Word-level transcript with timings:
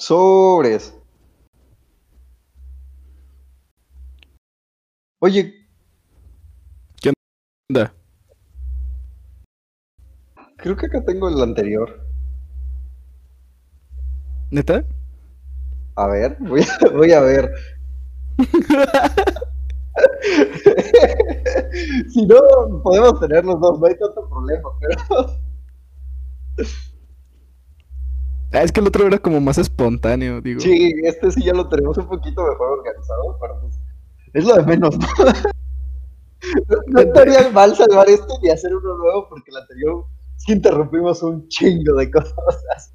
Sobres. 0.00 0.96
Oye, 5.18 5.66
¿Qué 7.02 7.12
onda? 7.68 7.92
creo 10.56 10.74
que 10.74 10.86
acá 10.86 11.04
tengo 11.04 11.28
el 11.28 11.42
anterior. 11.42 12.00
¿Neta? 14.50 14.86
A 15.96 16.06
ver, 16.06 16.38
voy 16.40 16.62
a, 16.62 16.78
voy 16.94 17.12
a 17.12 17.20
ver. 17.20 17.52
si 22.08 22.24
no, 22.24 22.40
podemos 22.82 23.20
tener 23.20 23.44
los 23.44 23.60
dos, 23.60 23.78
no 23.78 23.86
hay 23.86 23.98
tanto 23.98 24.26
problema, 24.30 24.70
pero 24.80 24.96
Ah, 28.52 28.62
es 28.62 28.72
que 28.72 28.80
el 28.80 28.86
otro 28.88 29.06
era 29.06 29.18
como 29.18 29.40
más 29.40 29.58
espontáneo, 29.58 30.40
digo. 30.40 30.60
sí, 30.60 30.92
este 31.04 31.30
sí 31.30 31.44
ya 31.44 31.52
lo 31.54 31.68
tenemos 31.68 31.96
un 31.98 32.08
poquito 32.08 32.42
mejor 32.42 32.78
organizado, 32.80 33.38
pero 33.40 33.60
pues, 33.60 33.74
es 34.32 34.44
lo 34.44 34.56
de 34.56 34.62
menos, 34.64 34.98
¿no? 34.98 35.06
No, 36.86 37.00
estaría 37.00 37.50
mal 37.50 37.76
salvar 37.76 38.08
este 38.08 38.32
y 38.42 38.48
hacer 38.48 38.74
uno 38.74 38.96
nuevo 38.96 39.28
porque 39.28 39.50
el 39.50 39.58
anterior 39.58 40.06
sí 40.36 40.52
interrumpimos 40.52 41.22
un 41.22 41.46
chingo 41.48 41.94
de 41.96 42.10
cosas. 42.10 42.94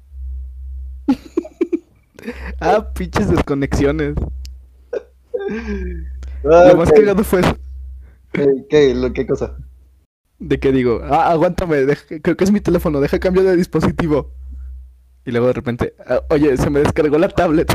Ah, 2.60 2.84
pinches 2.92 3.30
desconexiones. 3.30 4.14
Ah, 6.44 6.64
Lo 6.68 6.76
más 6.76 6.88
ok. 6.90 6.96
cagado 6.96 7.24
fue 7.24 7.40
Eh, 8.34 8.46
¿Qué, 8.68 8.94
lo, 8.94 9.12
¿Qué 9.12 9.26
cosa? 9.26 9.56
de 10.38 10.60
que 10.60 10.70
digo, 10.70 11.00
ah, 11.04 11.30
aguántame, 11.30 11.78
deja- 11.78 12.20
creo 12.22 12.36
que 12.36 12.44
es 12.44 12.52
mi 12.52 12.60
teléfono, 12.60 13.00
deja 13.00 13.18
cambio 13.18 13.42
de 13.42 13.56
dispositivo. 13.56 14.30
Y 15.26 15.32
luego 15.32 15.48
de 15.48 15.52
repente, 15.54 15.94
ah, 16.06 16.20
oye, 16.30 16.56
se 16.56 16.70
me 16.70 16.80
descargó 16.80 17.18
la 17.18 17.28
tablet. 17.28 17.70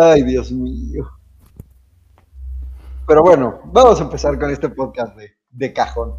Ay, 0.00 0.22
Dios 0.22 0.52
mío. 0.52 1.10
Pero 3.06 3.22
bueno, 3.22 3.60
vamos 3.66 4.00
a 4.00 4.04
empezar 4.04 4.38
con 4.38 4.50
este 4.50 4.68
podcast 4.68 5.16
de, 5.16 5.32
de 5.50 5.72
cajón. 5.72 6.14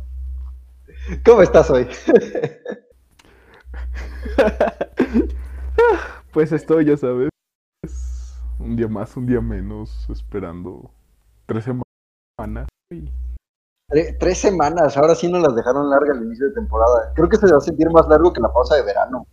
¿Cómo 1.25 1.41
estás 1.41 1.69
hoy? 1.69 1.87
Pues 6.33 6.51
estoy, 6.51 6.85
ya 6.85 6.97
sabes. 6.97 7.29
Un 8.59 8.75
día 8.75 8.87
más, 8.87 9.15
un 9.17 9.25
día 9.25 9.41
menos, 9.41 10.07
esperando 10.09 10.91
tres 11.45 11.63
semanas. 11.65 12.67
Y- 12.91 13.09
Tre- 13.89 14.17
tres 14.19 14.37
semanas, 14.39 14.97
ahora 14.97 15.15
sí 15.15 15.29
nos 15.31 15.41
las 15.41 15.55
dejaron 15.55 15.89
larga 15.89 16.13
al 16.13 16.23
inicio 16.25 16.47
de 16.47 16.53
temporada. 16.53 17.11
Creo 17.15 17.29
que 17.29 17.37
se 17.37 17.47
va 17.49 17.57
a 17.57 17.61
sentir 17.61 17.89
más 17.89 18.07
largo 18.09 18.33
que 18.33 18.41
la 18.41 18.51
pausa 18.51 18.75
de 18.75 18.83
verano. 18.83 19.25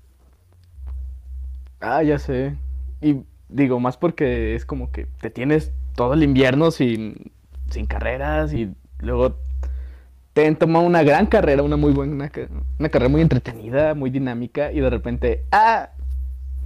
Ah, 1.81 2.03
ya 2.03 2.19
sé. 2.19 2.57
Y 3.01 3.25
digo, 3.49 3.81
más 3.81 3.97
porque 3.97 4.55
es 4.55 4.65
como 4.65 4.91
que 4.91 5.07
te 5.21 5.31
tienes 5.31 5.73
todo 5.97 6.15
el 6.15 6.23
invierno 6.23 6.71
sin, 6.71 7.33
sin 7.71 7.87
carreras 7.87 8.53
y 8.53 8.75
luego 9.01 9.35
te 10.33 10.47
han 10.47 10.57
tomado 10.57 10.85
una 10.87 11.03
gran 11.03 11.27
carrera, 11.27 11.63
una 11.63 11.77
muy 11.77 11.93
buena, 11.93 12.29
ca- 12.31 12.49
una 12.79 12.89
carrera 12.89 13.11
muy 13.11 13.23
entretenida, 13.23 13.95
muy 13.95 14.11
dinámica 14.11 14.73
y 14.73 14.81
de 14.81 14.91
repente, 14.91 15.45
ah, 15.53 15.91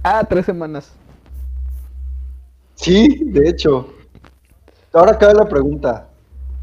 ah, 0.03 0.25
tres 0.29 0.45
semanas. 0.45 0.93
Sí, 2.75 3.23
de 3.25 3.49
hecho. 3.49 3.93
Ahora 4.93 5.17
cabe 5.17 5.35
la 5.35 5.49
pregunta. 5.49 6.08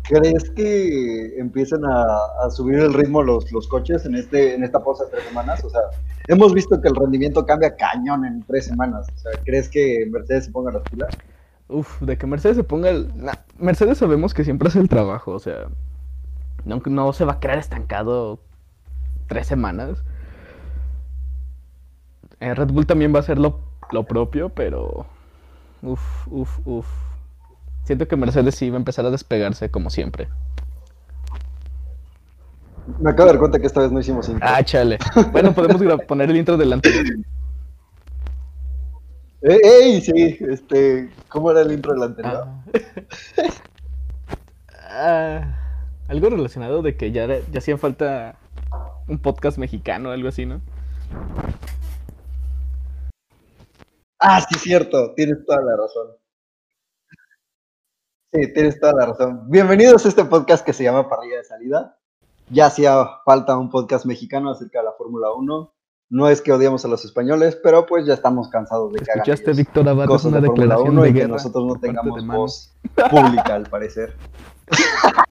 ¿Crees 0.09 0.51
que 0.51 1.39
empiecen 1.39 1.85
a, 1.85 2.51
subir 2.51 2.79
el 2.79 2.95
ritmo 2.95 3.23
los, 3.23 3.51
los 3.51 3.67
coches 3.67 4.05
en, 4.05 4.15
este, 4.15 4.55
en 4.55 4.63
esta 4.63 4.83
pausa 4.83 5.05
de 5.05 5.11
tres 5.11 5.25
semanas? 5.25 5.65
O 5.65 5.71
sea, 5.71 5.81
hemos 6.29 6.55
visto 6.55 6.81
que 6.81 6.89
el 6.89 6.95
rendimiento 6.95 7.45
cambia 7.45 7.75
cañón 7.77 8.25
en 8.25 8.43
tres 8.45 8.67
semanas. 8.67 9.07
O 9.17 9.19
sea, 9.19 9.33
¿crees 9.45 9.69
que 9.69 10.07
Mercedes 10.11 10.45
se 10.45 10.53
ponga 10.53 10.71
las 10.71 10.83
pilas? 10.83 11.17
Uf, 11.69 12.01
de 12.01 12.17
que 12.17 12.27
Mercedes 12.27 12.57
se 12.57 12.63
ponga 12.63 12.91
el... 12.91 13.13
Mercedes 13.59 13.99
sabemos 13.99 14.33
que 14.33 14.45
siempre 14.45 14.69
hace 14.69 14.79
el 14.79 14.89
trabajo, 14.89 15.33
o 15.33 15.41
sea, 15.41 15.67
no, 16.65 16.81
no 16.85 17.13
se 17.13 17.25
va 17.25 17.35
a 17.35 17.41
quedar 17.41 17.59
estancado 17.59 18.39
tres 19.27 19.49
semanas. 19.49 20.05
Eh, 22.39 22.55
Red 22.55 22.69
Bull 22.69 22.87
también 22.87 23.13
va 23.13 23.19
a 23.19 23.23
hacer 23.23 23.39
lo, 23.39 23.61
lo 23.91 24.05
propio, 24.05 24.51
pero... 24.51 25.07
Uf, 25.83 26.29
uf, 26.29 26.61
uf. 26.65 26.87
Siento 27.87 28.09
que 28.09 28.17
Mercedes 28.17 28.57
sí 28.57 28.69
va 28.69 28.77
a 28.77 28.79
empezar 28.79 29.07
a 29.07 29.11
despegarse 29.11 29.71
como 29.71 29.91
siempre. 29.91 30.29
Me 32.99 33.11
acabo 33.11 33.27
de 33.27 33.33
dar 33.35 33.39
cuenta 33.39 33.61
que 33.61 33.67
esta 33.67 33.81
vez 33.81 33.93
no 33.93 34.01
hicimos 34.01 34.29
intro. 34.29 34.45
Ah, 34.47 34.61
chale. 34.65 34.99
Bueno, 35.31 35.55
podemos 35.55 35.81
poner 36.07 36.29
el 36.29 36.37
intro 36.37 36.57
delante. 36.57 36.91
¡Ey, 39.41 39.61
ey! 39.63 40.01
Sí, 40.01 40.37
este, 40.41 41.11
¿cómo 41.29 41.53
era 41.53 41.61
el 41.61 41.71
intro 41.71 41.93
del 41.93 42.03
anterior? 42.03 42.45
Ah. 42.47 42.65
Ah, 44.99 45.59
algo 46.09 46.31
relacionado 46.31 46.81
de 46.81 46.97
que 46.97 47.13
ya, 47.13 47.27
ya 47.27 47.59
hacía 47.59 47.77
falta 47.77 48.37
un 49.09 49.19
podcast 49.19 49.59
mexicano, 49.59 50.11
algo 50.11 50.29
así, 50.29 50.47
¿no? 50.47 50.63
Ah, 54.19 54.41
sí, 54.41 54.59
cierto, 54.59 55.13
tienes 55.15 55.45
toda 55.45 55.61
la 55.61 55.77
razón. 55.77 56.17
Sí, 58.33 58.53
tienes 58.53 58.81
toda 58.81 58.93
la 58.93 59.07
razón. 59.07 59.49
Bienvenidos 59.49 60.05
a 60.05 60.09
este 60.09 60.25
podcast 60.25 60.65
que 60.67 60.73
se 60.73 60.83
llama 60.83 61.09
Parrilla 61.09 61.37
de 61.37 61.45
Salida. 61.45 61.97
Ya 62.51 62.67
hacía 62.67 63.07
falta 63.25 63.57
un 63.57 63.71
podcast 63.71 64.05
mexicano 64.05 64.51
acerca 64.51 64.81
de 64.81 64.87
la 64.87 64.93
Fórmula 64.93 65.33
1. 65.33 65.73
No 66.11 66.29
es 66.29 66.41
que 66.41 66.53
odiamos 66.53 66.85
a 66.85 66.89
los 66.89 67.05
españoles, 67.05 67.57
pero 67.63 67.87
pues 67.87 68.05
ya 68.05 68.15
estamos 68.15 68.49
cansados 68.49 68.93
de 68.93 68.99
que 68.99 69.11
¿Escuchaste, 69.13 69.53
Víctor 69.53 69.89
Abad? 69.89 70.07
Cosas 70.07 70.33
una 70.33 70.41
de 70.41 70.49
declaración 70.49 70.91
1 70.91 71.03
de 71.03 71.09
y 71.09 71.15
que 71.15 71.29
nosotros 71.29 71.67
no 71.67 71.75
de 71.75 71.81
tengamos 71.81 72.25
Manu. 72.25 72.41
voz 72.41 72.75
pública, 73.11 73.55
al 73.55 73.69
parecer. 73.69 74.17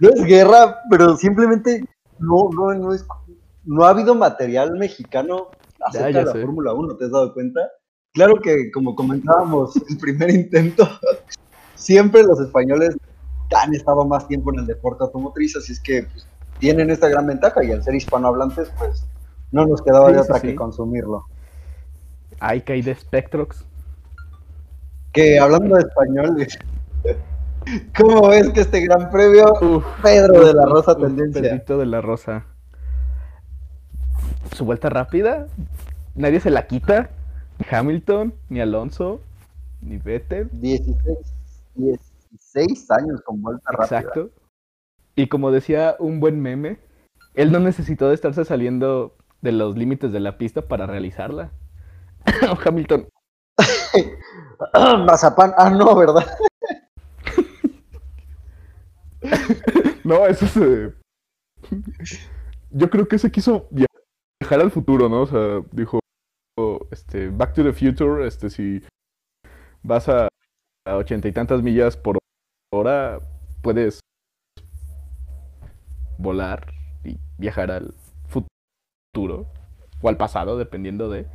No 0.00 0.08
es 0.08 0.24
guerra, 0.24 0.80
pero 0.90 1.16
simplemente 1.16 1.84
no, 2.18 2.48
no, 2.52 2.74
no 2.74 2.92
es, 2.92 3.06
no 3.64 3.84
ha 3.84 3.90
habido 3.90 4.14
material 4.14 4.76
mexicano 4.76 5.48
acerca 5.80 6.10
ya 6.10 6.18
de 6.20 6.24
la. 6.24 6.32
Fórmula 6.32 6.72
1, 6.72 6.96
¿te 6.96 7.04
has 7.04 7.10
dado 7.10 7.34
cuenta? 7.34 7.60
Claro 8.14 8.34
que, 8.42 8.70
como 8.72 8.94
comentábamos, 8.94 9.76
el 9.88 9.98
primer 9.98 10.30
intento, 10.30 10.88
siempre 11.74 12.22
los 12.22 12.40
españoles 12.40 12.96
han 13.56 13.74
estado 13.74 14.04
más 14.06 14.26
tiempo 14.28 14.52
en 14.52 14.60
el 14.60 14.66
deporte 14.66 15.04
automotriz, 15.04 15.56
así 15.56 15.72
es 15.72 15.80
que 15.80 16.02
pues, 16.04 16.26
tienen 16.58 16.90
esta 16.90 17.08
gran 17.08 17.26
ventaja 17.26 17.62
y 17.64 17.72
al 17.72 17.82
ser 17.82 17.94
hispanohablantes, 17.94 18.70
pues 18.78 19.06
no 19.52 19.66
nos 19.66 19.80
quedaba 19.82 20.08
Sí, 20.08 20.14
de 20.14 20.20
otra 20.20 20.38
sí. 20.40 20.48
que 20.48 20.54
consumirlo. 20.54 21.26
Ay, 22.40 22.60
que 22.62 22.74
hay 22.74 22.82
de 22.82 22.94
Spectrox. 22.94 23.64
Que 25.12 25.38
hablando 25.38 25.76
de 25.76 25.82
español, 25.82 26.46
¿cómo 27.98 28.28
ves 28.28 28.50
que 28.50 28.60
este 28.60 28.80
gran 28.82 29.10
premio, 29.10 29.52
Uf, 29.60 29.84
Pedro 30.02 30.46
de 30.46 30.54
la 30.54 30.66
Rosa 30.66 30.92
uf, 30.92 31.00
Tendencia? 31.00 31.40
Pedrito 31.42 31.78
de 31.78 31.86
la 31.86 32.00
Rosa. 32.00 32.44
Su 34.54 34.64
vuelta 34.64 34.88
rápida, 34.90 35.46
nadie 36.14 36.40
se 36.40 36.50
la 36.50 36.66
quita. 36.66 37.10
Hamilton, 37.70 38.34
ni 38.48 38.60
Alonso, 38.60 39.20
ni 39.80 39.98
Vettel. 39.98 40.48
16, 40.52 41.18
16 41.74 42.90
años 42.90 43.20
con 43.24 43.42
vuelta 43.42 43.70
rápida. 43.72 44.00
Exacto. 44.00 44.30
Y 45.16 45.28
como 45.28 45.50
decía 45.50 45.96
un 45.98 46.20
buen 46.20 46.40
meme, 46.40 46.78
él 47.34 47.52
no 47.52 47.58
necesitó 47.60 48.08
de 48.08 48.14
estarse 48.14 48.44
saliendo 48.44 49.16
de 49.42 49.52
los 49.52 49.76
límites 49.76 50.12
de 50.12 50.20
la 50.20 50.38
pista 50.38 50.62
para 50.68 50.86
realizarla. 50.86 51.52
Hamilton, 52.64 53.08
Mazapán, 55.06 55.52
ah, 55.56 55.70
no, 55.70 55.96
¿verdad? 55.96 56.26
no, 60.04 60.26
eso 60.26 60.44
es... 60.44 60.56
eh, 60.56 60.94
Yo 62.70 62.90
creo 62.90 63.08
que 63.08 63.18
se 63.18 63.30
quiso 63.30 63.68
viajar 63.70 64.60
al 64.60 64.70
futuro, 64.70 65.08
¿no? 65.08 65.22
O 65.22 65.26
sea, 65.26 65.62
dijo, 65.72 66.00
este, 66.90 67.28
Back 67.28 67.54
to 67.54 67.62
the 67.62 67.72
Future, 67.72 68.26
este, 68.26 68.50
si 68.50 68.82
vas 69.82 70.08
a 70.08 70.28
ochenta 70.86 71.28
y 71.28 71.32
tantas 71.32 71.62
millas 71.62 71.96
por 71.96 72.18
hora, 72.72 73.20
puedes 73.62 74.00
volar 76.18 76.66
y 77.04 77.18
viajar 77.38 77.70
al 77.70 77.94
futuro 78.26 79.46
o 80.00 80.08
al 80.08 80.16
pasado, 80.16 80.56
dependiendo 80.56 81.08
de... 81.08 81.26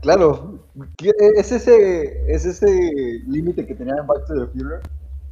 Claro, 0.00 0.58
es 0.98 1.52
ese, 1.52 2.32
es 2.32 2.44
ese 2.44 2.66
límite 3.26 3.66
que 3.66 3.74
tenían 3.74 3.98
en 3.98 4.06
Back 4.06 4.26
to 4.26 4.34
the 4.34 4.46
Future, 4.52 4.80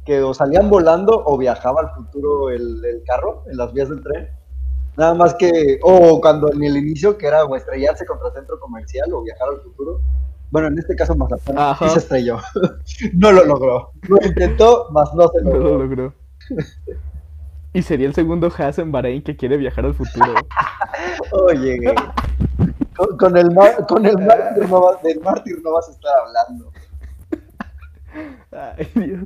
que 0.05 0.21
o 0.21 0.33
salían 0.33 0.69
volando 0.69 1.23
o 1.25 1.37
viajaba 1.37 1.81
al 1.81 1.95
futuro 1.95 2.49
el, 2.49 2.83
el 2.83 3.03
carro 3.03 3.43
en 3.47 3.57
las 3.57 3.73
vías 3.73 3.89
del 3.89 4.01
tren. 4.01 4.29
Nada 5.01 5.15
más 5.15 5.33
que, 5.33 5.79
o 5.81 6.21
cuando 6.21 6.53
en 6.53 6.61
el 6.61 6.77
inicio, 6.77 7.17
que 7.17 7.25
era 7.25 7.43
o 7.43 7.55
estrellarse 7.55 8.05
contra 8.05 8.29
centro 8.33 8.59
comercial 8.59 9.11
o 9.13 9.23
viajar 9.23 9.47
al 9.49 9.59
futuro. 9.61 9.99
Bueno, 10.51 10.67
en 10.67 10.77
este 10.77 10.95
caso 10.95 11.15
Mazapán 11.15 11.57
Ajá. 11.57 11.87
sí 11.87 11.93
se 11.93 11.99
estrelló. 12.01 12.37
no 13.13 13.31
lo 13.31 13.43
logró. 13.45 13.89
Lo 14.03 14.17
intentó, 14.23 14.89
mas 14.91 15.11
no 15.15 15.27
se 15.29 15.41
No 15.41 15.53
logró. 15.55 15.69
lo 15.69 15.85
logró. 15.85 16.13
Y 17.73 17.81
sería 17.81 18.05
el 18.05 18.13
segundo 18.13 18.51
Haas 18.55 18.77
en 18.77 18.91
Bahrein 18.91 19.23
que 19.23 19.35
quiere 19.35 19.57
viajar 19.57 19.85
al 19.85 19.95
futuro. 19.95 20.35
Oye, 21.47 21.79
güey. 21.79 21.95
Con, 22.95 23.17
con 23.17 23.37
el, 23.37 23.49
con 23.87 24.05
el 24.05 24.19
mártir 24.19 24.69
no 24.69 24.81
vas, 24.81 25.01
del 25.01 25.19
mártir 25.21 25.59
no 25.63 25.71
vas 25.71 25.89
a 25.89 25.91
estar 25.93 26.11
hablando. 26.27 26.71
Ay, 28.51 28.91
Dios. 28.93 29.25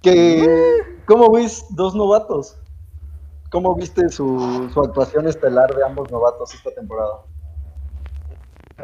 Que, 0.00 0.80
¿Cómo 1.04 1.30
ves 1.30 1.66
dos 1.68 1.94
novatos? 1.94 2.56
¿Cómo 3.50 3.74
viste 3.74 4.08
su, 4.08 4.70
actuación 4.76 5.28
estelar 5.28 5.74
de 5.74 5.84
ambos 5.84 6.10
novatos 6.10 6.54
esta 6.54 6.70
temporada? 6.72 7.22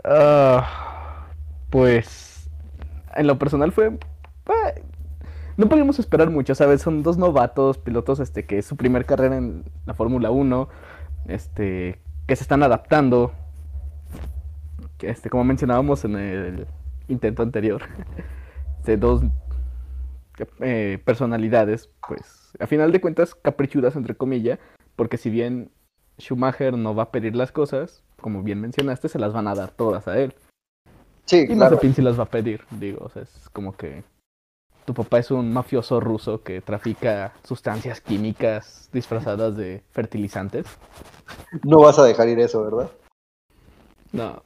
Ah, 0.04 1.26
pues 1.70 2.48
en 3.14 3.26
lo 3.26 3.38
personal 3.38 3.72
fue 3.72 3.98
ah, 4.46 4.72
no 5.56 5.68
podíamos 5.68 5.98
esperar 5.98 6.30
mucho, 6.30 6.54
¿sabes? 6.54 6.80
Son 6.80 7.02
dos 7.02 7.18
novatos, 7.18 7.78
pilotos 7.78 8.20
este 8.20 8.46
que 8.46 8.58
es 8.58 8.66
su 8.66 8.76
primer 8.76 9.04
carrera 9.04 9.36
en 9.36 9.64
la 9.84 9.94
Fórmula 9.94 10.30
1, 10.30 10.68
este 11.28 12.00
que 12.26 12.36
se 12.36 12.42
están 12.42 12.62
adaptando. 12.62 13.32
Este 15.00 15.28
como 15.28 15.44
mencionábamos 15.44 16.04
en 16.04 16.16
el 16.16 16.66
intento 17.08 17.42
anterior. 17.42 17.82
De 18.84 18.96
dos 18.96 19.22
eh, 20.60 21.00
personalidades, 21.04 21.90
pues 22.08 22.41
a 22.58 22.66
final 22.66 22.92
de 22.92 23.00
cuentas 23.00 23.34
caprichudas 23.34 23.96
entre 23.96 24.14
comillas, 24.14 24.58
porque 24.96 25.16
si 25.16 25.30
bien 25.30 25.70
Schumacher 26.18 26.76
no 26.76 26.94
va 26.94 27.04
a 27.04 27.10
pedir 27.10 27.36
las 27.36 27.52
cosas, 27.52 28.02
como 28.20 28.42
bien 28.42 28.60
mencionaste, 28.60 29.08
se 29.08 29.18
las 29.18 29.32
van 29.32 29.48
a 29.48 29.54
dar 29.54 29.70
todas 29.70 30.08
a 30.08 30.18
él. 30.18 30.34
Sí, 31.24 31.40
Y 31.40 31.46
claro. 31.46 31.60
Mazepin 31.60 31.94
sí 31.94 32.02
las 32.02 32.18
va 32.18 32.24
a 32.24 32.30
pedir, 32.30 32.62
digo, 32.70 33.04
o 33.04 33.08
sea, 33.08 33.22
es 33.22 33.48
como 33.52 33.76
que 33.76 34.02
tu 34.84 34.94
papá 34.94 35.18
es 35.18 35.30
un 35.30 35.52
mafioso 35.52 36.00
ruso 36.00 36.42
que 36.42 36.60
trafica 36.60 37.32
sustancias 37.44 38.00
químicas 38.00 38.90
disfrazadas 38.92 39.56
de 39.56 39.82
fertilizantes. 39.92 40.66
No 41.62 41.78
vas 41.78 41.98
a 41.98 42.04
dejar 42.04 42.28
ir 42.28 42.40
eso, 42.40 42.62
¿verdad? 42.64 42.90
No, 44.12 44.42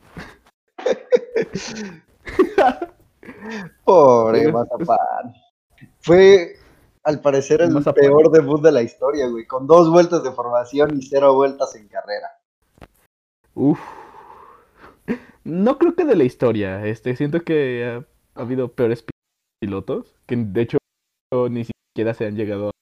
Pobre 3.84 4.48
Mazapán. 4.52 5.34
Fue, 6.00 6.56
al 7.06 7.20
parecer, 7.20 7.62
el 7.62 7.72
peor 7.94 8.30
debut 8.32 8.60
de 8.60 8.72
la 8.72 8.82
historia, 8.82 9.28
güey. 9.28 9.46
Con 9.46 9.66
dos 9.68 9.88
vueltas 9.90 10.24
de 10.24 10.32
formación 10.32 10.98
y 10.98 11.02
cero 11.02 11.34
vueltas 11.34 11.74
en 11.76 11.86
carrera. 11.88 12.28
uff. 13.54 13.78
No 15.44 15.78
creo 15.78 15.94
que 15.94 16.04
de 16.04 16.16
la 16.16 16.24
historia, 16.24 16.84
este, 16.84 17.14
siento 17.14 17.42
que 17.42 17.84
ha, 17.84 18.38
ha 18.38 18.42
habido 18.42 18.72
peores 18.72 19.02
pi- 19.02 19.12
pilotos, 19.60 20.16
que 20.26 20.34
de 20.34 20.62
hecho 20.62 20.78
ni 21.48 21.64
siquiera 21.64 22.12
se 22.14 22.26
han 22.26 22.34
llegado 22.34 22.72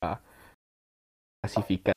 a 0.00 0.20
clasificar. 1.42 1.94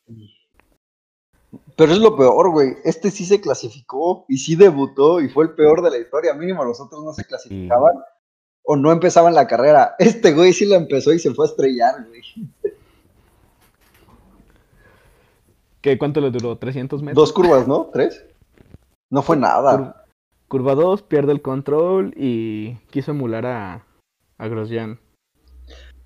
Pero 1.77 1.91
es 1.91 1.99
lo 1.99 2.17
peor, 2.17 2.49
güey. 2.51 2.77
Este 2.83 3.11
sí 3.11 3.25
se 3.25 3.39
clasificó 3.39 4.25
y 4.27 4.37
sí 4.37 4.55
debutó 4.55 5.21
y 5.21 5.29
fue 5.29 5.45
el 5.45 5.51
peor 5.53 5.83
de 5.83 5.91
la 5.91 5.97
historia. 5.99 6.33
Mínimo 6.33 6.65
los 6.65 6.81
otros 6.81 7.03
no 7.03 7.13
se 7.13 7.25
clasificaban 7.25 7.93
o 8.71 8.75
no 8.75 8.91
empezaban 8.91 9.33
la 9.33 9.47
carrera. 9.47 9.95
Este 9.99 10.31
güey 10.31 10.53
sí 10.53 10.63
la 10.67 10.75
empezó 10.75 11.11
y 11.11 11.17
se 11.17 11.33
fue 11.33 11.45
a 11.45 11.49
estrellar, 11.49 12.05
güey. 12.07 12.21
¿Qué, 15.81 15.97
¿Cuánto 15.97 16.21
le 16.21 16.29
duró? 16.29 16.59
¿300 16.59 16.99
metros? 17.01 17.15
Dos 17.15 17.33
curvas, 17.33 17.67
¿no? 17.67 17.89
¿Tres? 17.91 18.23
No 19.09 19.23
fue 19.23 19.37
nada. 19.37 19.75
Cur- 19.77 19.95
Curva 20.47 20.75
2, 20.75 21.01
pierde 21.03 21.31
el 21.31 21.41
control 21.41 22.13
y 22.15 22.75
quiso 22.91 23.11
emular 23.11 23.45
a, 23.45 23.85
a 24.37 24.47
Grosjean. 24.47 24.99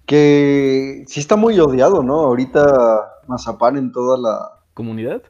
Que 0.06 1.04
sí 1.08 1.20
está 1.20 1.36
muy 1.36 1.60
odiado, 1.60 2.02
¿no? 2.04 2.22
Ahorita 2.22 3.22
Mazapán 3.28 3.78
en 3.78 3.92
toda 3.92 4.18
la. 4.18 4.60
¿Comunidad? 4.74 5.22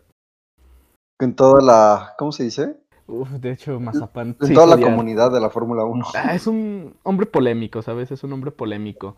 En 1.19 1.35
toda 1.35 1.61
la. 1.61 2.13
¿Cómo 2.17 2.31
se 2.31 2.43
dice? 2.43 2.75
Uf, 3.07 3.29
de 3.31 3.51
hecho, 3.51 3.79
Mazapán. 3.79 4.35
En 4.41 4.47
sí 4.47 4.53
toda 4.53 4.67
la 4.67 4.75
odiar. 4.75 4.91
comunidad 4.91 5.31
de 5.31 5.39
la 5.39 5.49
Fórmula 5.49 5.83
1. 5.83 6.05
Ah, 6.15 6.35
es 6.35 6.47
un 6.47 6.95
hombre 7.03 7.25
polémico, 7.25 7.81
¿sabes? 7.81 8.11
Es 8.11 8.23
un 8.23 8.33
hombre 8.33 8.51
polémico. 8.51 9.17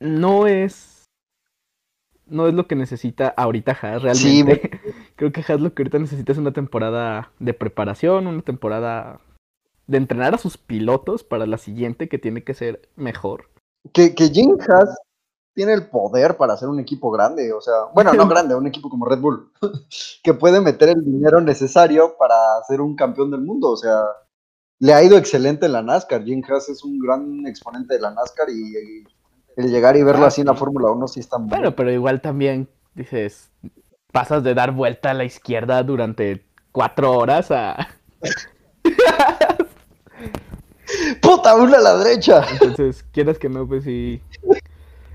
No 0.00 0.46
es. 0.46 1.04
No 2.26 2.46
es 2.48 2.54
lo 2.54 2.66
que 2.66 2.74
necesita 2.76 3.28
ahorita 3.28 3.76
Haas 3.80 4.18
Sí, 4.18 4.42
realmente. 4.42 4.80
Creo 5.16 5.32
que 5.32 5.40
Haas 5.46 5.60
lo 5.60 5.74
que 5.74 5.82
ahorita 5.82 5.98
necesita 5.98 6.32
es 6.32 6.38
una 6.38 6.52
temporada 6.52 7.30
de 7.38 7.54
preparación, 7.54 8.26
una 8.26 8.42
temporada 8.42 9.20
de 9.86 9.98
entrenar 9.98 10.34
a 10.34 10.38
sus 10.38 10.56
pilotos 10.56 11.24
para 11.24 11.46
la 11.46 11.58
siguiente 11.58 12.08
que 12.08 12.18
tiene 12.18 12.42
que 12.42 12.54
ser 12.54 12.88
mejor. 12.96 13.50
Que, 13.92 14.14
que 14.14 14.28
Jim 14.28 14.56
Haas 14.66 14.96
tiene 15.54 15.74
el 15.74 15.88
poder 15.88 16.36
para 16.36 16.54
hacer 16.54 16.68
un 16.68 16.80
equipo 16.80 17.10
grande, 17.10 17.52
o 17.52 17.60
sea, 17.60 17.74
bueno, 17.94 18.12
no 18.14 18.28
grande, 18.28 18.54
un 18.54 18.66
equipo 18.66 18.88
como 18.88 19.06
Red 19.06 19.20
Bull, 19.20 19.52
que 20.22 20.34
puede 20.34 20.60
meter 20.60 20.90
el 20.90 21.04
dinero 21.04 21.40
necesario 21.40 22.16
para 22.18 22.34
ser 22.66 22.80
un 22.80 22.96
campeón 22.96 23.30
del 23.30 23.42
mundo, 23.42 23.70
o 23.70 23.76
sea, 23.76 24.02
le 24.78 24.94
ha 24.94 25.02
ido 25.02 25.16
excelente 25.16 25.66
en 25.66 25.72
la 25.72 25.82
NASCAR. 25.82 26.24
Jim 26.24 26.42
Haas 26.48 26.68
es 26.68 26.82
un 26.82 26.98
gran 26.98 27.46
exponente 27.46 27.94
de 27.94 28.00
la 28.00 28.10
NASCAR 28.10 28.50
y, 28.50 28.76
y 28.76 29.04
el 29.56 29.70
llegar 29.70 29.96
y 29.96 30.02
verlo 30.02 30.24
Ah, 30.24 30.28
así 30.28 30.40
en 30.40 30.48
la. 30.48 30.54
Fórmula 30.54 30.90
1 30.90 31.06
sí 31.08 31.20
está 31.20 31.38
muy 31.38 31.50
Bueno, 31.50 31.76
pero 31.76 31.92
igual 31.92 32.20
también 32.20 32.68
dices, 32.94 33.52
pasas 34.10 34.42
de 34.42 34.54
dar 34.54 34.72
vuelta 34.72 35.10
a 35.10 35.14
la 35.14 35.24
izquierda 35.24 35.82
durante 35.82 36.44
cuatro 36.72 37.12
horas 37.12 37.50
a... 37.50 37.88
¡Puta, 41.22 41.54
una 41.56 41.78
a 41.78 41.80
la 41.80 41.96
derecha! 41.98 42.44
Entonces, 42.50 43.04
quieras 43.12 43.38
que 43.38 43.48
no, 43.48 43.66
pues 43.66 43.84
sí. 43.84 44.20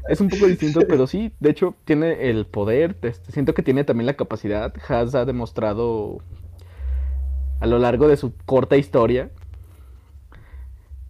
Es 0.08 0.22
un 0.22 0.30
poco 0.30 0.48
distinto, 0.48 0.82
pero 0.88 1.08
sí, 1.08 1.34
de 1.40 1.50
hecho, 1.50 1.76
tiene 1.86 2.30
el 2.30 2.46
poder. 2.46 2.98
este, 3.02 3.32
siento 3.32 3.54
que 3.54 3.64
tiene 3.64 3.84
también 3.84 4.06
la 4.06 4.16
capacidad. 4.16 4.74
Haas 4.88 5.16
ha 5.16 5.26
demostrado 5.26 6.20
a 7.60 7.68
lo 7.68 7.80
largo 7.80 8.08
de 8.08 8.18
su 8.18 8.34
corta 8.46 8.78
historia. 8.78 9.32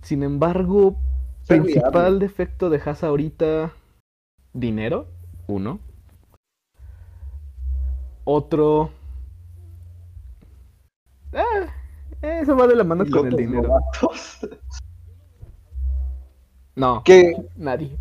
Sin 0.01 0.23
embargo, 0.23 0.97
principal 1.47 1.91
viable. 1.91 2.19
defecto 2.19 2.69
de 2.69 2.81
Haas 2.83 3.03
ahorita, 3.03 3.73
dinero, 4.53 5.07
uno. 5.47 5.79
Otro... 8.23 8.91
Ah, 11.33 11.67
eso 12.21 12.55
va 12.55 12.67
de 12.67 12.75
la 12.75 12.83
mano 12.83 13.05
con 13.09 13.27
el 13.27 13.35
dinero. 13.35 13.63
novatos. 13.63 14.39
No, 16.75 17.03
Que 17.03 17.35
nadie. 17.55 17.97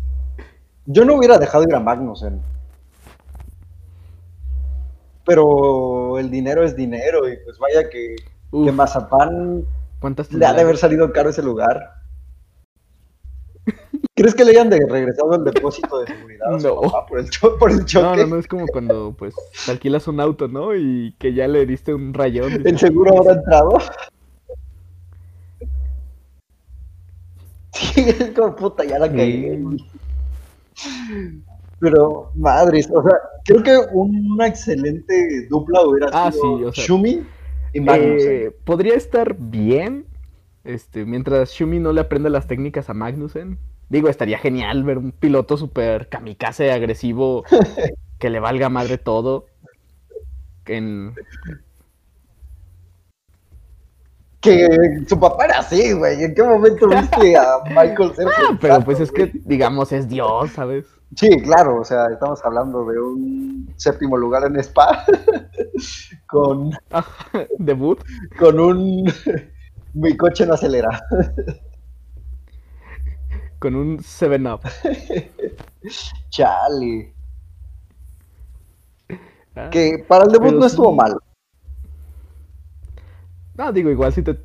Yo 0.87 1.05
no 1.05 1.15
hubiera 1.15 1.37
dejado 1.37 1.63
ir 1.65 1.75
a 1.75 1.79
Magnussen. 1.79 2.41
Pero 5.25 6.17
el 6.17 6.31
dinero 6.31 6.63
es 6.63 6.75
dinero 6.75 7.27
y 7.29 7.37
pues 7.43 7.59
vaya 7.59 7.89
que, 7.89 8.15
que 8.51 8.71
Mazapán 8.71 9.65
¿cuántas 9.99 10.31
le 10.31 10.45
ha 10.45 10.53
de 10.53 10.61
haber 10.61 10.77
salido 10.77 11.11
caro 11.11 11.29
ese 11.29 11.43
lugar. 11.43 11.95
¿Crees 14.15 14.33
que 14.33 14.45
le 14.45 14.51
hayan 14.51 14.69
de 14.69 14.79
regresado 14.89 15.35
el 15.35 15.43
depósito 15.43 15.99
de 15.99 16.07
seguridad 16.07 16.55
a 16.55 16.59
su 16.59 16.67
No. 16.67 16.81
papá 16.81 17.05
por 17.05 17.19
el, 17.19 17.29
por 17.59 17.69
el 17.71 17.79
No, 17.79 17.85
choque? 17.85 18.21
no, 18.21 18.27
no, 18.27 18.37
es 18.37 18.47
como 18.47 18.65
cuando 18.67 19.13
pues 19.17 19.35
te 19.65 19.71
alquilas 19.71 20.07
un 20.07 20.21
auto, 20.21 20.47
¿no? 20.47 20.73
Y 20.75 21.13
que 21.19 21.33
ya 21.33 21.47
le 21.49 21.65
diste 21.65 21.93
un 21.93 22.13
rayón. 22.13 22.53
¿El 22.53 22.63
dices, 22.63 22.79
seguro 22.79 23.19
habrá 23.19 23.33
entrado? 23.33 23.77
Sí, 27.73 27.93
es 28.07 28.31
como 28.35 28.55
puta, 28.55 28.85
ya 28.85 28.97
la. 28.97 29.11
Sí. 29.11 29.59
Pero, 31.79 32.31
madres, 32.35 32.89
o 32.91 33.03
sea, 33.03 33.17
creo 33.45 33.63
que 33.63 33.77
una 33.93 34.47
excelente 34.47 35.47
dupla 35.49 35.81
hubiera 35.83 36.09
Ah, 36.11 36.31
sido 36.31 36.57
sí, 36.57 36.63
o 36.63 36.73
sea, 36.73 36.83
Schumi 36.83 37.23
y 37.73 37.79
Magnussen. 37.81 38.31
Eh, 38.31 38.51
podría 38.63 38.95
estar 38.95 39.35
bien, 39.37 40.05
este, 40.63 41.05
mientras 41.05 41.51
Shumi 41.51 41.79
no 41.79 41.93
le 41.93 42.01
aprenda 42.01 42.29
las 42.29 42.47
técnicas 42.47 42.89
a 42.89 42.93
Magnussen. 42.93 43.59
Digo, 43.89 44.09
estaría 44.09 44.37
genial 44.37 44.83
ver 44.83 44.97
un 44.97 45.11
piloto 45.11 45.55
súper 45.55 46.09
kamikaze, 46.09 46.71
agresivo, 46.71 47.43
que 48.19 48.29
le 48.29 48.39
valga 48.39 48.69
madre 48.69 48.97
todo. 48.97 49.45
En... 50.65 51.13
Que 54.47 55.03
su 55.07 55.19
papá 55.19 55.45
era 55.45 55.59
así, 55.59 55.91
güey. 55.93 56.23
¿En 56.23 56.33
qué 56.33 56.43
momento 56.43 56.87
viste 56.89 57.35
a 57.35 57.59
Michael 57.69 58.15
ser 58.15 58.27
Ah, 58.27 58.57
pero 58.61 58.81
pues 58.81 58.99
es 58.99 59.11
que, 59.11 59.31
digamos, 59.45 59.91
es 59.91 60.07
Dios, 60.07 60.51
¿sabes? 60.51 60.85
Sí, 61.15 61.29
claro, 61.41 61.81
o 61.81 61.85
sea, 61.85 62.05
estamos 62.11 62.43
hablando 62.43 62.85
de 62.85 62.99
un 62.99 63.73
séptimo 63.77 64.17
lugar 64.17 64.43
en 64.45 64.57
Spa 64.57 65.05
con, 66.27 66.71
Debut. 67.59 68.03
con 68.37 68.59
un 68.59 69.11
mi 69.93 70.15
coche 70.15 70.45
no 70.45 70.53
acelera. 70.53 71.01
Con 73.59 73.75
un 73.75 73.97
7-Up. 73.97 74.61
Chale. 76.29 77.13
Ah. 79.55 79.69
Que 79.71 80.05
para 80.07 80.25
el 80.25 80.31
debut 80.31 80.53
no 80.53 80.67
estuvo 80.67 80.93
mal. 80.93 81.17
No, 83.57 83.71
digo, 83.73 83.89
igual 83.89 84.13
si 84.13 84.21
te... 84.23 84.39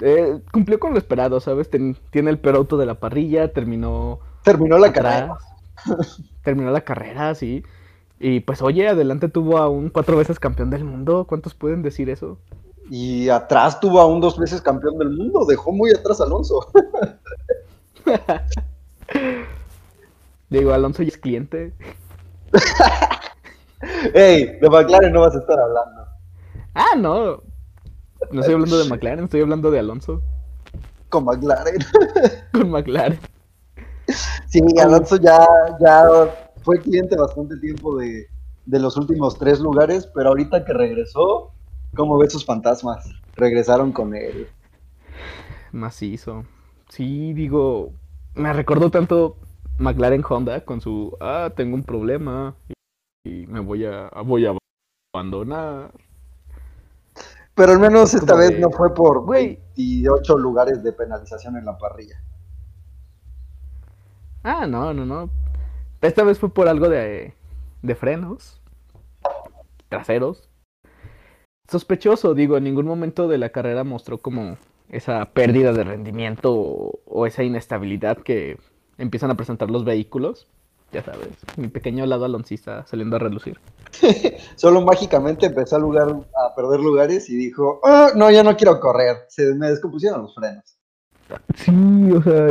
eh, 0.00 0.40
cumplió 0.52 0.78
con 0.80 0.92
lo 0.92 0.98
esperado, 0.98 1.40
¿sabes? 1.40 1.70
Ten- 1.70 1.96
tiene 2.10 2.30
el 2.30 2.40
peor 2.40 2.56
auto 2.56 2.76
de 2.78 2.86
la 2.86 3.00
parrilla, 3.00 3.52
terminó 3.52 4.20
Terminó 4.44 4.78
la 4.78 4.88
atrás, 4.88 4.92
carrera. 4.92 5.38
terminó 6.42 6.70
la 6.70 6.82
carrera, 6.82 7.34
sí. 7.34 7.64
Y 8.20 8.40
pues 8.40 8.62
oye, 8.62 8.88
adelante 8.88 9.28
tuvo 9.28 9.58
a 9.58 9.68
un 9.68 9.90
cuatro 9.90 10.16
veces 10.16 10.38
campeón 10.40 10.70
del 10.70 10.84
mundo. 10.84 11.26
¿Cuántos 11.28 11.54
pueden 11.54 11.82
decir 11.82 12.10
eso? 12.10 12.38
Y 12.88 13.28
atrás 13.28 13.80
tuvo 13.80 14.00
a 14.00 14.06
un 14.06 14.20
dos 14.20 14.38
veces 14.38 14.60
campeón 14.60 14.98
del 14.98 15.10
mundo. 15.10 15.44
Dejó 15.46 15.72
muy 15.72 15.90
atrás 15.90 16.20
a 16.20 16.24
Alonso. 16.24 16.60
Digo, 20.50 20.72
Alonso 20.72 21.02
ya 21.02 21.08
es 21.08 21.18
cliente. 21.18 21.74
Ey, 24.14 24.58
de 24.60 24.68
McLaren 24.70 25.12
no 25.12 25.20
vas 25.22 25.34
a 25.34 25.38
estar 25.38 25.58
hablando. 25.58 26.06
Ah, 26.74 26.94
no. 26.96 27.42
No 28.30 28.40
estoy 28.40 28.54
hablando 28.54 28.78
de 28.78 28.84
McLaren, 28.88 29.24
estoy 29.24 29.40
hablando 29.40 29.70
de 29.70 29.78
Alonso. 29.78 30.22
Con 31.08 31.24
McLaren. 31.24 31.78
Con 32.52 32.70
McLaren. 32.70 33.18
Sí, 34.46 34.60
Alonso 34.80 35.16
ya, 35.16 35.46
ya 35.80 36.06
fue 36.62 36.80
cliente 36.80 37.16
bastante 37.16 37.56
tiempo 37.58 37.96
de, 37.96 38.26
de 38.66 38.78
los 38.78 38.96
últimos 38.96 39.38
tres 39.38 39.60
lugares, 39.60 40.08
pero 40.14 40.30
ahorita 40.30 40.64
que 40.64 40.72
regresó, 40.72 41.52
¿cómo 41.94 42.18
ves 42.18 42.32
sus 42.32 42.44
fantasmas? 42.44 43.08
Regresaron 43.36 43.92
con 43.92 44.14
él. 44.14 44.48
Macizo. 45.72 46.44
Sí, 46.88 47.32
digo, 47.32 47.92
me 48.34 48.52
recordó 48.52 48.90
tanto 48.90 49.36
McLaren 49.78 50.22
Honda 50.28 50.64
con 50.64 50.80
su, 50.80 51.16
ah, 51.20 51.50
tengo 51.56 51.74
un 51.74 51.82
problema 51.82 52.54
y, 53.24 53.46
me 53.46 53.60
voy 53.60 53.86
a, 53.86 54.10
voy 54.24 54.46
a 54.46 54.56
abandonar. 55.14 55.92
Pero 57.54 57.72
al 57.72 57.78
menos 57.78 58.14
esta 58.14 58.34
vez 58.34 58.58
no 58.58 58.70
fue 58.70 58.94
por 58.94 59.28
28 59.28 60.38
lugares 60.38 60.82
de 60.82 60.92
penalización 60.92 61.56
en 61.56 61.64
la 61.64 61.76
parrilla. 61.76 62.22
Ah, 64.42 64.66
no, 64.66 64.92
no, 64.94 65.04
no. 65.04 65.30
Esta 66.00 66.24
vez 66.24 66.38
fue 66.38 66.52
por 66.52 66.68
algo 66.68 66.88
de, 66.88 67.34
de 67.82 67.94
frenos 67.94 68.62
traseros. 69.92 70.48
Sospechoso, 71.68 72.34
digo, 72.34 72.56
en 72.56 72.64
ningún 72.64 72.86
momento 72.86 73.28
de 73.28 73.38
la 73.38 73.50
carrera 73.50 73.84
mostró 73.84 74.18
como 74.18 74.56
esa 74.88 75.26
pérdida 75.26 75.72
de 75.72 75.84
rendimiento 75.84 76.52
o, 76.54 77.26
esa 77.26 77.44
inestabilidad 77.44 78.18
que 78.18 78.58
empiezan 78.98 79.30
a 79.30 79.36
presentar 79.36 79.70
los 79.70 79.84
vehículos. 79.84 80.48
Ya 80.92 81.02
sabes, 81.02 81.30
mi 81.56 81.68
pequeño 81.68 82.04
lado 82.04 82.26
aloncista 82.26 82.86
saliendo 82.86 83.16
a 83.16 83.18
relucir. 83.18 83.58
Solo 84.56 84.82
mágicamente 84.82 85.46
empezó 85.46 85.76
a, 85.76 85.78
lugar, 85.78 86.08
a 86.08 86.54
perder 86.54 86.80
lugares 86.80 87.30
y 87.30 87.36
dijo, 87.36 87.80
ah, 87.82 88.10
no, 88.14 88.30
ya 88.30 88.42
no 88.42 88.56
quiero 88.56 88.78
correr. 88.78 89.24
Se 89.28 89.54
me 89.54 89.70
descompusieron 89.70 90.22
los 90.22 90.34
frenos. 90.34 90.76
Sí, 91.54 92.12
o 92.12 92.22
sea, 92.22 92.48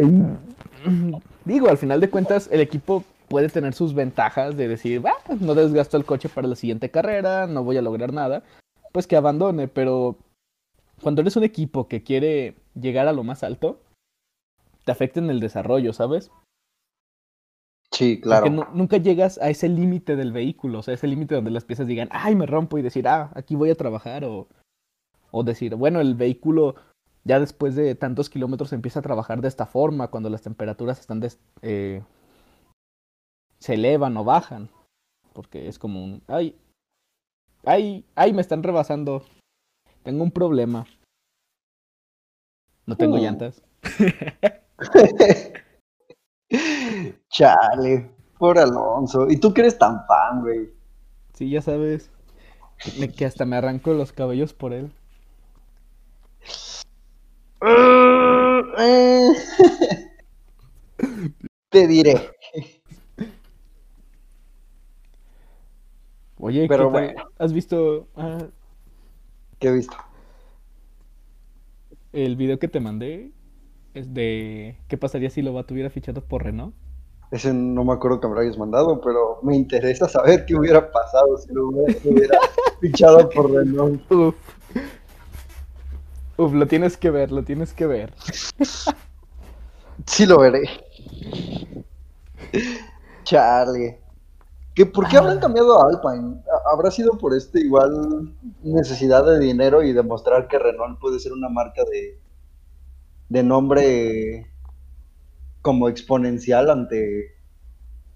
digo, 1.45 1.69
al 1.69 1.77
final 1.77 2.01
de 2.01 2.10
cuentas, 2.10 2.50
el 2.51 2.62
equipo 2.62 3.03
puede 3.27 3.50
tener 3.50 3.74
sus 3.74 3.93
ventajas 3.93 4.57
de 4.57 4.67
decir, 4.67 5.05
va, 5.05 5.13
no 5.39 5.53
desgasto 5.53 5.98
el 5.98 6.05
coche 6.05 6.27
para 6.27 6.48
la 6.48 6.55
siguiente 6.55 6.89
carrera, 6.89 7.48
no 7.48 7.63
voy 7.63 7.77
a 7.77 7.81
lograr 7.81 8.12
nada, 8.12 8.43
pues 8.91 9.07
que 9.07 9.15
abandone, 9.15 9.67
pero 9.67 10.17
cuando 11.01 11.21
eres 11.21 11.36
un 11.36 11.43
equipo 11.43 11.88
que 11.88 12.03
quiere 12.03 12.55
llegar 12.74 13.07
a 13.07 13.13
lo 13.13 13.24
más 13.24 13.43
alto, 13.43 13.79
te 14.83 14.91
afecta 14.91 15.19
en 15.19 15.29
el 15.29 15.39
desarrollo, 15.39 15.93
¿sabes? 15.93 16.31
Sí, 17.91 18.21
claro. 18.21 18.45
Porque 18.45 18.77
nunca 18.77 18.98
llegas 18.98 19.38
a 19.39 19.50
ese 19.50 19.67
límite 19.67 20.15
del 20.15 20.31
vehículo, 20.31 20.79
o 20.79 20.83
sea, 20.83 20.93
ese 20.93 21.07
límite 21.07 21.36
donde 21.36 21.51
las 21.51 21.65
piezas 21.65 21.88
digan, 21.88 22.07
ay, 22.12 22.36
me 22.36 22.45
rompo 22.45 22.77
y 22.77 22.81
decir, 22.81 23.07
ah, 23.07 23.31
aquí 23.36 23.55
voy 23.55 23.69
a 23.69 23.75
trabajar, 23.75 24.24
o, 24.24 24.48
o 25.31 25.43
decir, 25.43 25.75
bueno, 25.75 26.00
el 26.00 26.15
vehículo 26.15 26.75
ya 27.24 27.39
después 27.39 27.75
de 27.75 27.93
tantos 27.95 28.29
kilómetros 28.29 28.74
empieza 28.74 29.00
a 29.00 29.03
trabajar 29.03 29.41
de 29.41 29.50
esta 29.50 29.65
forma, 29.65 30.07
cuando 30.07 30.29
las 30.29 30.41
temperaturas 30.41 31.00
están 31.00 31.21
eh, 31.62 32.01
se 33.60 33.74
elevan 33.74 34.15
o 34.17 34.24
bajan, 34.24 34.69
porque 35.33 35.67
es 35.67 35.77
como 35.77 36.03
un, 36.03 36.24
ay, 36.27 36.57
ay, 37.65 38.05
ay, 38.15 38.33
me 38.33 38.41
están 38.41 38.63
rebasando, 38.63 39.24
tengo 40.03 40.24
un 40.24 40.31
problema. 40.31 40.88
No 42.86 42.95
tengo 42.95 43.17
uh. 43.17 43.19
llantas. 43.19 43.62
Chale, 47.32 48.12
por 48.38 48.60
Alonso. 48.60 49.28
¿Y 49.30 49.38
tú 49.38 49.54
que 49.54 49.62
eres 49.62 49.78
tan 49.78 50.06
fan, 50.06 50.42
güey? 50.42 50.70
Sí, 51.34 51.50
ya 51.50 51.62
sabes. 51.62 52.12
Que 53.16 53.26
hasta 53.26 53.46
me 53.46 53.56
arranco 53.56 53.94
los 53.94 54.12
cabellos 54.12 54.54
por 54.54 54.74
él. 54.74 54.92
Te 61.70 61.88
diré. 61.88 62.32
Oye, 66.38 66.68
Pero 66.68 66.90
bueno. 66.90 67.30
¿has 67.38 67.54
visto 67.54 68.10
ah, 68.16 68.48
¿Qué 69.60 69.68
he 69.68 69.72
visto? 69.72 69.96
El 72.12 72.36
video 72.36 72.60
que 72.60 72.68
te 72.68 72.80
mandé 72.80 73.32
es 73.94 74.14
de 74.14 74.78
qué 74.88 74.98
pasaría 74.98 75.30
si 75.30 75.44
lo 75.44 75.64
tuviera 75.64 75.92
fichado 75.92 76.26
por 76.26 76.44
Renault. 76.44 76.74
Ese 77.32 77.54
no 77.54 77.86
me 77.86 77.94
acuerdo 77.94 78.20
que 78.20 78.28
me 78.28 78.36
lo 78.36 78.42
hayas 78.42 78.58
mandado, 78.58 79.00
pero 79.00 79.40
me 79.42 79.56
interesa 79.56 80.10
saber 80.10 80.46
qué 80.46 80.54
hubiera 80.54 80.92
pasado 80.92 81.38
si 81.38 81.54
lo 81.54 81.70
hubiera, 81.70 82.38
fichado 82.82 83.30
por 83.30 83.50
Renault. 83.50 84.12
Uf. 84.12 84.36
Uf, 86.38 86.54
lo 86.54 86.68
tienes 86.68 86.98
que 86.98 87.10
ver, 87.10 87.32
lo 87.32 87.44
tienes 87.44 87.74
que 87.74 87.88
ver. 87.88 88.14
Sí 90.06 90.26
lo 90.26 90.40
veré. 90.40 90.64
Charlie. 93.24 93.98
¿Por 94.94 95.08
qué 95.08 95.18
habrán 95.18 95.38
ah. 95.38 95.42
cambiado 95.42 95.80
a 95.80 95.88
Alpine? 95.90 96.42
¿Habrá 96.74 96.92
sido 96.92 97.18
por 97.18 97.34
este 97.34 97.62
igual 97.62 98.34
necesidad 98.64 99.26
de 99.26 99.40
dinero 99.40 99.84
y 99.84 99.94
demostrar 99.94 100.48
que 100.50 100.60
Renault 100.60 101.00
puede 101.00 101.20
ser 101.20 101.32
una 101.32 101.48
marca 101.48 101.84
de, 101.86 102.20
de 103.30 103.44
nombre 103.44 104.50
como 105.62 105.89
exponencial 105.89 106.70
ante, 106.70 107.36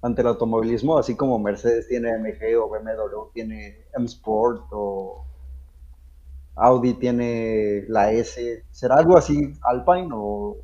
ante 0.02 0.22
el 0.22 0.28
automovilismo, 0.28 0.98
así 0.98 1.16
como 1.16 1.40
Mercedes 1.40 1.88
tiene 1.88 2.18
MG 2.18 2.58
o 2.58 2.70
BMW 2.70 3.32
tiene 3.34 3.86
M 3.96 4.06
Sport 4.06 4.66
o 4.72 5.26
Audi 6.56 6.94
tiene 6.94 7.84
la 7.88 8.12
S? 8.12 8.64
¿Será 8.72 8.96
algo 8.96 9.18
así 9.18 9.54
Alpine 9.64 10.10
o 10.14 10.58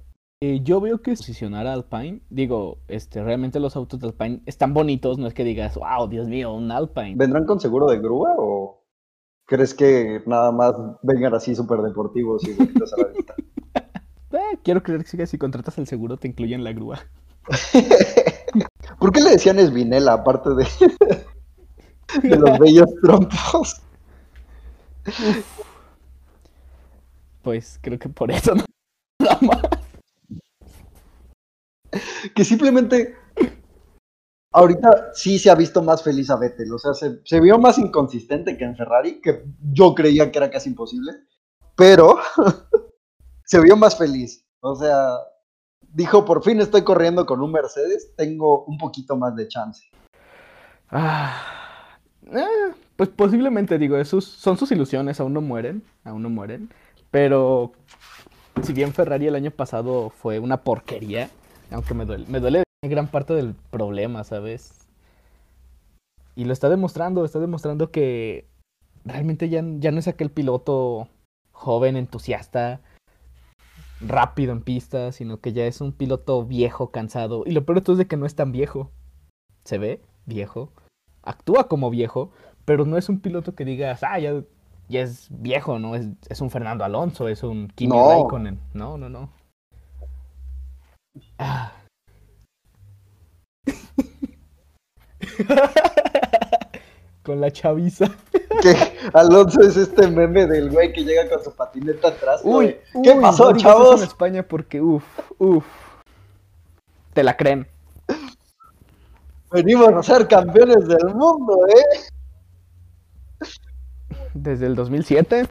eh, 0.43 0.61
yo 0.63 0.81
veo 0.81 1.03
que 1.03 1.11
posicionar 1.11 1.67
a 1.67 1.73
Alpine, 1.73 2.21
digo, 2.31 2.79
este, 2.88 3.23
realmente 3.23 3.59
los 3.59 3.75
autos 3.75 4.00
de 4.00 4.07
Alpine 4.07 4.41
están 4.47 4.73
bonitos, 4.73 5.19
no 5.19 5.27
es 5.27 5.35
que 5.35 5.43
digas, 5.43 5.75
wow, 5.75 6.07
Dios 6.07 6.27
mío, 6.27 6.51
un 6.51 6.71
Alpine. 6.71 7.13
¿Vendrán 7.15 7.45
con 7.45 7.59
seguro 7.59 7.85
de 7.85 8.00
grúa 8.00 8.33
o 8.39 8.83
crees 9.45 9.75
que 9.75 10.23
nada 10.25 10.51
más 10.51 10.73
vengan 11.03 11.35
así 11.35 11.53
súper 11.53 11.81
deportivos 11.81 12.43
y 12.47 12.53
bonitos 12.53 12.91
a 12.91 12.97
la? 12.97 13.20
Quiero 14.63 14.83
creer 14.83 15.03
que 15.03 15.27
si 15.27 15.37
contratas 15.37 15.77
el 15.77 15.87
seguro 15.87 16.17
te 16.17 16.27
incluyen 16.27 16.63
la 16.63 16.73
grúa. 16.73 16.99
¿Por 18.99 19.11
qué 19.11 19.21
le 19.21 19.31
decían 19.31 19.59
Esvinela 19.59 20.13
aparte 20.13 20.49
de, 20.51 20.67
de 22.29 22.35
los 22.35 22.59
bellos 22.59 22.89
trompos? 23.01 23.81
Pues 27.41 27.79
creo 27.81 27.97
que 27.97 28.09
por 28.09 28.31
eso 28.31 28.53
no. 28.55 28.63
Nada 29.19 29.39
más 29.41 29.61
que 32.33 32.45
simplemente 32.45 33.15
ahorita 34.53 35.11
sí 35.13 35.39
se 35.39 35.49
ha 35.49 35.55
visto 35.55 35.81
más 35.81 36.03
feliz 36.03 36.29
a 36.29 36.37
Vettel, 36.37 36.73
o 36.73 36.77
sea, 36.77 36.93
se, 36.93 37.39
vio 37.39 37.57
más 37.57 37.77
inconsistente 37.77 38.57
que 38.57 38.65
en 38.65 38.75
Ferrari, 38.75 39.21
que 39.21 39.43
yo 39.71 39.95
creía 39.95 40.31
que 40.31 40.39
era 40.39 40.51
casi 40.51 40.69
imposible, 40.69 41.13
pero 41.75 42.19
se 43.45 43.61
vio 43.61 43.75
más 43.75 43.97
feliz, 43.97 44.45
o 44.61 44.75
sea, 44.75 45.17
dijo, 45.93 46.23
por 46.25 46.43
fin 46.43 46.61
estoy 46.61 46.83
corriendo 46.83 47.25
con 47.25 47.41
un 47.41 47.51
Mercedes, 47.51 48.13
tengo 48.15 48.63
un 48.65 48.77
poquito 48.77 49.17
más 49.17 49.35
de 49.35 49.47
chance. 49.47 49.83
Ah, 50.89 51.97
eh, 52.31 52.73
pues 52.95 53.09
posiblemente 53.09 53.77
digo, 53.77 53.97
esos 53.97 54.25
son 54.25 54.57
sus 54.57 54.71
ilusiones, 54.71 55.19
aún 55.19 55.33
no 55.33 55.41
mueren, 55.41 55.83
aún 56.03 56.21
no 56.21 56.29
mueren, 56.29 56.69
pero 57.09 57.73
si 58.61 58.73
bien 58.73 58.93
Ferrari 58.93 59.27
el 59.27 59.35
año 59.35 59.51
pasado 59.51 60.09
fue 60.09 60.39
una 60.39 60.63
porquería, 60.63 61.29
aunque 61.71 61.93
me 61.93 62.05
duele, 62.05 62.25
me 62.27 62.39
duele 62.39 62.63
gran 62.83 63.07
parte 63.07 63.33
del 63.33 63.55
problema, 63.71 64.23
¿sabes? 64.23 64.87
Y 66.35 66.45
lo 66.45 66.53
está 66.53 66.69
demostrando, 66.69 67.25
está 67.25 67.39
demostrando 67.39 67.91
que 67.91 68.47
realmente 69.05 69.49
ya, 69.49 69.63
ya 69.79 69.91
no 69.91 69.99
es 69.99 70.07
aquel 70.07 70.29
piloto 70.29 71.07
joven, 71.51 71.95
entusiasta, 71.95 72.81
rápido 74.05 74.51
en 74.51 74.62
pista, 74.62 75.12
sino 75.12 75.39
que 75.39 75.53
ya 75.53 75.65
es 75.65 75.81
un 75.81 75.91
piloto 75.91 76.46
viejo, 76.46 76.91
cansado. 76.91 77.43
Y 77.46 77.51
lo 77.51 77.65
peor 77.65 77.79
de 77.79 77.86
todo 77.86 77.93
es 77.93 78.00
de 78.00 78.08
que 78.08 78.17
no 78.17 78.25
es 78.25 78.36
tan 78.36 78.51
viejo. 78.51 78.91
Se 79.63 79.77
ve 79.77 80.01
viejo, 80.25 80.72
actúa 81.24 81.67
como 81.67 81.89
viejo, 81.89 82.31
pero 82.65 82.86
no 82.86 82.98
es 82.98 83.10
un 83.10 83.20
piloto 83.20 83.55
que 83.55 83.65
digas, 83.65 84.03
ah, 84.03 84.20
ya, 84.20 84.43
ya 84.88 85.01
es 85.01 85.27
viejo, 85.29 85.79
¿no? 85.79 85.96
Es, 85.96 86.08
es 86.29 86.41
un 86.41 86.50
Fernando 86.50 86.84
Alonso, 86.84 87.27
es 87.27 87.43
un 87.43 87.67
Kimi 87.70 87.96
Raikkonen. 87.96 88.60
No, 88.74 88.98
no, 88.98 89.10
no. 89.10 89.29
Con 97.24 97.41
la 97.41 97.51
chaviza. 97.51 98.05
Que 98.62 98.75
Alonso 99.13 99.62
es 99.62 99.77
este 99.77 100.08
meme 100.08 100.46
del 100.46 100.70
güey 100.70 100.91
que 100.93 101.03
llega 101.03 101.29
con 101.29 101.43
su 101.43 101.53
patineta 101.55 102.10
atrás. 102.10 102.41
Uy, 102.43 102.77
güey. 102.93 103.03
¿qué 103.03 103.12
uy, 103.12 103.22
pasó, 103.22 103.51
no 103.51 103.58
eso 103.58 103.60
chavos? 103.60 104.01
en 104.01 104.08
España 104.08 104.43
porque, 104.43 104.81
uff, 104.81 105.03
uff. 105.38 105.65
Te 107.13 107.24
la 107.24 107.36
creen. 107.38 107.67
Venimos 109.51 109.91
a 109.93 110.03
ser 110.03 110.27
campeones 110.27 110.88
del 110.88 111.13
mundo, 111.13 111.58
¿eh? 111.67 113.46
Desde 114.34 114.65
el 114.65 114.75
2007. 114.75 115.48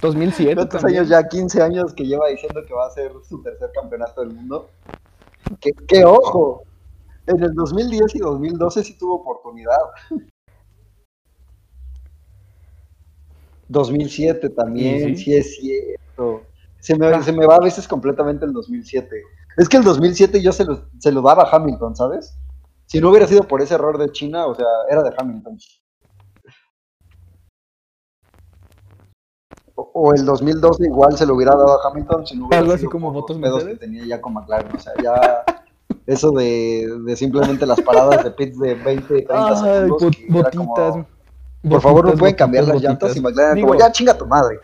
2007 0.00 0.54
¿Cuántos 0.54 0.80
también. 0.80 1.00
años 1.00 1.08
ya? 1.10 1.26
15 1.26 1.62
años 1.62 1.94
que 1.94 2.04
lleva 2.04 2.28
diciendo 2.28 2.64
que 2.66 2.74
va 2.74 2.86
a 2.86 2.90
ser 2.90 3.12
su 3.28 3.42
tercer 3.42 3.70
campeonato 3.74 4.20
del 4.20 4.32
mundo. 4.34 4.70
¡Qué, 5.60 5.72
qué 5.88 6.04
ojo! 6.04 6.62
En 7.26 7.42
el 7.42 7.54
2010 7.54 8.14
y 8.14 8.18
2012 8.20 8.84
sí 8.84 8.96
tuvo 8.98 9.16
oportunidad. 9.16 9.76
2007 13.68 14.50
también, 14.50 15.16
Sí, 15.16 15.16
sí, 15.16 15.24
sí. 15.24 15.34
es 15.34 15.56
cierto. 15.56 16.42
Se 16.80 16.96
me, 16.96 17.06
Ah. 17.08 17.22
se 17.22 17.32
me 17.32 17.46
va 17.46 17.56
a 17.56 17.60
veces 17.60 17.88
completamente 17.88 18.44
el 18.44 18.52
2007. 18.52 19.16
Es 19.56 19.68
que 19.68 19.76
el 19.78 19.82
2007 19.84 20.40
yo 20.40 20.52
se 20.52 20.64
lo, 20.64 20.88
se 20.98 21.10
lo 21.10 21.22
daba 21.22 21.44
a 21.44 21.56
Hamilton, 21.56 21.96
¿sabes? 21.96 22.38
Si 22.86 23.00
no 23.00 23.10
hubiera 23.10 23.26
sido 23.26 23.42
por 23.48 23.60
ese 23.60 23.74
error 23.74 23.98
de 23.98 24.12
China, 24.12 24.46
o 24.46 24.54
sea, 24.54 24.66
era 24.88 25.02
de 25.02 25.12
Hamilton. 25.16 25.58
O, 29.74 29.90
o 29.94 30.14
el 30.14 30.24
2012 30.24 30.84
igual 30.86 31.16
se 31.18 31.26
lo 31.26 31.34
hubiera 31.34 31.52
dado 31.56 31.82
a 31.82 31.88
Hamilton 31.90 32.26
si 32.26 32.36
no 32.38 32.46
hubiera 32.46 32.60
Algo 32.60 32.72
así 32.72 32.80
sido 32.80 32.90
como 32.92 33.08
por 33.08 33.14
los 33.14 33.22
votos 33.22 33.38
pedos 33.38 33.64
que 33.64 33.76
tenía 33.76 34.06
ya 34.06 34.20
con 34.20 34.34
McLaren. 34.34 34.74
O 34.74 34.78
sea, 34.78 34.92
ya 35.02 35.44
eso 36.06 36.30
de, 36.30 36.86
de 37.04 37.16
simplemente 37.16 37.66
las 37.66 37.80
paradas 37.80 38.22
de 38.24 38.30
pits 38.30 38.58
de 38.58 38.74
20, 38.74 39.06
30 39.06 39.48
Ay, 39.48 39.56
segundos. 39.56 40.02
bot- 40.02 40.26
como, 40.56 40.74
botitas. 40.74 41.06
por 41.68 41.80
favor, 41.80 42.06
no 42.06 42.14
pueden 42.14 42.36
cambiar 42.36 42.64
las 42.64 42.80
llantas 42.80 43.16
y. 43.16 43.20
McLaren 43.20 43.54
Digo, 43.56 43.68
como, 43.68 43.80
ya 43.80 43.90
chinga 43.92 44.16
tu 44.16 44.26
madre. 44.26 44.58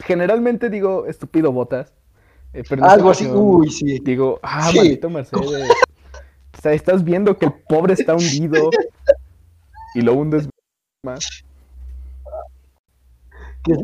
Generalmente 0.00 0.68
digo 0.68 1.06
estúpido 1.06 1.52
botas. 1.52 1.92
eh, 2.52 2.64
pero 2.68 2.84
Algo 2.84 3.10
así, 3.10 3.26
uy, 3.28 3.70
sí. 3.70 3.98
Digo, 4.00 4.40
ah, 4.42 4.68
Sí. 4.70 4.76
maldito 4.78 5.08
Mercedes. 5.08 5.70
O 6.58 6.60
sea, 6.62 6.72
estás 6.72 7.02
viendo 7.04 7.36
que 7.38 7.46
el 7.46 7.52
pobre 7.68 7.94
está 7.94 8.14
hundido 8.14 8.70
y 9.94 10.00
lo 10.00 10.14
hundes 10.14 10.48
más. 11.04 11.44
¿Qué, 13.64 13.74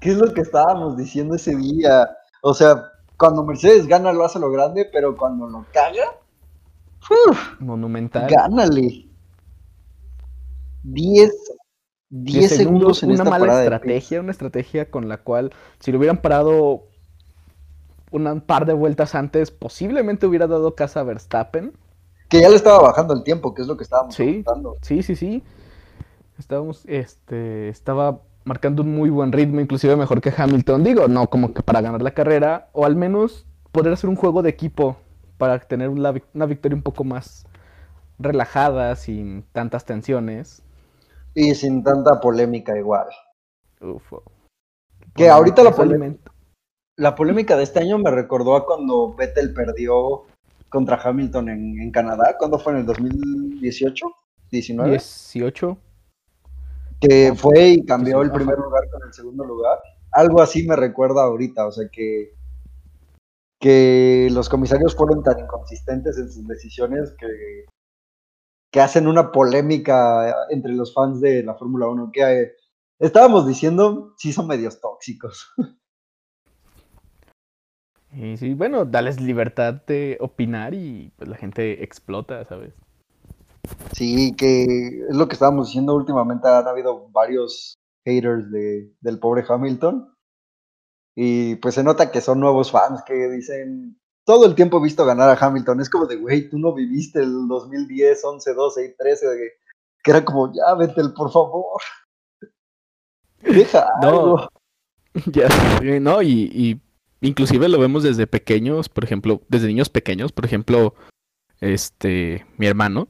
qué 0.00 0.10
es 0.10 0.16
lo 0.18 0.32
que 0.32 0.42
estábamos 0.42 0.96
diciendo 0.96 1.34
ese 1.34 1.56
día? 1.56 2.08
O 2.42 2.52
sea, 2.54 2.87
cuando 3.18 3.42
Mercedes 3.44 3.86
gana 3.86 4.12
lo 4.12 4.24
hace 4.24 4.38
lo 4.38 4.50
grande, 4.50 4.88
pero 4.90 5.16
cuando 5.16 5.46
lo 5.48 5.66
caga, 5.72 6.16
uf, 7.10 7.60
Monumental. 7.60 8.28
gánale. 8.30 9.06
10 10.84 11.32
10 12.10 12.56
segundos 12.56 13.02
en 13.02 13.10
una 13.10 13.24
esta 13.24 13.30
mala 13.30 13.62
estrategia, 13.62 14.20
una 14.20 14.30
estrategia 14.30 14.90
con 14.90 15.08
la 15.08 15.18
cual 15.18 15.52
si 15.78 15.92
lo 15.92 15.98
hubieran 15.98 16.22
parado 16.22 16.84
un 18.10 18.40
par 18.40 18.64
de 18.64 18.72
vueltas 18.72 19.14
antes, 19.14 19.50
posiblemente 19.50 20.26
hubiera 20.26 20.46
dado 20.46 20.74
casa 20.74 21.00
a 21.00 21.02
Verstappen. 21.02 21.74
Que 22.30 22.40
ya 22.40 22.48
le 22.48 22.56
estaba 22.56 22.80
bajando 22.80 23.12
el 23.12 23.22
tiempo, 23.22 23.52
que 23.52 23.60
es 23.62 23.68
lo 23.68 23.76
que 23.76 23.82
estábamos 23.84 24.14
Sí. 24.14 24.24
comentando. 24.24 24.76
Sí, 24.80 25.02
sí, 25.02 25.14
sí. 25.16 25.42
Estábamos, 26.38 26.84
este, 26.86 27.68
estaba 27.68 28.22
marcando 28.48 28.82
un 28.82 28.94
muy 28.94 29.10
buen 29.10 29.30
ritmo, 29.30 29.60
inclusive 29.60 29.94
mejor 29.94 30.22
que 30.22 30.32
Hamilton. 30.34 30.82
Digo, 30.82 31.06
no 31.06 31.28
como 31.28 31.52
que 31.52 31.62
para 31.62 31.82
ganar 31.82 32.00
la 32.00 32.12
carrera, 32.12 32.70
o 32.72 32.86
al 32.86 32.96
menos 32.96 33.46
poder 33.72 33.92
hacer 33.92 34.08
un 34.08 34.16
juego 34.16 34.42
de 34.42 34.48
equipo 34.48 34.96
para 35.36 35.58
tener 35.60 35.90
una, 35.90 36.14
una 36.32 36.46
victoria 36.46 36.74
un 36.74 36.82
poco 36.82 37.04
más 37.04 37.46
relajada, 38.18 38.96
sin 38.96 39.44
tantas 39.52 39.84
tensiones. 39.84 40.62
Y 41.34 41.54
sin 41.54 41.84
tanta 41.84 42.20
polémica 42.20 42.76
igual. 42.76 43.06
Uf. 43.80 44.12
Que 45.14 45.28
ahorita 45.28 45.62
la 45.62 45.70
Casualmente- 45.70 46.30
La 46.96 47.14
polémica 47.14 47.54
de 47.56 47.62
este 47.64 47.80
año 47.80 47.98
me 47.98 48.10
recordó 48.10 48.56
a 48.56 48.64
cuando 48.66 49.14
Vettel 49.14 49.52
perdió 49.52 50.24
contra 50.70 50.96
Hamilton 51.00 51.48
en, 51.50 51.80
en 51.80 51.90
Canadá. 51.92 52.34
¿Cuándo 52.38 52.58
fue? 52.58 52.72
¿En 52.72 52.78
el 52.80 52.86
2018? 52.86 54.06
¿19? 54.50 54.88
18. 54.90 55.78
Que 57.00 57.34
fue 57.34 57.68
y 57.68 57.84
cambió 57.84 58.22
el 58.22 58.32
primer 58.32 58.56
lugar 58.58 58.88
con 58.90 59.02
el 59.06 59.12
segundo 59.12 59.44
lugar. 59.44 59.78
Algo 60.12 60.40
así 60.40 60.66
me 60.66 60.76
recuerda 60.76 61.22
ahorita, 61.22 61.66
o 61.66 61.72
sea 61.72 61.88
que, 61.90 62.34
que 63.60 64.28
los 64.32 64.48
comisarios 64.48 64.96
fueron 64.96 65.22
tan 65.22 65.38
inconsistentes 65.38 66.18
en 66.18 66.30
sus 66.30 66.46
decisiones 66.46 67.14
que, 67.18 67.66
que 68.72 68.80
hacen 68.80 69.06
una 69.06 69.30
polémica 69.32 70.46
entre 70.50 70.72
los 70.72 70.94
fans 70.94 71.20
de 71.20 71.42
la 71.42 71.54
Fórmula 71.54 71.88
1 71.88 72.10
que 72.12 72.22
eh, 72.22 72.52
estábamos 72.98 73.46
diciendo, 73.46 74.14
sí 74.16 74.32
son 74.32 74.46
medios 74.46 74.80
tóxicos. 74.80 75.52
Y 78.10 78.38
sí, 78.38 78.54
bueno, 78.54 78.86
dales 78.86 79.20
libertad 79.20 79.74
de 79.86 80.16
opinar 80.20 80.72
y 80.72 81.12
pues, 81.16 81.28
la 81.28 81.36
gente 81.36 81.84
explota, 81.84 82.44
¿sabes? 82.46 82.72
Sí, 83.92 84.34
que 84.36 84.64
es 85.08 85.16
lo 85.16 85.26
que 85.28 85.34
estábamos 85.34 85.68
diciendo 85.68 85.94
últimamente, 85.94 86.48
han 86.48 86.66
habido 86.68 87.08
varios 87.10 87.74
haters 88.06 88.50
de, 88.50 88.92
del 89.00 89.18
pobre 89.18 89.44
Hamilton. 89.48 90.12
Y 91.16 91.56
pues 91.56 91.74
se 91.74 91.82
nota 91.82 92.10
que 92.12 92.20
son 92.20 92.38
nuevos 92.40 92.70
fans 92.70 93.02
que 93.04 93.14
dicen, 93.28 93.98
todo 94.24 94.46
el 94.46 94.54
tiempo 94.54 94.78
he 94.78 94.82
visto 94.84 95.04
ganar 95.04 95.28
a 95.30 95.46
Hamilton. 95.46 95.80
Es 95.80 95.90
como 95.90 96.06
de, 96.06 96.16
güey, 96.16 96.48
tú 96.48 96.58
no 96.58 96.72
viviste 96.74 97.20
el 97.20 97.48
2010, 97.48 98.24
11, 98.24 98.54
12 98.54 98.84
y 98.84 98.96
13, 98.96 99.26
de- 99.26 99.52
que 100.04 100.10
era 100.12 100.24
como, 100.24 100.52
ya, 100.52 100.74
Vettel, 100.76 101.12
por 101.12 101.32
favor. 101.32 101.80
Deja 103.42 103.86
No. 104.02 104.08
algo. 104.08 104.48
Ya, 105.32 105.48
¿no? 106.00 106.22
Y, 106.22 106.48
y 106.54 106.80
inclusive 107.26 107.68
lo 107.68 107.80
vemos 107.80 108.04
desde 108.04 108.28
pequeños, 108.28 108.88
por 108.88 109.02
ejemplo, 109.02 109.40
desde 109.48 109.66
niños 109.66 109.88
pequeños, 109.88 110.30
por 110.30 110.44
ejemplo, 110.44 110.94
este, 111.60 112.46
mi 112.56 112.66
hermano, 112.66 113.08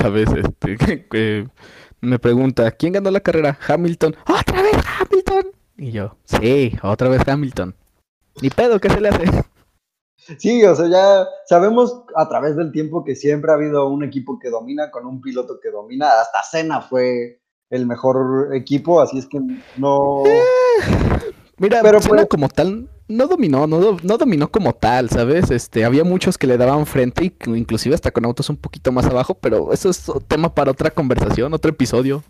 ¿sabes? 0.00 0.28
Este, 0.32 0.76
que- 0.76 1.06
que 1.10 1.48
me 2.00 2.18
pregunta, 2.18 2.70
¿quién 2.72 2.92
ganó 2.94 3.10
la 3.10 3.20
carrera? 3.20 3.58
Hamilton. 3.68 4.16
¡Otra 4.26 4.62
vez 4.62 4.72
Hamilton! 5.00 5.52
Y 5.76 5.92
yo, 5.92 6.16
sí, 6.24 6.76
otra 6.82 7.08
vez 7.08 7.26
Hamilton. 7.26 7.74
Ni 8.42 8.50
pedo, 8.50 8.78
¿qué 8.80 8.90
se 8.90 9.00
le 9.00 9.08
hace? 9.08 9.24
Sí, 10.38 10.62
o 10.64 10.74
sea, 10.74 10.86
ya 10.88 11.26
sabemos 11.46 12.04
a 12.14 12.28
través 12.28 12.54
del 12.56 12.72
tiempo 12.72 13.04
que 13.04 13.16
siempre 13.16 13.50
ha 13.50 13.54
habido 13.54 13.88
un 13.88 14.04
equipo 14.04 14.38
que 14.38 14.50
domina 14.50 14.90
con 14.90 15.06
un 15.06 15.20
piloto 15.20 15.58
que 15.60 15.70
domina. 15.70 16.20
Hasta 16.20 16.42
Senna 16.42 16.82
fue 16.82 17.40
el 17.70 17.86
mejor 17.86 18.54
equipo, 18.54 19.00
así 19.00 19.18
es 19.18 19.26
que 19.26 19.40
no... 19.76 20.22
Mira, 21.60 21.80
Pero 21.82 22.00
pues- 22.00 22.26
como 22.26 22.48
tal 22.48 22.88
no 23.06 23.26
dominó, 23.26 23.66
no, 23.66 23.96
no 24.02 24.16
dominó 24.18 24.50
como 24.50 24.72
tal, 24.72 25.10
¿sabes? 25.10 25.50
Este, 25.50 25.84
había 25.84 26.04
muchos 26.04 26.38
que 26.38 26.46
le 26.46 26.56
daban 26.56 26.86
frente, 26.86 27.32
inclusive 27.46 27.94
hasta 27.94 28.10
con 28.10 28.24
autos 28.24 28.48
un 28.50 28.56
poquito 28.56 28.92
más 28.92 29.04
abajo, 29.06 29.34
pero 29.34 29.72
eso 29.72 29.90
es 29.90 30.10
tema 30.26 30.54
para 30.54 30.70
otra 30.70 30.90
conversación, 30.90 31.52
otro 31.52 31.70
episodio. 31.70 32.22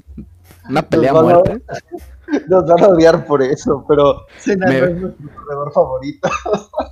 Una 0.68 0.82
pelea 0.82 1.12
a- 1.12 1.22
muerte. 1.22 1.62
Nos 2.48 2.64
van 2.64 2.84
a 2.84 2.88
odiar 2.88 3.26
por 3.26 3.42
eso, 3.42 3.84
pero 3.88 4.24
Senna 4.38 4.66
Me- 4.68 4.80
no 4.80 4.86
es 4.86 5.00
nuestro 5.00 5.28
corredor 5.34 5.72
favorito. 5.72 6.28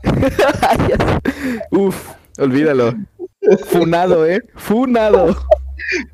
Uf, 1.70 2.10
olvídalo. 2.38 2.92
Funado, 3.66 4.26
¿eh? 4.26 4.42
Funado. 4.56 5.36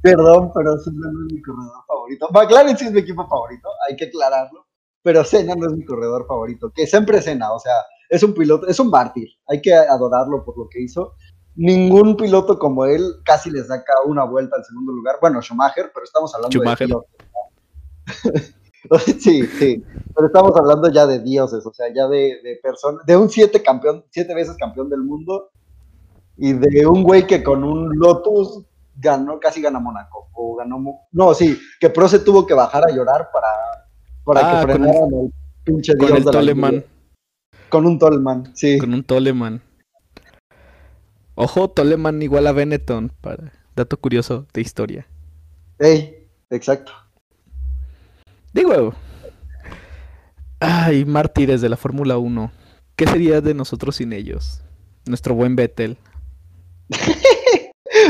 Perdón, 0.02 0.52
pero 0.54 0.78
Senna 0.78 1.10
no 1.12 1.26
es 1.26 1.32
mi 1.32 1.42
corredor 1.42 1.72
favorito. 1.86 2.28
McLaren 2.32 2.76
sí 2.78 2.84
es 2.86 2.92
mi 2.92 3.00
equipo 3.00 3.26
favorito, 3.26 3.68
hay 3.88 3.96
que 3.96 4.04
aclararlo. 4.06 4.63
Pero 5.04 5.22
Senna 5.22 5.54
no 5.54 5.66
es 5.66 5.72
mi 5.74 5.84
corredor 5.84 6.26
favorito. 6.26 6.72
Que 6.74 6.86
siempre 6.86 7.20
Senna, 7.20 7.52
o 7.52 7.60
sea, 7.60 7.74
es 8.08 8.22
un 8.22 8.32
piloto, 8.32 8.66
es 8.66 8.80
un 8.80 8.88
mártir. 8.88 9.28
Hay 9.46 9.60
que 9.60 9.74
adorarlo 9.74 10.42
por 10.44 10.56
lo 10.56 10.66
que 10.68 10.80
hizo. 10.80 11.12
Ningún 11.56 12.16
piloto 12.16 12.58
como 12.58 12.86
él 12.86 13.16
casi 13.22 13.50
le 13.50 13.62
saca 13.62 13.92
una 14.06 14.24
vuelta 14.24 14.56
al 14.56 14.64
segundo 14.64 14.92
lugar. 14.92 15.16
Bueno, 15.20 15.42
Schumacher, 15.42 15.90
pero 15.92 16.04
estamos 16.04 16.34
hablando 16.34 16.58
Schumacher. 16.58 16.88
de 16.88 16.94
pilotos. 16.94 17.14
sí, 19.20 19.46
sí. 19.46 19.84
Pero 20.14 20.26
estamos 20.26 20.56
hablando 20.56 20.88
ya 20.90 21.06
de 21.06 21.18
dioses, 21.18 21.66
o 21.66 21.72
sea, 21.74 21.92
ya 21.94 22.08
de, 22.08 22.40
de 22.42 22.58
personas, 22.62 23.04
de 23.04 23.14
un 23.14 23.28
siete 23.28 23.62
campeón, 23.62 24.06
siete 24.08 24.34
veces 24.34 24.56
campeón 24.56 24.88
del 24.88 25.02
mundo 25.02 25.50
y 26.38 26.54
de 26.54 26.86
un 26.86 27.02
güey 27.02 27.26
que 27.26 27.44
con 27.44 27.62
un 27.62 27.90
Lotus 27.98 28.64
ganó, 28.96 29.38
casi 29.38 29.60
gana 29.60 29.80
Mónaco. 29.80 30.28
O 30.32 30.56
ganó, 30.56 30.82
no, 31.12 31.34
sí, 31.34 31.58
que 31.78 31.90
Pro 31.90 32.08
se 32.08 32.20
tuvo 32.20 32.46
que 32.46 32.54
bajar 32.54 32.84
a 32.88 32.90
llorar 32.90 33.28
para, 33.30 33.48
para 34.24 34.40
Ah, 34.40 34.60
que 34.66 34.72
con 34.72 34.82
frenaran 34.82 35.14
el 35.14 35.32
pinche 35.64 35.96
Con 35.96 36.06
dios 36.06 36.18
el 36.18 36.24
de 36.24 36.32
la 36.32 36.32
Toleman. 36.32 36.84
Con 37.68 37.86
un 37.86 37.98
Tolman, 37.98 38.56
sí. 38.56 38.78
Con 38.78 38.94
un 38.94 39.04
Toleman. 39.04 39.62
Ojo, 41.34 41.68
Toleman 41.70 42.22
igual 42.22 42.46
a 42.46 42.52
Benetton, 42.52 43.12
para 43.20 43.52
dato 43.74 43.96
curioso 43.96 44.46
de 44.52 44.60
historia. 44.60 45.06
Ey, 45.78 46.28
exacto. 46.50 46.92
Digo, 48.52 48.94
ay, 50.60 51.04
mártires 51.04 51.60
de 51.60 51.68
la 51.68 51.76
Fórmula 51.76 52.18
1. 52.18 52.52
¿Qué 52.94 53.06
sería 53.08 53.40
de 53.40 53.54
nosotros 53.54 53.96
sin 53.96 54.12
ellos? 54.12 54.62
Nuestro 55.06 55.34
buen 55.34 55.56
Vettel. 55.56 55.98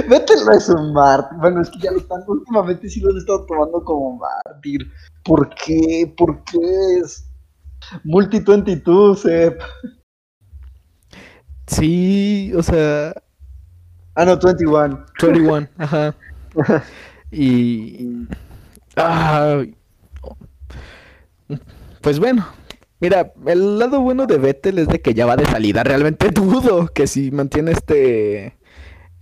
Vettel 0.09 0.44
no 0.44 0.52
es 0.52 0.68
un 0.68 0.92
mártir. 0.92 1.38
Bueno, 1.38 1.62
es 1.62 1.70
que 1.70 1.78
ya 1.80 1.92
lo 1.92 1.98
están, 1.98 2.22
últimamente 2.26 2.88
sí 2.88 3.00
lo 3.00 3.11
han 3.11 3.18
estado 3.18 3.46
tomando 3.46 3.83
como 3.85 4.18
mártir. 4.18 4.90
¿Por 5.24 5.48
qué? 5.54 6.12
¿Por 6.16 6.42
qué 6.44 6.59
es 7.00 7.30
multi-22, 8.04 9.16
Sep? 9.16 9.61
Sí, 11.66 12.52
o 12.54 12.62
sea, 12.62 13.14
Ah, 14.16 14.24
no, 14.24 14.38
21. 14.38 15.07
21, 15.20 15.68
ajá. 15.78 16.14
Y. 17.33 18.28
ah, 18.96 19.64
pues 22.00 22.20
bueno, 22.20 22.46
mira, 23.00 23.33
el 23.46 23.78
lado 23.78 24.00
bueno 24.00 24.26
de 24.26 24.38
Vettel 24.38 24.78
es 24.78 24.88
de 24.88 25.00
que 25.00 25.14
ya 25.14 25.26
va 25.26 25.37
de 25.37 25.46
salida. 25.46 25.83
Realmente 25.83 26.30
dudo 26.33 26.87
que 26.87 27.09
si 27.09 27.33
mantiene 27.33 27.72
este 27.72 28.57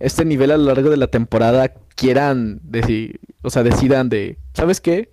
este 0.03 0.25
nivel 0.25 0.51
a 0.51 0.57
lo 0.57 0.65
largo 0.65 0.89
de 0.89 0.97
la 0.97 1.07
temporada 1.07 1.73
quieran 1.95 2.59
decir, 2.63 3.19
o 3.41 3.49
sea, 3.49 3.63
decidan 3.63 4.09
de, 4.09 4.37
¿sabes 4.53 4.81
qué? 4.81 5.11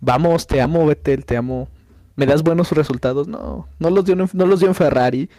Vamos, 0.00 0.46
te 0.46 0.60
amo, 0.60 0.86
Vettel, 0.86 1.24
te 1.24 1.36
amo. 1.36 1.68
¿Me 2.16 2.26
das 2.26 2.42
buenos 2.42 2.72
resultados? 2.72 3.28
No, 3.28 3.68
no 3.78 3.90
los 3.90 4.04
dio 4.04 4.14
en, 4.14 4.28
no 4.32 4.46
los 4.46 4.60
dio 4.60 4.68
en 4.68 4.74
Ferrari. 4.74 5.30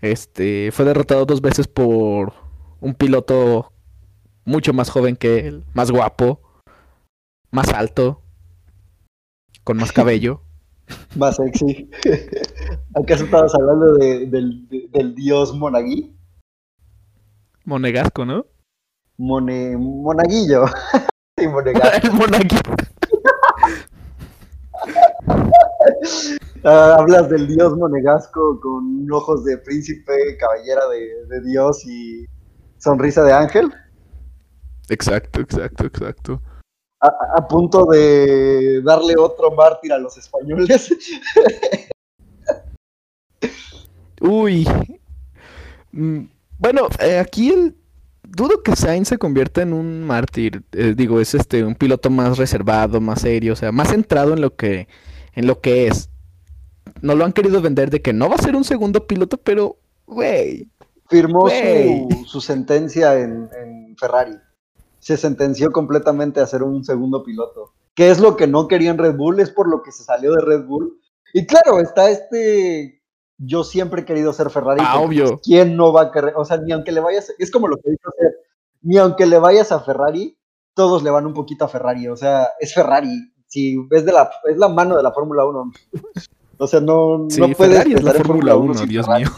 Este, 0.00 0.70
fue 0.72 0.84
derrotado 0.84 1.26
dos 1.26 1.40
veces 1.40 1.68
por 1.68 2.32
un 2.80 2.94
piloto 2.94 3.72
mucho 4.44 4.72
más 4.72 4.90
joven 4.90 5.16
que 5.16 5.46
él, 5.46 5.64
más 5.74 5.90
guapo, 5.90 6.40
más 7.50 7.68
alto, 7.74 8.22
con 9.64 9.76
más 9.76 9.92
cabello. 9.92 10.42
Más 11.16 11.36
sexy. 11.36 11.88
¿Acaso 12.94 13.24
estabas 13.24 13.54
hablando 13.54 13.94
de- 13.94 14.26
del, 14.26 14.66
de- 14.68 14.88
del 14.92 15.14
dios 15.14 15.54
Monagui? 15.56 16.12
Monegasco, 17.64 18.24
¿no? 18.24 18.46
Mone, 19.18 19.76
monaguillo. 19.76 20.64
Sí, 21.38 21.48
monegasco. 21.48 21.96
El 22.06 22.12
Monagui. 22.12 22.56
Ah, 26.64 26.96
hablas 26.98 27.30
del 27.30 27.46
dios 27.48 27.74
monegasco 27.78 28.60
con 28.60 29.10
ojos 29.10 29.44
de 29.44 29.56
príncipe, 29.58 30.12
cabellera 30.38 30.86
de, 30.88 31.24
de 31.34 31.40
dios 31.48 31.82
y 31.86 32.26
sonrisa 32.76 33.22
de 33.24 33.32
ángel. 33.32 33.72
Exacto, 34.90 35.40
exacto, 35.40 35.86
exacto. 35.86 36.42
A, 37.00 37.06
a- 37.06 37.38
a 37.38 37.48
punto 37.48 37.86
de 37.86 38.82
darle 38.82 39.14
otro 39.16 39.50
mártir 39.52 39.94
a 39.94 39.98
los 39.98 40.18
españoles. 40.18 40.92
Uy. 44.20 44.68
Bueno, 46.60 46.88
eh, 47.00 47.18
aquí 47.18 47.50
el 47.50 47.74
dudo 48.22 48.62
que 48.62 48.76
Sainz 48.76 49.08
se 49.08 49.18
convierta 49.18 49.62
en 49.62 49.72
un 49.72 50.04
mártir. 50.04 50.62
Eh, 50.72 50.94
digo, 50.96 51.20
es 51.20 51.34
este 51.34 51.64
un 51.64 51.74
piloto 51.74 52.10
más 52.10 52.38
reservado, 52.38 53.00
más 53.00 53.22
serio, 53.22 53.54
o 53.54 53.56
sea, 53.56 53.72
más 53.72 53.88
centrado 53.88 54.34
en 54.34 54.40
lo 54.40 54.54
que 54.54 54.86
en 55.34 55.46
lo 55.46 55.60
que 55.60 55.88
es. 55.88 56.10
No 57.02 57.14
lo 57.14 57.24
han 57.24 57.32
querido 57.32 57.60
vender 57.62 57.90
de 57.90 58.02
que 58.02 58.12
no 58.12 58.28
va 58.28 58.36
a 58.36 58.42
ser 58.42 58.54
un 58.54 58.64
segundo 58.64 59.06
piloto, 59.06 59.38
pero 59.38 59.78
güey, 60.06 60.68
Firmó 61.10 61.48
su, 61.48 62.24
su 62.26 62.40
sentencia 62.40 63.18
en, 63.18 63.48
en 63.60 63.96
Ferrari. 63.96 64.36
Se 65.00 65.16
sentenció 65.16 65.72
completamente 65.72 66.40
a 66.40 66.46
ser 66.46 66.62
un 66.62 66.84
segundo 66.84 67.24
piloto. 67.24 67.72
¿Qué 67.94 68.10
es 68.10 68.20
lo 68.20 68.36
que 68.36 68.46
no 68.46 68.68
quería 68.68 68.90
en 68.90 68.98
Red 68.98 69.16
Bull? 69.16 69.40
Es 69.40 69.50
por 69.50 69.68
lo 69.68 69.82
que 69.82 69.90
se 69.90 70.04
salió 70.04 70.34
de 70.34 70.42
Red 70.42 70.66
Bull. 70.66 71.00
Y 71.34 71.46
claro, 71.46 71.80
está 71.80 72.10
este. 72.10 72.99
Yo 73.42 73.64
siempre 73.64 74.02
he 74.02 74.04
querido 74.04 74.32
ser 74.34 74.50
Ferrari. 74.50 74.82
Ah, 74.84 75.00
obvio. 75.00 75.40
¿Quién 75.42 75.74
no 75.76 75.92
va 75.94 76.02
a 76.02 76.12
querer? 76.12 76.34
O 76.36 76.44
sea, 76.44 76.58
ni 76.58 76.72
aunque 76.72 76.92
le 76.92 77.00
vayas. 77.00 77.32
Es 77.38 77.50
como 77.50 77.68
lo 77.68 77.76
que 77.78 77.90
dijo 77.90 78.10
Seth, 78.18 78.34
Ni 78.82 78.98
aunque 78.98 79.24
le 79.24 79.38
vayas 79.38 79.72
a 79.72 79.80
Ferrari, 79.80 80.36
todos 80.74 81.02
le 81.02 81.10
van 81.10 81.24
un 81.26 81.32
poquito 81.32 81.64
a 81.64 81.68
Ferrari. 81.68 82.06
O 82.08 82.16
sea, 82.16 82.48
es 82.60 82.74
Ferrari. 82.74 83.32
Si 83.46 83.76
es, 83.92 84.04
de 84.04 84.12
la, 84.12 84.30
es 84.48 84.58
la 84.58 84.68
mano 84.68 84.96
de 84.96 85.02
la 85.02 85.12
Fórmula 85.12 85.44
1. 85.46 85.72
O 86.58 86.66
sea, 86.66 86.80
no, 86.80 87.26
sí, 87.30 87.40
no 87.40 87.48
puedes 87.48 87.72
Ferrari 87.72 87.94
es 87.94 88.02
la 88.02 88.12
Fórmula 88.12 88.56
1, 88.56 88.74
sin 88.74 88.88
Dios 88.88 89.06
Ferrari. 89.06 89.24
mío. 89.24 89.32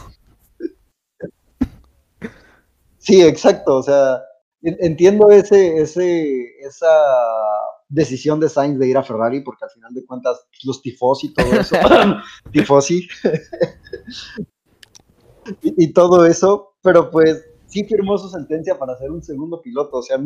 Sí, 2.98 3.22
exacto. 3.22 3.76
O 3.76 3.82
sea, 3.82 4.20
en- 4.62 4.76
entiendo 4.80 5.30
ese, 5.30 5.80
ese, 5.80 6.44
esa 6.60 6.88
decisión 7.92 8.40
de 8.40 8.48
Sainz 8.48 8.78
de 8.78 8.88
ir 8.88 8.96
a 8.96 9.02
Ferrari, 9.02 9.40
porque 9.40 9.64
al 9.64 9.70
final 9.70 9.92
de 9.92 10.05
cuentas, 10.07 10.46
los 10.64 10.81
tifosi 10.81 11.28
y 11.28 11.35
todo 11.35 11.52
eso, 11.52 11.76
tifosi 12.52 13.07
y, 15.62 15.85
y 15.85 15.92
todo 15.92 16.24
eso, 16.24 16.74
pero 16.83 17.11
pues 17.11 17.44
sí 17.66 17.85
firmó 17.85 18.16
su 18.18 18.28
sentencia 18.28 18.78
para 18.78 18.96
ser 18.96 19.11
un 19.11 19.22
segundo 19.22 19.61
piloto. 19.61 19.98
O 19.98 20.02
sea, 20.02 20.18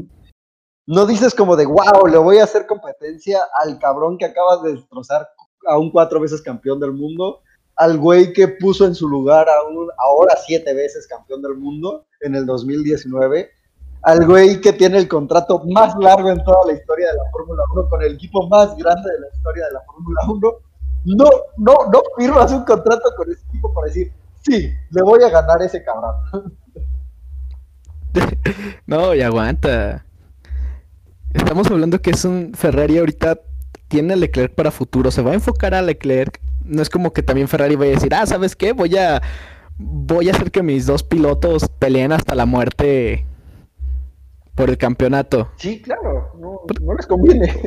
no 0.86 1.06
dices 1.06 1.34
como 1.34 1.56
de 1.56 1.66
wow, 1.66 2.06
le 2.08 2.18
voy 2.18 2.38
a 2.38 2.44
hacer 2.44 2.66
competencia 2.66 3.40
al 3.60 3.78
cabrón 3.78 4.18
que 4.18 4.26
acaba 4.26 4.62
de 4.62 4.74
destrozar 4.74 5.28
a 5.66 5.78
un 5.78 5.90
cuatro 5.90 6.20
veces 6.20 6.42
campeón 6.42 6.78
del 6.78 6.92
mundo, 6.92 7.40
al 7.74 7.98
güey 7.98 8.32
que 8.32 8.48
puso 8.48 8.86
en 8.86 8.94
su 8.94 9.08
lugar 9.08 9.48
a 9.48 9.68
un 9.68 9.88
ahora 9.98 10.36
siete 10.46 10.72
veces 10.72 11.08
campeón 11.08 11.42
del 11.42 11.56
mundo 11.56 12.06
en 12.20 12.36
el 12.36 12.46
2019, 12.46 13.50
al 14.06 14.24
güey 14.24 14.60
que 14.60 14.72
tiene 14.72 14.98
el 14.98 15.08
contrato 15.08 15.60
más 15.66 15.96
largo 15.98 16.30
en 16.30 16.42
toda 16.44 16.64
la 16.66 16.74
historia 16.74 17.08
de 17.08 17.14
la 17.14 17.24
Fórmula 17.32 17.62
1, 17.72 17.88
con 17.88 18.02
el 18.02 18.14
equipo 18.14 18.46
más 18.46 18.76
grande 18.76 19.10
de 19.10 19.18
la 19.18 19.26
historia 19.34 19.66
de 19.66 19.72
la 19.72 19.80
Fórmula 19.80 20.20
1. 20.28 20.52
No, 21.06 21.28
no, 21.56 21.74
no 21.92 22.02
firmas 22.16 22.52
un 22.52 22.64
contrato 22.64 23.12
con 23.16 23.28
ese 23.32 23.44
equipo 23.48 23.74
para 23.74 23.88
decir, 23.88 24.12
sí, 24.42 24.72
le 24.90 25.02
voy 25.02 25.24
a 25.24 25.28
ganar 25.28 25.60
ese 25.60 25.82
cabrón. 25.82 26.14
No, 28.86 29.12
y 29.12 29.20
aguanta. 29.20 30.06
Estamos 31.34 31.70
hablando 31.70 32.00
que 32.00 32.10
es 32.10 32.24
un 32.24 32.52
Ferrari 32.54 32.96
ahorita 32.96 33.40
tiene 33.88 34.14
a 34.14 34.16
Leclerc 34.16 34.54
para 34.54 34.70
futuro, 34.70 35.10
se 35.10 35.20
va 35.20 35.32
a 35.32 35.34
enfocar 35.34 35.74
a 35.74 35.82
Leclerc. 35.82 36.40
No 36.64 36.80
es 36.80 36.88
como 36.88 37.12
que 37.12 37.22
también 37.22 37.48
Ferrari 37.48 37.76
vaya 37.76 37.90
a 37.90 37.94
decir, 37.96 38.14
ah, 38.14 38.24
¿sabes 38.24 38.56
qué? 38.56 38.72
Voy 38.72 38.96
a 38.96 39.20
voy 39.76 40.28
a 40.28 40.32
hacer 40.32 40.50
que 40.50 40.62
mis 40.62 40.86
dos 40.86 41.02
pilotos 41.02 41.68
peleen 41.78 42.12
hasta 42.12 42.34
la 42.34 42.46
muerte 42.46 43.26
por 44.56 44.70
el 44.70 44.78
campeonato. 44.78 45.50
Sí, 45.56 45.80
claro, 45.80 46.32
no, 46.40 46.62
no 46.80 46.94
les 46.94 47.06
conviene. 47.06 47.54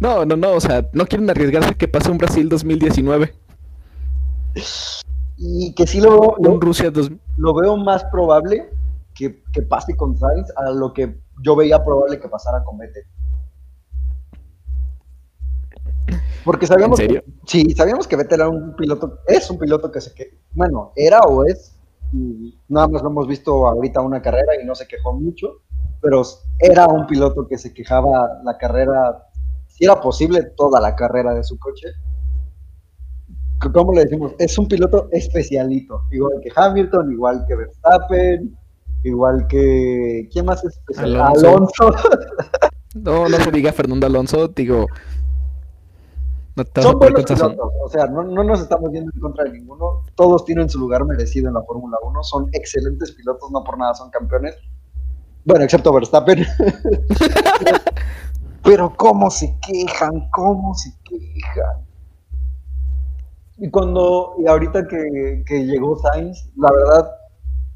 No, 0.00 0.24
no, 0.24 0.36
no, 0.36 0.52
o 0.52 0.60
sea, 0.60 0.88
no 0.92 1.06
quieren 1.06 1.28
arriesgarse 1.28 1.70
a 1.70 1.74
que 1.74 1.88
pase 1.88 2.08
un 2.08 2.18
Brasil 2.18 2.48
2019, 2.48 3.34
Y 5.36 5.74
que 5.74 5.88
sí 5.88 6.00
lo, 6.00 6.36
lo, 6.38 6.52
un 6.52 6.60
Rusia 6.60 6.90
2000. 6.92 7.20
lo 7.38 7.54
veo 7.54 7.76
más 7.76 8.04
probable 8.04 8.70
que, 9.12 9.42
que 9.52 9.62
pase 9.62 9.96
con 9.96 10.16
Sainz 10.16 10.52
a 10.56 10.70
lo 10.70 10.92
que 10.92 11.18
yo 11.42 11.56
veía 11.56 11.82
probable 11.84 12.20
que 12.20 12.28
pasara 12.28 12.62
con 12.62 12.78
Vettel. 12.78 13.02
Porque 16.44 16.66
sabíamos, 16.66 17.00
¿En 17.00 17.06
serio? 17.08 17.24
Que, 17.24 17.32
sí, 17.46 17.74
sabíamos 17.74 18.06
que 18.06 18.14
Vettel 18.14 18.40
era 18.40 18.48
un 18.48 18.76
piloto, 18.76 19.18
es 19.26 19.50
un 19.50 19.58
piloto 19.58 19.90
que 19.90 20.00
se 20.00 20.14
que, 20.14 20.38
bueno, 20.52 20.92
era 20.94 21.20
o 21.22 21.44
es, 21.44 21.75
y 22.16 22.58
nada 22.68 22.88
más 22.88 23.02
lo 23.02 23.10
hemos 23.10 23.26
visto 23.26 23.68
ahorita 23.68 24.00
una 24.00 24.22
carrera 24.22 24.60
y 24.60 24.64
no 24.64 24.74
se 24.74 24.86
quejó 24.86 25.12
mucho, 25.12 25.62
pero 26.00 26.22
era 26.58 26.86
un 26.86 27.06
piloto 27.06 27.46
que 27.46 27.58
se 27.58 27.72
quejaba 27.72 28.40
la 28.44 28.56
carrera, 28.56 29.28
si 29.66 29.84
era 29.84 30.00
posible, 30.00 30.42
toda 30.56 30.80
la 30.80 30.94
carrera 30.94 31.34
de 31.34 31.44
su 31.44 31.58
coche. 31.58 31.88
¿Cómo 33.72 33.92
le 33.92 34.04
decimos? 34.04 34.34
Es 34.38 34.58
un 34.58 34.68
piloto 34.68 35.08
especialito, 35.12 36.02
igual 36.10 36.40
que 36.42 36.50
Hamilton, 36.54 37.12
igual 37.12 37.44
que 37.48 37.56
Verstappen, 37.56 38.56
igual 39.02 39.46
que... 39.48 40.28
¿Quién 40.32 40.46
más 40.46 40.64
es 40.64 40.76
especial? 40.76 41.16
Alonso. 41.16 41.48
Alonso. 41.48 41.92
No, 42.96 43.28
no 43.28 43.36
se 43.38 43.50
diga 43.50 43.72
Fernando 43.72 44.06
Alonso, 44.06 44.48
digo. 44.48 44.86
No 46.56 46.82
Son 46.82 46.98
buenos 46.98 47.24
pilotos, 47.24 47.70
o 47.84 47.88
sea, 47.90 48.06
no, 48.06 48.22
no 48.22 48.42
nos 48.42 48.60
estamos 48.60 48.90
yendo 48.90 49.10
en 49.14 49.20
contra 49.20 49.44
de 49.44 49.52
ninguno. 49.52 50.04
Todos 50.14 50.46
tienen 50.46 50.70
su 50.70 50.78
lugar 50.78 51.04
merecido 51.04 51.48
en 51.48 51.54
la 51.54 51.62
Fórmula 51.62 51.98
1. 52.02 52.22
Son 52.22 52.48
excelentes 52.52 53.12
pilotos, 53.12 53.50
no 53.50 53.62
por 53.62 53.76
nada 53.76 53.94
son 53.94 54.10
campeones. 54.10 54.56
Bueno, 55.44 55.64
excepto 55.64 55.92
Verstappen. 55.92 56.44
Pero 58.64 58.94
cómo 58.96 59.30
se 59.30 59.54
quejan, 59.60 60.30
cómo 60.30 60.74
se 60.74 60.92
quejan. 61.04 61.84
Y 63.58 63.70
cuando, 63.70 64.34
y 64.38 64.46
ahorita 64.46 64.88
que, 64.88 65.44
que 65.46 65.66
llegó 65.66 65.98
Sainz, 65.98 66.48
la 66.56 66.72
verdad, 66.72 67.10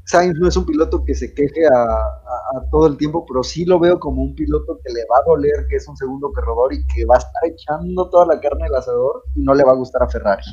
Sainz 0.05 0.37
no 0.39 0.47
es 0.47 0.57
un 0.57 0.65
piloto 0.65 1.03
que 1.05 1.15
se 1.15 1.33
queje 1.33 1.65
a, 1.67 2.67
todo 2.69 2.87
el 2.87 2.97
tiempo, 2.97 3.25
pero 3.25 3.43
sí 3.43 3.65
lo 3.65 3.79
veo 3.79 3.99
como 3.99 4.21
un 4.21 4.35
piloto 4.35 4.79
que 4.83 4.91
le 4.91 5.01
va 5.01 5.17
a 5.19 5.23
doler 5.25 5.67
que 5.69 5.77
es 5.77 5.87
un 5.87 5.95
segundo 5.95 6.31
corredor 6.33 6.73
y 6.73 6.85
que 6.87 7.05
va 7.05 7.15
a 7.15 7.19
estar 7.19 7.41
echando 7.45 8.09
toda 8.09 8.25
la 8.25 8.39
carne 8.39 8.65
al 8.65 8.75
asador 8.75 9.23
y 9.35 9.41
no 9.41 9.53
le 9.53 9.63
va 9.63 9.71
a 9.71 9.75
gustar 9.75 10.03
a 10.03 10.09
Ferrari. 10.09 10.43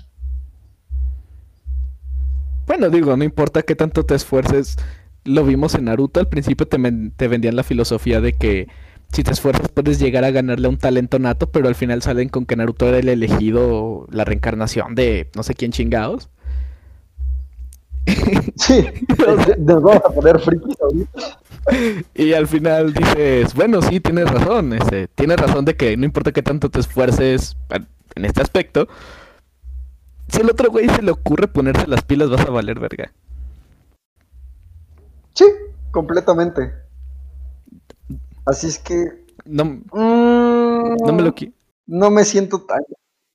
Bueno, 2.67 2.91
digo, 2.91 3.17
no 3.17 3.25
importa 3.25 3.63
qué 3.63 3.75
tanto 3.75 4.05
te 4.05 4.15
esfuerces. 4.15 4.77
Lo 5.25 5.45
vimos 5.45 5.75
en 5.75 5.87
Naruto. 5.87 6.21
Al 6.21 6.29
principio 6.29 6.69
te, 6.69 6.79
te 7.17 7.29
vendían 7.29 7.57
la 7.57 7.63
filosofía 7.63 8.21
de 8.21 8.35
que 8.35 8.69
si 9.13 9.23
te 9.23 9.33
esfuerzas 9.33 9.69
puedes 9.69 9.99
llegar 9.99 10.25
a 10.25 10.31
ganarle 10.31 10.67
a 10.67 10.71
un 10.71 10.77
talento 10.77 11.19
nato, 11.19 11.51
pero 11.51 11.69
al 11.69 11.75
final 11.75 12.03
salen 12.03 12.29
con 12.29 12.45
que 12.45 12.57
Naruto 12.57 12.87
era 12.87 12.99
el 12.99 13.09
elegido, 13.09 14.07
la 14.11 14.25
reencarnación 14.25 14.95
de 14.95 15.31
no 15.35 15.43
sé 15.43 15.55
quién 15.55 15.73
chingados. 15.73 16.31
Sí, 18.57 18.85
nos 19.59 19.83
vamos 19.83 20.03
a 20.05 20.11
poner 20.11 20.39
frikis 20.41 20.77
ahorita. 20.81 21.41
Y 22.15 22.33
al 22.33 22.47
final 22.47 22.93
dices, 22.95 23.55
bueno, 23.55 23.83
sí, 23.83 24.01
tienes 24.01 24.31
razón, 24.31 24.73
este, 24.73 25.09
tienes 25.09 25.37
razón 25.37 25.65
de 25.65 25.77
que 25.77 25.97
no 25.97 26.05
importa 26.05 26.33
qué 26.33 26.43
tanto 26.43 26.71
te 26.71 26.81
esfuerces 26.81 27.57
en 28.15 28.25
este 28.25 28.41
aspecto, 28.41 28.89
si 30.29 30.41
al 30.41 30.51
otro 30.51 30.71
güey 30.71 30.89
se 30.89 31.03
le 31.03 31.11
ocurre 31.11 31.49
ponerse 31.49 31.87
las 31.87 32.03
pilas 32.03 32.31
vas 32.31 32.47
a 32.47 32.51
valer 32.51 32.79
verga. 32.79 33.13
Sí, 35.35 35.45
completamente. 35.91 36.73
Así 38.45 38.67
es 38.67 38.79
que... 38.79 39.27
No, 39.45 39.65
no 39.93 41.13
me 41.13 41.23
lo 41.23 41.35
No 41.87 42.11
me 42.11 42.25
siento 42.25 42.63
tan 42.63 42.81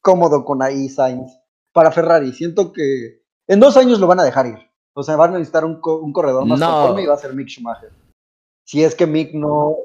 cómodo 0.01 0.43
con 0.45 0.61
ahí 0.61 0.89
Sainz 0.89 1.31
para 1.71 1.91
Ferrari. 1.91 2.33
Siento 2.33 2.71
que 2.73 3.22
en 3.47 3.59
dos 3.59 3.77
años 3.77 3.99
lo 3.99 4.07
van 4.07 4.19
a 4.19 4.23
dejar 4.23 4.47
ir. 4.47 4.59
O 4.93 5.03
sea, 5.03 5.15
van 5.15 5.31
a 5.31 5.33
necesitar 5.33 5.65
un, 5.65 5.81
corredor 5.81 6.45
más 6.45 6.59
conforme 6.59 7.03
y 7.03 7.05
va 7.07 7.15
a 7.15 7.17
ser 7.17 7.33
Mick 7.33 7.47
Schumacher. 7.47 7.91
Si 8.63 8.83
es 8.83 8.95
que 8.95 9.07
Mick 9.07 9.33
no. 9.33 9.75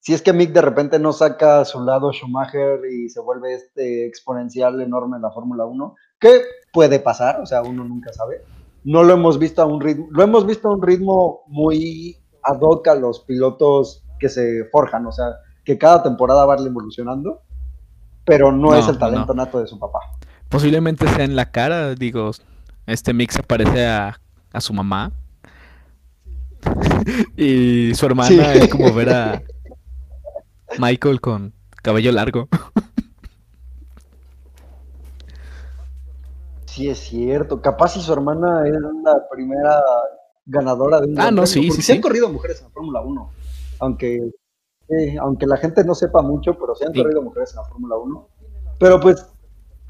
Si 0.00 0.12
es 0.12 0.20
que 0.20 0.32
Mick 0.32 0.52
de 0.52 0.62
repente 0.62 0.98
no 0.98 1.12
saca 1.12 1.64
su 1.64 1.80
lado 1.80 2.12
Schumacher 2.12 2.80
y 2.84 3.08
se 3.08 3.20
vuelve 3.20 3.54
este 3.54 4.06
exponencial 4.06 4.80
enorme 4.80 5.16
en 5.16 5.22
la 5.22 5.30
Fórmula 5.30 5.64
1, 5.64 5.94
¿qué 6.18 6.42
puede 6.72 6.98
pasar, 6.98 7.40
o 7.40 7.46
sea, 7.46 7.62
uno 7.62 7.84
nunca 7.84 8.12
sabe. 8.12 8.44
No 8.84 9.04
lo 9.04 9.14
hemos 9.14 9.38
visto 9.38 9.62
a 9.62 9.64
un 9.64 9.80
ritmo, 9.80 10.08
lo 10.10 10.24
hemos 10.24 10.44
visto 10.44 10.68
a 10.68 10.72
un 10.72 10.82
ritmo 10.82 11.42
muy 11.46 12.16
ad 12.42 12.58
hoc 12.60 12.88
a 12.88 12.96
los 12.96 13.20
pilotos 13.20 14.04
que 14.18 14.28
se 14.28 14.64
forjan, 14.72 15.06
o 15.06 15.12
sea, 15.12 15.36
que 15.64 15.78
cada 15.78 16.02
temporada 16.02 16.44
va 16.46 16.56
evolucionando, 16.56 17.42
pero 18.24 18.50
no, 18.50 18.74
es 18.74 18.88
el 18.88 18.98
talento 18.98 19.34
nato 19.34 19.60
de 19.60 19.68
su 19.68 19.78
papá. 19.78 20.00
Posiblemente 20.52 21.08
sea 21.08 21.24
en 21.24 21.34
la 21.34 21.50
cara, 21.50 21.94
digo, 21.94 22.30
este 22.86 23.14
mix 23.14 23.36
se 23.36 23.42
parece 23.42 23.86
a, 23.86 24.20
a 24.52 24.60
su 24.60 24.74
mamá. 24.74 25.10
y 27.38 27.94
su 27.94 28.04
hermana 28.04 28.52
es 28.52 28.68
como 28.68 28.92
ver 28.92 29.08
a 29.08 29.42
Michael 30.78 31.22
con 31.22 31.54
cabello 31.82 32.12
largo. 32.12 32.48
Sí, 36.66 36.88
es 36.88 37.00
cierto. 37.00 37.60
Capaz 37.60 37.88
si 37.90 38.00
su 38.00 38.10
hermana 38.14 38.66
es 38.66 38.72
la 38.72 39.28
primera 39.30 39.82
ganadora 40.46 41.02
de 41.02 41.08
un. 41.08 41.20
Ah, 41.20 41.30
no, 41.30 41.44
sí, 41.46 41.70
sí. 41.70 41.82
Se 41.82 41.92
han 41.92 42.00
corrido 42.00 42.30
mujeres 42.30 42.60
en 42.60 42.64
la 42.64 42.70
Fórmula 42.70 43.02
1. 43.02 43.30
Aunque, 43.80 44.30
aunque 45.20 45.46
la 45.46 45.58
gente 45.58 45.84
no 45.84 45.94
sepa 45.94 46.22
mucho, 46.22 46.54
pero 46.58 46.74
se 46.74 46.86
han 46.86 46.94
corrido 46.94 47.20
mujeres 47.20 47.50
en 47.50 47.56
la 47.56 47.64
Fórmula 47.64 47.96
1. 47.96 48.28
Pero 48.78 49.00
pues 49.00 49.26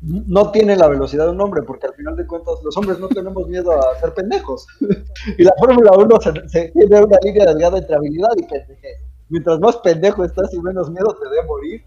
no 0.03 0.51
tiene 0.51 0.77
la 0.77 0.89
velocidad 0.89 1.27
de 1.27 1.31
un 1.31 1.41
hombre, 1.41 1.63
porque 1.63 1.87
al 1.87 1.95
final 1.95 2.17
de 2.17 2.27
cuentas 2.27 2.55
los 2.65 2.77
hombres 2.77 2.99
no 2.99 3.09
tenemos 3.09 3.47
miedo 3.49 3.71
a 3.73 3.99
ser 4.01 4.13
pendejos. 4.13 4.67
y 5.39 5.45
la 5.45 5.55
Fórmula 5.59 5.93
1 5.97 6.21
se, 6.49 6.69
tiene 6.71 7.01
una 7.01 7.19
línea 7.23 7.47
delgada 7.47 7.79
entre 7.79 7.95
habilidad 7.95 8.31
y 8.37 8.43
pendejez. 8.43 8.99
Mientras 9.29 9.61
más 9.61 9.77
pendejo 9.79 10.25
estás 10.25 10.53
y 10.53 10.61
menos 10.61 10.91
miedo 10.91 11.17
te 11.23 11.29
dé 11.29 11.47
morir, 11.47 11.85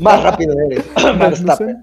más 0.00 0.22
rápido 0.22 0.54
eres. 0.66 0.84
Magnussen. 1.18 1.82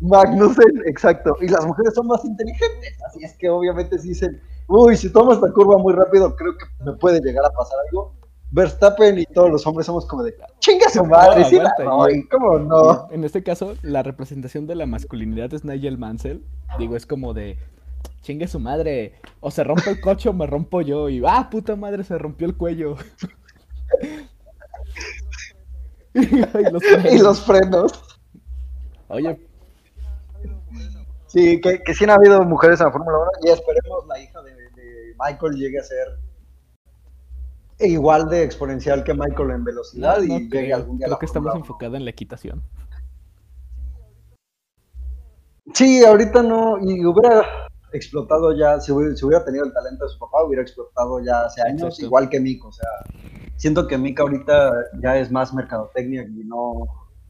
Magnussen, 0.00 0.82
exacto. 0.86 1.36
Y 1.42 1.48
las 1.48 1.66
mujeres 1.66 1.94
son 1.94 2.06
más 2.06 2.24
inteligentes, 2.24 2.96
así 3.06 3.24
es 3.24 3.36
que 3.36 3.50
obviamente 3.50 3.98
si 3.98 4.08
dicen, 4.08 4.40
uy, 4.68 4.96
si 4.96 5.12
tomo 5.12 5.34
esta 5.34 5.52
curva 5.52 5.76
muy 5.76 5.92
rápido, 5.92 6.34
creo 6.34 6.56
que 6.56 6.64
me 6.82 6.94
puede 6.94 7.20
llegar 7.20 7.44
a 7.44 7.50
pasar 7.50 7.78
algo 7.88 8.14
Verstappen 8.52 9.18
y 9.18 9.24
todos 9.24 9.50
los 9.50 9.66
hombres 9.66 9.86
somos 9.86 10.04
como 10.04 10.22
de 10.22 10.36
chinga 10.58 10.88
su 10.90 11.04
madre, 11.06 11.42
no, 11.82 12.06
¿cómo 12.30 12.58
no? 12.58 13.08
En 13.10 13.24
este 13.24 13.42
caso, 13.42 13.74
la 13.80 14.02
representación 14.02 14.66
de 14.66 14.74
la 14.74 14.84
masculinidad 14.84 15.52
es 15.54 15.64
Nigel 15.64 15.96
Mansell. 15.96 16.44
Digo, 16.78 16.94
es 16.94 17.06
como 17.06 17.32
de 17.32 17.58
chingue 18.20 18.46
su 18.46 18.60
madre, 18.60 19.14
o 19.40 19.50
se 19.50 19.64
rompe 19.64 19.88
el 19.88 20.00
coche 20.02 20.28
o 20.28 20.34
me 20.34 20.46
rompo 20.46 20.82
yo, 20.82 21.08
y 21.08 21.22
ah, 21.26 21.48
puta 21.50 21.76
madre, 21.76 22.04
se 22.04 22.18
rompió 22.18 22.46
el 22.46 22.54
cuello. 22.54 22.96
y, 26.14 27.18
los 27.18 27.40
frenos. 27.40 28.20
Oye. 29.08 29.40
Sí, 31.26 31.58
que, 31.62 31.82
que 31.82 31.94
sí 31.94 32.04
han 32.04 32.10
habido 32.10 32.42
mujeres 32.42 32.80
en 32.80 32.86
la 32.86 32.92
Fórmula 32.92 33.16
1 33.16 33.30
y 33.44 33.48
esperemos 33.48 34.06
la 34.06 34.20
hija 34.20 34.42
de 34.42 34.52
Michael 35.18 35.54
llegue 35.54 35.78
a 35.78 35.82
ser 35.82 36.18
igual 37.78 38.28
de 38.28 38.42
exponencial 38.44 39.04
que 39.04 39.14
Michael 39.14 39.50
en 39.50 39.64
velocidad 39.64 40.22
y 40.22 40.72
algún 40.72 40.98
día 40.98 41.06
Creo 41.06 41.18
que 41.18 41.26
estamos 41.26 41.54
enfocados 41.54 41.96
en 41.96 42.04
la 42.04 42.10
equitación. 42.10 42.62
Sí, 45.74 46.04
ahorita 46.04 46.42
no, 46.42 46.78
y 46.80 47.04
hubiera 47.04 47.46
explotado 47.92 48.56
ya, 48.56 48.80
si 48.80 48.90
hubiera, 48.92 49.44
tenido 49.44 49.64
el 49.64 49.72
talento 49.72 50.04
de 50.04 50.10
su 50.10 50.18
papá, 50.18 50.44
hubiera 50.44 50.62
explotado 50.62 51.20
ya 51.24 51.44
hace 51.44 51.62
años, 51.62 52.00
igual 52.00 52.28
que 52.28 52.40
Mick, 52.40 52.64
o 52.64 52.72
sea, 52.72 52.88
siento 53.56 53.86
que 53.86 53.98
Mick 53.98 54.18
ahorita 54.18 54.72
ya 55.02 55.18
es 55.18 55.30
más 55.30 55.54
mercadotecnia 55.54 56.22
y 56.22 56.44
no, 56.44 56.84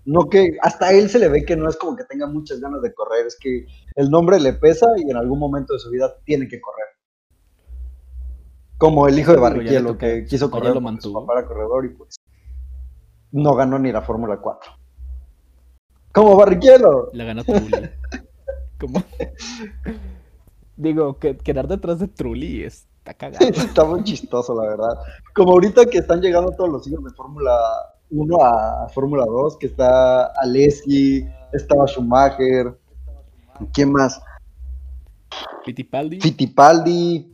no 0.05 0.29
que, 0.29 0.57
hasta 0.63 0.93
él 0.93 1.11
se 1.11 1.19
le 1.19 1.29
ve 1.29 1.45
que 1.45 1.57
no 1.57 1.69
es 1.69 1.77
como 1.77 1.97
que 1.97 2.05
tenga 2.05 2.27
muchas 2.27 2.61
ganas 2.61 2.81
de 2.83 2.95
correr, 2.95 3.27
es 3.27 3.37
que 3.39 3.67
el 3.97 4.11
nombre 4.11 4.41
le 4.41 4.55
pesa 4.55 4.87
y 4.97 5.11
en 5.11 5.17
algún 5.17 5.39
momento 5.39 5.75
de 5.75 5.81
su 5.81 5.91
vida 5.91 6.15
tiene 6.25 6.49
que 6.49 6.61
correr. 6.61 6.87
Como 8.83 9.07
el 9.07 9.17
hijo 9.17 9.31
de 9.31 9.39
Barrichello, 9.39 9.97
que 9.97 10.25
quiso 10.25 10.51
correr 10.51 10.75
lo 10.75 11.01
su 11.01 11.13
papá 11.13 11.47
corredor 11.47 11.85
y 11.85 11.91
pues 11.91 12.17
no 13.31 13.55
ganó 13.55 13.79
ni 13.79 13.93
la 13.93 14.03
Fórmula 14.03 14.39
4. 14.39 14.73
Como 16.11 16.35
Barrichello. 16.35 17.11
La 17.13 17.23
ganó 17.23 17.45
Trulli. 17.45 17.71
Como... 18.81 19.05
Digo, 20.77 21.17
que 21.21 21.37
quedar 21.37 21.69
detrás 21.69 22.01
de 22.01 22.09
Trulli 22.09 22.65
está 22.65 23.15
cagado. 23.15 23.47
está 23.55 23.85
muy 23.85 24.03
chistoso, 24.03 24.53
la 24.61 24.71
verdad. 24.71 24.99
Como 25.33 25.53
ahorita 25.53 25.87
que 25.87 25.99
están 25.99 26.21
llegando 26.21 26.51
todos 26.51 26.71
los 26.71 26.89
hijos 26.89 27.05
de 27.05 27.11
Fórmula 27.11 27.57
1 28.11 28.37
a 28.45 28.89
Fórmula 28.89 29.25
2, 29.27 29.59
que 29.59 29.67
está 29.67 30.25
Alessi, 30.43 31.25
estaba 31.53 31.87
Schumacher, 31.87 32.77
¿quién 33.73 33.93
más? 33.93 34.21
Fittipaldi. 35.65 36.21
Fittipaldi, 36.21 37.32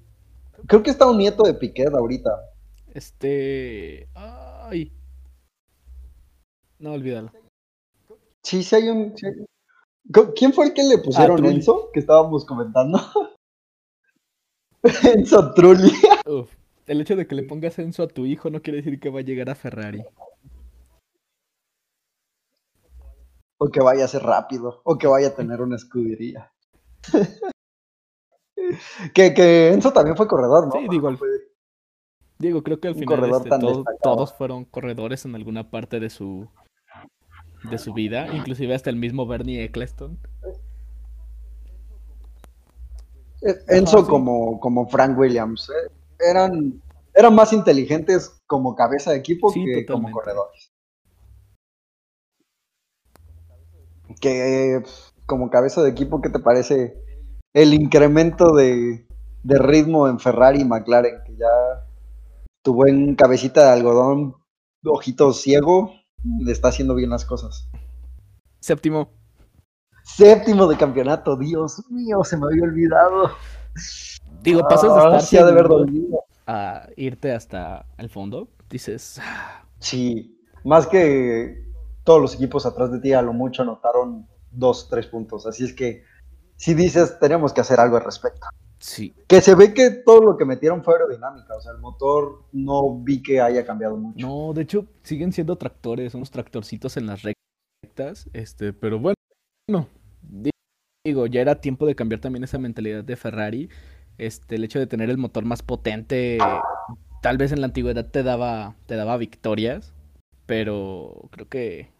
Creo 0.67 0.83
que 0.83 0.91
está 0.91 1.09
un 1.09 1.19
nieto 1.19 1.43
de 1.45 1.55
Piquet 1.55 1.95
ahorita. 1.95 2.31
Este. 2.95 4.09
Ay. 4.15 4.93
No, 6.79 6.93
olvídalo. 6.93 7.31
Sí, 8.43 8.63
sí 8.63 8.77
hay 8.77 8.89
un. 8.89 9.15
¿Quién 10.37 10.53
fue 10.53 10.67
el 10.67 10.75
que 10.75 10.83
le 10.85 10.99
pusieron 10.99 11.45
ah, 11.45 11.49
Enzo? 11.49 11.91
Que 11.93 12.01
estábamos 12.01 12.45
comentando. 12.45 12.99
Enzo 15.15 15.53
Trulli. 15.55 15.93
Uf, 16.27 16.51
el 16.87 17.01
hecho 17.01 17.17
de 17.17 17.27
que 17.27 17.35
le 17.35 17.43
pongas 17.43 17.79
Enzo 17.79 18.03
a 18.03 18.09
tu 18.09 18.25
hijo 18.25 18.49
no 18.49 18.63
quiere 18.63 18.79
decir 18.79 18.99
que 19.01 19.11
va 19.11 19.21
a 19.21 19.25
llegar 19.25 19.51
a 19.51 19.55
Ferrari. 19.55 20.03
O 23.61 23.69
que 23.71 23.81
vaya 23.81 24.05
a 24.05 24.09
ser 24.09 24.23
rápido. 24.23 24.81
O 24.85 24.97
que 24.97 25.07
vaya 25.07 25.29
a 25.29 25.35
tener 25.35 25.61
una 25.61 25.77
escudería. 25.77 26.53
que, 29.15 29.35
que 29.35 29.73
Enzo 29.73 29.93
también 29.93 30.17
fue 30.17 30.29
corredor, 30.29 30.67
¿no? 30.67 30.81
Sí, 30.81 30.87
digo, 30.89 31.11
digo 32.39 32.63
creo 32.63 32.81
que 32.81 32.89
al 32.89 32.95
final 32.95 33.31
este, 33.31 33.51
todos 34.03 34.35
fueron 34.35 34.65
corredores 34.65 35.25
en 35.25 35.35
alguna 35.35 35.71
parte 35.71 36.01
de 36.01 36.11
su 36.11 36.49
de 37.65 37.79
su 37.79 37.93
vida, 37.93 38.29
inclusive 38.35 38.75
hasta 38.75 38.91
el 38.91 38.97
mismo 38.97 39.27
Bernie 39.27 39.65
Eccleston. 39.65 40.19
E, 43.43 43.77
Enzo 43.77 44.07
como, 44.07 44.61
como 44.61 44.89
Frank 44.89 45.19
Williams, 45.19 45.71
eh, 45.71 45.93
eran, 46.31 46.81
eran 47.15 47.35
más 47.35 47.53
inteligentes 47.53 48.41
como 48.47 48.75
cabeza 48.75 49.13
de 49.13 49.19
equipo 49.19 49.53
que 49.53 49.87
como 49.87 50.11
corredores. 50.11 50.73
Que 54.21 54.83
como 55.27 55.51
cabeza 55.51 55.83
de 55.83 55.91
equipo, 55.91 56.21
¿qué 56.21 56.31
te 56.31 56.39
parece 56.39 56.97
el 57.53 57.75
incremento 57.75 58.55
de, 58.55 59.07
ritmo 59.45 60.09
en 60.09 60.19
Ferrari 60.19 60.61
y 60.61 60.65
McLaren, 60.65 61.23
que 61.25 61.37
ya 61.37 61.87
tuvo 62.63 62.87
en 62.87 63.15
cabecita 63.15 63.65
de 63.65 63.73
algodón, 63.73 64.37
ojito 64.85 65.33
ciego, 65.33 65.93
le 66.41 66.53
está 66.53 66.69
haciendo 66.69 66.95
bien 66.95 67.11
las 67.11 67.25
cosas. 67.25 67.69
Séptimo. 68.61 69.11
Séptimo 70.03 70.67
de 70.67 70.77
campeonato, 70.77 71.37
Dios 71.37 71.83
mío, 71.91 72.25
se 72.25 72.37
me 72.37 72.47
había 72.47 72.65
olvidado. 72.65 73.31
Digo, 74.43 74.67
pasas 74.69 74.95
de 74.95 75.01
ah, 75.01 75.19
estar 75.19 75.55
de 75.55 76.19
a 76.47 76.89
irte 76.97 77.33
hasta 77.33 77.87
el 77.99 78.09
fondo, 78.09 78.49
dices. 78.71 79.21
Ah". 79.23 79.65
Sí, 79.79 80.41
más 80.65 80.87
que 80.87 81.65
todos 82.05 82.21
los 82.21 82.35
equipos 82.35 82.67
atrás 82.67 82.91
de 82.91 83.01
ti 83.01 83.13
a 83.13 83.23
lo 83.23 83.33
mucho 83.33 83.63
anotaron 83.63 84.27
dos, 84.51 84.89
tres 84.89 85.07
puntos, 85.07 85.47
así 85.47 85.65
es 85.65 85.75
que 85.75 86.03
si 86.59 86.75
dices, 86.75 87.19
tenemos 87.21 87.53
que 87.53 87.61
hacer 87.61 87.79
algo 87.79 87.97
al 87.97 88.05
respecto. 88.05 88.47
Sí. 88.81 89.15
Que 89.29 89.41
se 89.41 89.55
ve 89.55 89.73
que 89.73 89.91
todo 89.91 90.21
lo 90.23 90.37
que 90.37 90.45
metieron 90.45 90.83
fue 90.83 90.95
aerodinámica, 90.95 91.55
o 91.55 91.61
sea, 91.61 91.73
el 91.73 91.79
motor 91.79 92.45
no 92.53 92.99
vi 92.99 93.23
que 93.23 93.41
haya 93.41 93.65
cambiado 93.65 93.97
mucho. 93.97 94.27
No, 94.27 94.53
de 94.53 94.63
hecho, 94.63 94.87
siguen 95.03 95.33
siendo 95.33 95.57
tractores, 95.57 96.15
unos 96.15 96.33
tractorcitos 96.33 96.97
en 96.97 97.07
las 97.07 97.23
rectas, 97.23 98.29
este, 98.33 98.73
pero 98.73 98.99
bueno, 98.99 99.15
no. 99.69 99.89
digo, 101.05 101.27
ya 101.27 101.41
era 101.41 101.61
tiempo 101.61 101.87
de 101.87 101.95
cambiar 101.95 102.21
también 102.21 102.43
esa 102.43 102.59
mentalidad 102.59 103.05
de 103.05 103.17
Ferrari. 103.17 103.69
Este, 104.19 104.57
el 104.57 104.65
hecho 104.65 104.81
de 104.81 104.89
tener 104.89 105.11
el 105.11 105.19
motor 105.19 105.45
más 105.45 105.63
potente, 105.63 106.39
tal 107.23 107.39
vez 107.39 107.53
en 107.53 107.61
la 107.61 107.67
antigüedad 107.67 108.11
te 108.11 108.25
daba, 108.25 108.75
te 108.87 108.97
daba 108.97 109.17
victorias, 109.17 109.95
pero 110.47 111.29
creo 111.31 111.49
que 111.49 111.98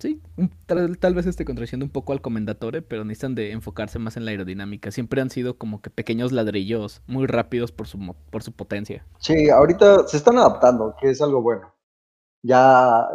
sí, 0.00 0.20
tal, 0.66 0.98
tal, 0.98 1.14
vez 1.14 1.26
esté 1.26 1.44
contradiciendo 1.44 1.84
un 1.84 1.92
poco 1.92 2.12
al 2.12 2.20
Comendatore, 2.20 2.82
pero 2.82 3.04
necesitan 3.04 3.34
de 3.34 3.52
enfocarse 3.52 3.98
más 3.98 4.16
en 4.16 4.24
la 4.24 4.32
aerodinámica. 4.32 4.90
Siempre 4.90 5.20
han 5.20 5.30
sido 5.30 5.58
como 5.58 5.80
que 5.80 5.90
pequeños 5.90 6.32
ladrillos 6.32 7.02
muy 7.06 7.26
rápidos 7.26 7.70
por 7.70 7.86
su, 7.86 7.98
por 8.30 8.42
su 8.42 8.52
potencia. 8.52 9.06
Sí, 9.18 9.50
ahorita 9.50 10.08
se 10.08 10.16
están 10.16 10.38
adaptando, 10.38 10.96
que 11.00 11.10
es 11.10 11.22
algo 11.22 11.42
bueno. 11.42 11.74
Ya 12.42 13.06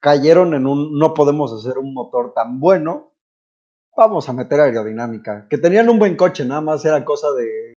cayeron 0.00 0.54
en 0.54 0.66
un 0.66 0.98
no 0.98 1.14
podemos 1.14 1.52
hacer 1.52 1.78
un 1.78 1.92
motor 1.94 2.32
tan 2.34 2.58
bueno, 2.58 3.12
vamos 3.96 4.28
a 4.28 4.32
meter 4.32 4.60
aerodinámica. 4.60 5.46
Que 5.48 5.58
tenían 5.58 5.88
un 5.88 5.98
buen 5.98 6.16
coche, 6.16 6.44
nada 6.44 6.60
más 6.60 6.84
era 6.84 7.04
cosa 7.04 7.32
de 7.32 7.74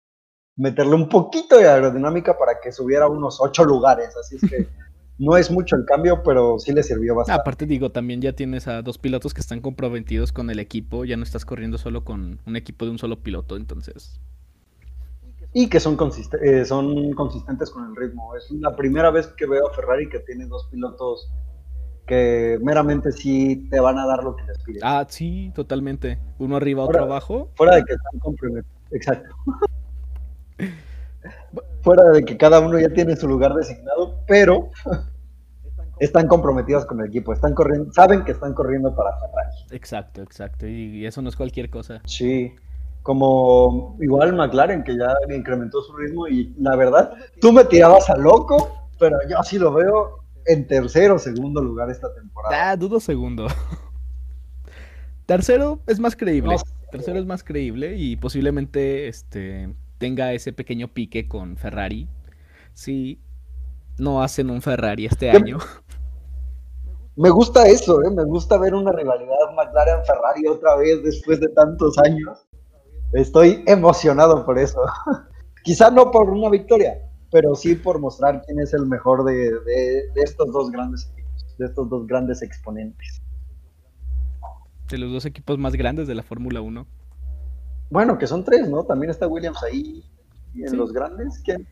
meterle 0.57 0.95
un 0.95 1.09
poquito 1.09 1.57
de 1.57 1.69
aerodinámica 1.69 2.37
para 2.37 2.61
que 2.61 2.73
subiera 2.73 3.09
unos 3.09 3.41
ocho 3.41 3.65
lugares. 3.65 4.15
Así 4.17 4.37
es 4.37 4.43
que 4.49 4.69
no 5.21 5.37
es 5.37 5.51
mucho 5.51 5.77
el 5.77 5.85
cambio, 5.85 6.23
pero 6.23 6.59
sí 6.59 6.73
le 6.73 6.83
sirvió 6.83 7.15
bastante. 7.15 7.41
Aparte, 7.41 7.67
digo, 7.67 7.93
también 7.93 8.23
ya 8.23 8.33
tienes 8.33 8.67
a 8.67 8.81
dos 8.81 8.97
pilotos 8.97 9.35
que 9.35 9.43
están 9.43 9.61
comprometidos 9.61 10.33
con 10.33 10.49
el 10.49 10.59
equipo. 10.59 11.05
Ya 11.05 11.19
no 11.19 11.25
estás 11.25 11.45
corriendo 11.45 11.77
solo 11.77 12.05
con 12.05 12.41
un 12.47 12.57
equipo 12.57 12.87
de 12.87 12.93
un 12.93 12.99
solo 12.99 13.21
piloto, 13.21 13.57
entonces. 13.57 14.19
Y 15.53 15.69
que 15.69 15.79
son, 15.79 15.99
eh, 16.43 16.65
son 16.65 17.13
consistentes 17.13 17.69
con 17.71 17.91
el 17.91 17.97
ritmo. 17.97 18.35
Es 18.35 18.51
la 18.51 18.75
primera 18.75 19.11
vez 19.11 19.27
que 19.27 19.47
veo 19.47 19.69
a 19.69 19.75
Ferrari 19.75 20.09
que 20.09 20.21
tiene 20.21 20.47
dos 20.47 20.67
pilotos 20.71 21.31
que 22.07 22.59
meramente 22.63 23.13
sí 23.13 23.69
te 23.71 23.79
van 23.79 23.99
a 23.99 24.07
dar 24.07 24.25
lo 24.25 24.35
que 24.37 24.45
les 24.45 24.59
piden. 24.61 24.81
Ah, 24.83 25.05
sí, 25.07 25.53
totalmente. 25.55 26.19
Uno 26.39 26.57
arriba, 26.57 26.85
otro 26.85 27.03
abajo. 27.03 27.51
Fuera 27.57 27.77
de 27.77 27.85
que 27.85 27.93
están 27.93 28.19
comprometidos. 28.21 28.75
Exacto. 28.91 29.35
fuera 31.83 32.05
de 32.11 32.25
que 32.25 32.37
cada 32.37 32.61
uno 32.61 32.79
ya 32.79 32.89
tiene 32.91 33.17
su 33.17 33.29
lugar 33.29 33.55
designado, 33.55 34.15
pero 34.27 34.71
están 36.01 36.27
comprometidos 36.27 36.87
con 36.87 37.01
el 37.01 37.07
equipo, 37.07 37.33
están 37.33 37.55
corriendo, 37.55 37.93
saben 37.93 38.25
que 38.25 38.33
están 38.33 38.55
corriendo 38.55 38.95
para 38.95 39.13
Ferrari. 39.19 39.57
Exacto, 39.71 40.23
exacto, 40.23 40.67
y 40.67 41.07
eso 41.07 41.23
no 41.23 41.29
es 41.29 41.37
cualquier 41.37 41.71
cosa. 41.71 42.01
Sí, 42.07 42.55
como 43.03 43.97
igual 44.01 44.35
McLaren 44.35 44.83
que 44.83 44.97
ya 44.97 45.15
incrementó 45.35 45.83
su 45.83 45.97
ritmo 45.97 46.27
y 46.27 46.55
la 46.59 46.75
verdad, 46.77 47.13
tú 47.41 47.53
me 47.53 47.65
tirabas 47.65 48.09
a 48.11 48.17
loco, 48.17 48.89
pero 48.99 49.17
yo 49.29 49.39
así 49.39 49.59
lo 49.59 49.73
veo 49.73 50.25
en 50.47 50.67
tercero 50.67 51.15
o 51.17 51.19
segundo 51.19 51.63
lugar 51.63 51.91
esta 51.91 52.13
temporada. 52.15 52.71
Ah, 52.71 52.77
dudo 52.77 52.99
segundo. 52.99 53.47
Tercero 55.27 55.81
es 55.87 56.01
más 56.01 56.17
creíble. 56.17 56.57
Tercero 56.91 57.19
es 57.19 57.27
más 57.27 57.45
creíble 57.45 57.97
y 57.97 58.17
posiblemente 58.17 59.07
este 59.07 59.75
tenga 59.99 60.33
ese 60.33 60.53
pequeño 60.53 60.89
pique 60.89 61.29
con 61.29 61.57
Ferrari. 61.57 62.09
Si 62.73 63.21
no 63.99 64.23
hacen 64.23 64.51
un 64.51 64.63
Ferrari 64.63 65.07
este 65.07 65.31
año. 65.31 65.59
Me 67.17 67.31
gusta 67.31 67.67
eso, 67.67 68.03
¿eh? 68.03 68.11
me 68.11 68.25
gusta 68.25 68.57
ver 68.57 68.75
una 68.75 68.93
rivalidad 68.93 69.35
McLaren-Ferrari 69.55 70.47
otra 70.47 70.77
vez 70.77 71.03
después 71.03 71.41
de 71.41 71.49
tantos 71.49 71.99
años. 71.99 72.47
Estoy 73.13 73.65
emocionado 73.67 74.45
por 74.47 74.59
eso. 74.59 74.81
Quizá 75.65 75.91
no 75.91 76.11
por 76.11 76.31
una 76.31 76.49
victoria, 76.49 76.99
pero 77.31 77.55
sí 77.55 77.75
por 77.75 77.99
mostrar 77.99 78.43
quién 78.47 78.61
es 78.61 78.73
el 78.73 78.87
mejor 78.87 79.25
de, 79.25 79.51
estos 80.15 80.53
dos 80.53 80.71
grandes 80.71 81.11
equipos, 81.13 81.57
de 81.59 81.67
estos 81.67 81.89
dos 81.91 82.07
grandes 82.07 82.43
exponentes. 82.43 83.21
De 84.89 84.99
los 84.99 85.13
dos 85.13 85.27
equipos 85.27 85.59
más 85.59 85.75
grandes 85.75 86.09
de 86.09 86.15
la 86.15 86.23
Fórmula 86.23 86.61
1. 86.61 86.87
Bueno, 87.91 88.19
que 88.19 88.27
son 88.27 88.45
tres, 88.45 88.69
¿no? 88.69 88.85
También 88.85 89.11
está 89.11 89.27
Williams 89.27 89.63
ahí. 89.65 90.05
¿Y 90.55 90.65
en 90.65 90.77
los 90.77 90.93
grandes? 90.93 91.41
¿Quién? 91.45 91.67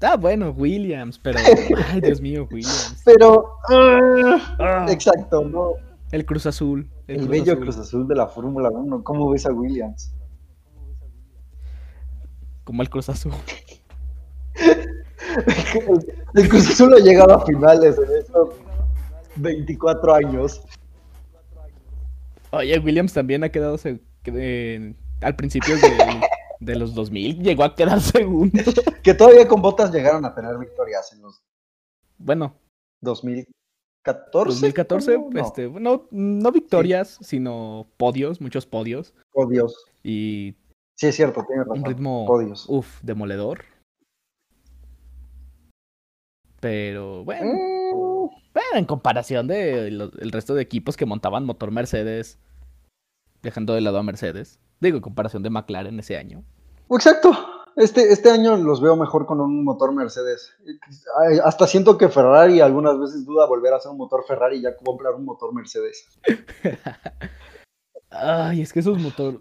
Ah, 0.00 0.16
bueno, 0.16 0.50
Williams, 0.50 1.18
pero. 1.18 1.38
Ay, 1.92 2.00
Dios 2.00 2.20
mío, 2.20 2.46
Williams. 2.50 3.02
Pero. 3.04 3.58
Ah, 3.68 4.86
exacto, 4.90 5.44
¿no? 5.44 5.74
El 6.12 6.24
Cruz 6.24 6.46
Azul. 6.46 6.88
El, 7.06 7.28
bello 7.28 7.58
Cruz 7.58 7.76
Azul 7.76 8.06
de 8.06 8.14
la 8.14 8.26
Fórmula 8.26 8.70
1. 8.70 9.02
¿Cómo 9.02 9.30
ves 9.30 9.46
a 9.46 9.52
Williams? 9.52 10.14
Como 12.64 12.82
el 12.82 12.90
Cruz 12.90 13.08
Azul. 13.08 13.32
el 16.34 16.48
Cruz 16.48 16.70
Azul 16.70 16.94
ha 16.94 16.98
llegado 16.98 17.34
a 17.34 17.44
finales 17.44 17.98
en 17.98 18.18
estos 18.18 18.50
24 19.36 20.14
años. 20.14 20.62
Oye, 22.50 22.78
Williams 22.78 23.12
también 23.12 23.42
ha 23.42 23.48
quedado 23.48 23.76
al 25.20 25.36
principio 25.36 25.76
de, 25.76 26.20
los 26.76 26.94
2000, 26.94 27.42
llegó 27.42 27.64
a 27.64 27.74
quedar 27.74 28.00
segundo. 28.00 28.58
que 29.02 29.14
todavía 29.14 29.46
con 29.46 29.62
botas 29.62 29.92
llegaron 29.92 30.24
a 30.24 30.34
tener 30.34 30.56
victorias 30.58 31.12
en 31.12 31.22
los. 31.22 31.42
Bueno. 32.18 32.54
2014. 33.00 33.50
2014, 34.32 35.18
no, 35.18 35.40
este, 35.40 35.68
no, 35.68 36.08
no 36.10 36.52
victorias, 36.52 37.18
sino 37.20 37.86
podios, 37.96 38.40
muchos 38.40 38.66
podios. 38.66 39.14
Podios. 39.32 39.86
Y. 40.02 40.54
Sí, 40.96 41.08
es 41.08 41.16
cierto, 41.16 41.44
tiene 41.46 41.64
razón. 41.64 41.78
Un 41.78 41.84
ritmo. 41.84 42.26
Podios. 42.26 42.66
Uf, 42.68 43.00
demoledor. 43.02 43.64
Pero 46.60 47.24
bueno, 47.24 47.52
mm. 47.52 48.76
en 48.76 48.84
comparación 48.86 49.46
del 49.46 50.00
el 50.18 50.32
resto 50.32 50.54
de 50.54 50.62
equipos 50.62 50.96
que 50.96 51.04
montaban 51.04 51.44
motor 51.44 51.70
Mercedes, 51.70 52.38
dejando 53.42 53.74
de 53.74 53.82
lado 53.82 53.98
a 53.98 54.02
Mercedes, 54.02 54.58
digo, 54.80 54.96
en 54.96 55.02
comparación 55.02 55.42
de 55.42 55.50
McLaren 55.50 55.98
ese 55.98 56.16
año. 56.16 56.42
Exacto. 56.90 57.32
Este, 57.76 58.12
este 58.12 58.30
año 58.30 58.56
los 58.56 58.80
veo 58.80 58.94
mejor 58.94 59.26
con 59.26 59.40
un 59.40 59.64
motor 59.64 59.92
Mercedes. 59.92 60.54
Hasta 61.42 61.66
siento 61.66 61.98
que 61.98 62.08
Ferrari 62.08 62.60
algunas 62.60 62.98
veces 62.98 63.24
duda 63.24 63.46
volver 63.46 63.72
a 63.72 63.76
hacer 63.76 63.90
un 63.90 63.98
motor 63.98 64.24
Ferrari 64.26 64.58
y 64.58 64.62
ya 64.62 64.76
comprar 64.76 65.14
un 65.14 65.24
motor 65.24 65.52
Mercedes. 65.52 66.06
Ay, 68.10 68.62
es 68.62 68.72
que 68.72 68.80
esos 68.80 68.98
motor. 68.98 69.40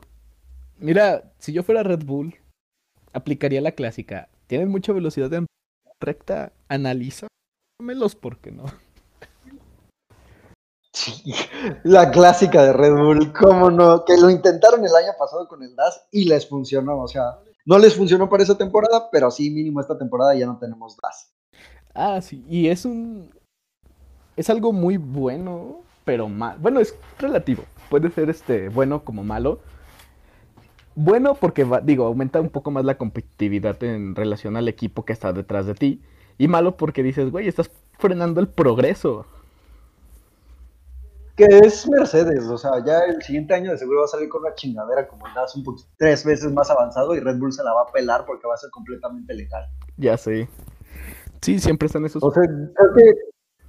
Mira, 0.80 1.32
si 1.38 1.54
yo 1.54 1.62
fuera 1.62 1.84
Red 1.84 2.06
Bull, 2.06 2.36
aplicaría 3.14 3.62
la 3.62 3.74
clásica. 3.74 4.30
Tienen 4.48 4.70
mucha 4.70 4.94
velocidad 4.94 5.30
de 5.30 5.46
recta, 6.00 6.54
analízamelos 6.70 8.16
porque 8.20 8.52
no. 8.52 8.66
Sí, 10.94 11.34
la 11.84 12.12
clásica 12.12 12.64
de 12.64 12.74
Red 12.74 12.94
Bull, 12.94 13.34
cómo 13.34 13.72
no, 13.72 14.06
que 14.06 14.16
lo 14.16 14.30
intentaron 14.30 14.86
el 14.86 14.96
año 14.96 15.12
pasado 15.18 15.48
con 15.48 15.64
el 15.64 15.76
DAS 15.76 16.06
y 16.12 16.26
les 16.26 16.48
funcionó, 16.48 17.00
o 17.00 17.08
sea, 17.08 17.40
no 17.66 17.80
les 17.80 17.96
funcionó 17.96 18.30
para 18.30 18.44
esa 18.44 18.58
temporada, 18.58 19.10
pero 19.12 19.32
sí 19.32 19.50
mínimo 19.50 19.82
esta 19.82 19.98
temporada 19.98 20.36
ya 20.36 20.46
no 20.46 20.60
tenemos 20.60 20.96
DAS. 21.02 21.34
Ah, 21.96 22.22
sí, 22.22 22.46
y 22.48 22.68
es 22.68 22.86
un 22.86 23.32
es 24.38 24.50
algo 24.52 24.72
muy 24.72 24.98
bueno, 24.98 25.82
pero 26.06 26.30
mal, 26.30 26.58
bueno, 26.60 26.80
es 26.80 26.96
relativo, 27.18 27.64
puede 27.90 28.12
ser 28.12 28.30
este 28.30 28.70
bueno 28.70 29.04
como 29.04 29.24
malo, 29.24 29.62
bueno 30.96 31.34
porque, 31.34 31.68
digo, 31.84 32.06
aumenta 32.06 32.40
un 32.40 32.50
poco 32.50 32.70
más 32.70 32.86
la 32.86 32.98
competitividad 32.98 33.84
en 33.84 34.16
relación 34.16 34.58
al 34.58 34.68
equipo 34.68 35.06
que 35.06 35.14
está 35.14 35.34
detrás 35.34 35.66
de 35.66 35.74
ti. 35.74 36.02
Y 36.38 36.48
malo 36.48 36.78
porque 36.78 37.04
dices, 37.04 37.32
güey, 37.32 37.48
estás 37.48 37.72
frenando 37.98 38.40
el 38.42 38.48
progreso. 38.48 39.26
Que 41.36 41.46
es 41.46 41.90
Mercedes, 41.90 42.46
o 42.46 42.58
sea, 42.58 42.72
ya 42.86 43.00
el 43.00 43.22
siguiente 43.24 43.56
año 43.56 43.72
de 43.72 43.78
seguro 43.78 44.02
va 44.02 44.06
a 44.06 44.10
salir 44.10 44.30
con 44.30 44.42
una 44.42 44.54
chingadera 44.54 45.08
como 45.08 45.26
el 45.26 45.34
un 45.56 45.64
poquito, 45.64 45.90
tres 45.98 46.24
veces 46.24 46.52
más 46.52 46.70
avanzado 46.70 47.16
y 47.16 47.20
Red 47.20 47.40
Bull 47.40 47.52
se 47.52 47.64
la 47.64 47.74
va 47.74 47.82
a 47.82 47.92
pelar 47.92 48.26
porque 48.26 48.48
va 48.48 48.54
a 48.54 48.58
ser 48.58 48.70
completamente 48.70 49.34
legal. 49.34 49.66
Ya 49.98 50.16
sé. 50.16 50.48
Sí, 51.42 51.60
siempre 51.60 51.88
están 51.88 52.06
esos. 52.06 52.24
O 52.24 52.32
sea, 52.32 52.44
creo 52.44 52.94
que 52.96 53.14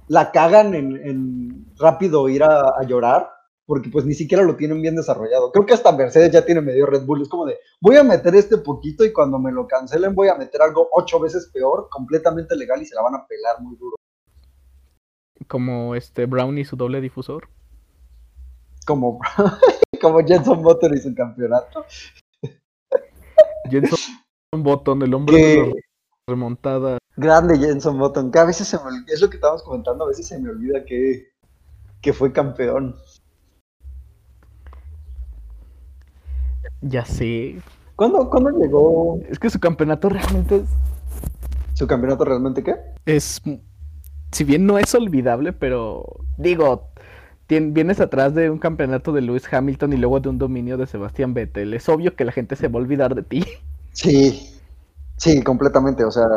la 0.07 0.31
cagan 0.31 0.75
en, 0.75 1.73
rápido 1.77 2.29
ir 2.29 2.43
a 2.43 2.83
llorar 2.87 3.29
porque 3.65 3.89
pues 3.89 4.05
ni 4.05 4.13
siquiera 4.13 4.43
lo 4.43 4.55
tienen 4.55 4.81
bien 4.81 4.95
desarrollado. 4.95 5.51
Creo 5.51 5.65
que 5.65 5.73
hasta 5.73 5.91
Mercedes 5.91 6.31
ya 6.31 6.45
tiene 6.45 6.61
medio 6.61 6.85
Red 6.85 7.05
Bull. 7.05 7.21
Es 7.21 7.29
como 7.29 7.45
de, 7.45 7.57
voy 7.81 7.97
a 7.97 8.03
meter 8.03 8.35
este 8.35 8.57
poquito 8.57 9.03
y 9.03 9.11
cuando 9.11 9.39
me 9.39 9.51
lo 9.51 9.67
cancelen 9.67 10.13
voy 10.13 10.27
a 10.27 10.35
meter 10.35 10.61
algo 10.61 10.87
ocho 10.91 11.19
veces 11.19 11.49
peor, 11.51 11.87
completamente 11.89 12.55
legal 12.55 12.81
y 12.81 12.85
se 12.85 12.95
la 12.95 13.01
van 13.01 13.15
a 13.15 13.25
pelar 13.27 13.61
muy 13.61 13.75
duro. 13.75 13.95
Como 15.47 15.95
este 15.95 16.25
Brown 16.25 16.57
y 16.57 16.65
su 16.65 16.75
doble 16.75 17.01
difusor. 17.01 17.49
Como, 18.85 19.19
como 20.01 20.19
Jenson 20.25 20.61
Button 20.61 20.95
y 20.95 20.97
su 20.99 21.13
campeonato. 21.13 21.85
Jenson 23.69 23.99
Button, 24.51 25.01
el 25.01 25.13
hombre 25.13 25.37
de 25.37 25.83
remontada. 26.27 26.97
Grande 27.17 27.57
Jenson 27.57 27.97
Button, 27.97 28.31
que 28.31 28.39
a 28.39 28.45
veces 28.45 28.67
se 28.67 28.77
me 28.77 28.83
es 29.07 29.21
lo 29.21 29.29
que 29.29 29.37
estábamos 29.37 29.63
comentando, 29.63 30.05
a 30.05 30.07
veces 30.07 30.27
se 30.27 30.39
me 30.39 30.49
olvida 30.49 30.83
que, 30.85 31.29
que 32.01 32.13
fue 32.13 32.31
campeón. 32.31 32.95
Ya 36.81 37.05
sé. 37.05 37.61
¿Cuándo, 37.95 38.29
¿Cuándo 38.29 38.51
llegó? 38.51 39.19
Es 39.29 39.39
que 39.39 39.49
su 39.49 39.59
campeonato 39.59 40.09
realmente 40.09 40.57
es. 40.57 40.69
¿Su 41.73 41.87
campeonato 41.87 42.25
realmente 42.25 42.63
qué? 42.63 42.75
Es. 43.05 43.41
Si 44.31 44.43
bien 44.43 44.65
no 44.65 44.77
es 44.77 44.93
olvidable, 44.93 45.53
pero. 45.53 46.05
Digo. 46.37 46.91
Vienes 47.47 47.99
atrás 47.99 48.33
de 48.33 48.49
un 48.49 48.57
campeonato 48.57 49.11
de 49.11 49.21
Lewis 49.21 49.51
Hamilton 49.51 49.93
y 49.93 49.97
luego 49.97 50.19
de 50.19 50.29
un 50.29 50.37
dominio 50.37 50.77
de 50.77 50.87
Sebastián 50.87 51.33
Vettel. 51.33 51.73
Es 51.73 51.87
obvio 51.89 52.15
que 52.15 52.25
la 52.25 52.31
gente 52.31 52.55
se 52.55 52.67
va 52.67 52.79
a 52.79 52.83
olvidar 52.83 53.15
de 53.15 53.23
ti. 53.23 53.43
Sí, 53.95 54.59
sí, 55.15 55.41
completamente. 55.41 56.03
O 56.03 56.11
sea, 56.11 56.27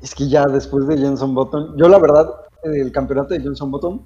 es 0.00 0.14
que 0.14 0.28
ya 0.28 0.46
después 0.46 0.86
de 0.86 0.96
Jenson 0.96 1.34
Button, 1.34 1.76
yo 1.76 1.88
la 1.88 1.98
verdad, 1.98 2.30
el 2.62 2.92
campeonato 2.92 3.34
de 3.34 3.40
Jenson 3.40 3.72
Button, 3.72 4.00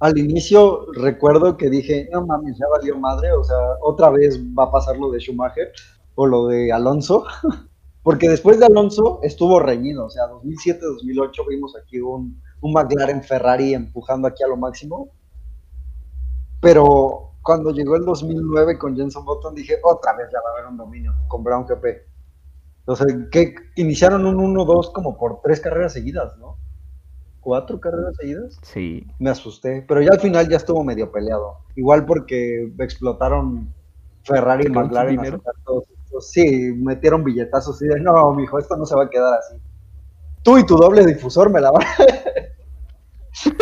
al 0.00 0.16
inicio 0.16 0.86
recuerdo 0.92 1.56
que 1.56 1.68
dije, 1.68 2.08
no 2.12 2.24
mames, 2.24 2.56
ya 2.58 2.66
valió 2.68 2.96
madre, 2.98 3.32
o 3.32 3.42
sea, 3.42 3.56
otra 3.82 4.10
vez 4.10 4.40
va 4.56 4.64
a 4.64 4.70
pasar 4.70 4.96
lo 4.98 5.10
de 5.10 5.18
Schumacher 5.18 5.72
o 6.14 6.26
lo 6.26 6.46
de 6.46 6.72
Alonso, 6.72 7.24
porque 8.02 8.28
después 8.28 8.58
de 8.58 8.66
Alonso 8.66 9.20
estuvo 9.22 9.58
reñido, 9.58 10.06
o 10.06 10.10
sea, 10.10 10.24
2007-2008 10.30 11.48
vimos 11.48 11.74
aquí 11.76 12.00
un, 12.00 12.40
un 12.60 12.72
McLaren 12.72 13.22
Ferrari 13.22 13.74
empujando 13.74 14.28
aquí 14.28 14.42
a 14.42 14.48
lo 14.48 14.56
máximo. 14.56 15.08
Pero 16.60 17.34
cuando 17.42 17.70
llegó 17.70 17.96
el 17.96 18.04
2009 18.04 18.78
con 18.78 18.96
Jenson 18.96 19.24
Button 19.24 19.54
dije, 19.54 19.78
otra 19.84 20.16
vez 20.16 20.28
ya 20.32 20.38
va 20.40 20.50
a 20.50 20.52
haber 20.54 20.66
un 20.70 20.76
dominio 20.76 21.14
con 21.28 21.44
Brown 21.44 21.64
GP. 21.64 21.86
Entonces, 22.80 23.16
que 23.30 23.54
iniciaron 23.76 24.26
un 24.26 24.54
1-2 24.54 24.92
como 24.92 25.16
por 25.16 25.40
tres 25.42 25.60
carreras 25.60 25.92
seguidas, 25.92 26.36
¿no? 26.38 26.56
¿Cuatro 27.40 27.78
carreras 27.80 28.16
seguidas? 28.16 28.58
Sí. 28.62 29.06
Me 29.18 29.30
asusté, 29.30 29.84
pero 29.86 30.02
ya 30.02 30.10
al 30.12 30.20
final 30.20 30.48
ya 30.48 30.56
estuvo 30.56 30.82
medio 30.82 31.12
peleado. 31.12 31.58
Igual 31.76 32.04
porque 32.06 32.72
explotaron 32.78 33.72
Ferrari 34.22 34.66
y 34.66 34.70
McLaren. 34.70 35.40
Sí, 36.20 36.72
metieron 36.76 37.22
billetazos 37.22 37.80
y 37.82 37.86
de, 37.86 38.00
no, 38.00 38.32
mijo, 38.32 38.58
esto 38.58 38.76
no 38.76 38.86
se 38.86 38.96
va 38.96 39.04
a 39.04 39.10
quedar 39.10 39.34
así. 39.34 39.56
Tú 40.46 40.56
y 40.58 40.64
tu 40.64 40.76
doble 40.76 41.04
difusor 41.04 41.50
me 41.50 41.60
la 41.60 41.72
van 41.72 41.84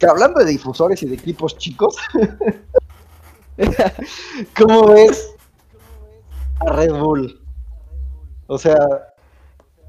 que 0.00 0.06
hablando 0.06 0.40
de 0.40 0.46
difusores 0.46 1.00
y 1.04 1.08
de 1.08 1.14
equipos 1.14 1.56
chicos, 1.58 1.96
¿cómo 4.58 4.88
ves 4.88 5.32
a 6.58 6.72
Red 6.72 6.92
Bull? 6.92 7.40
O 8.48 8.58
sea, 8.58 9.14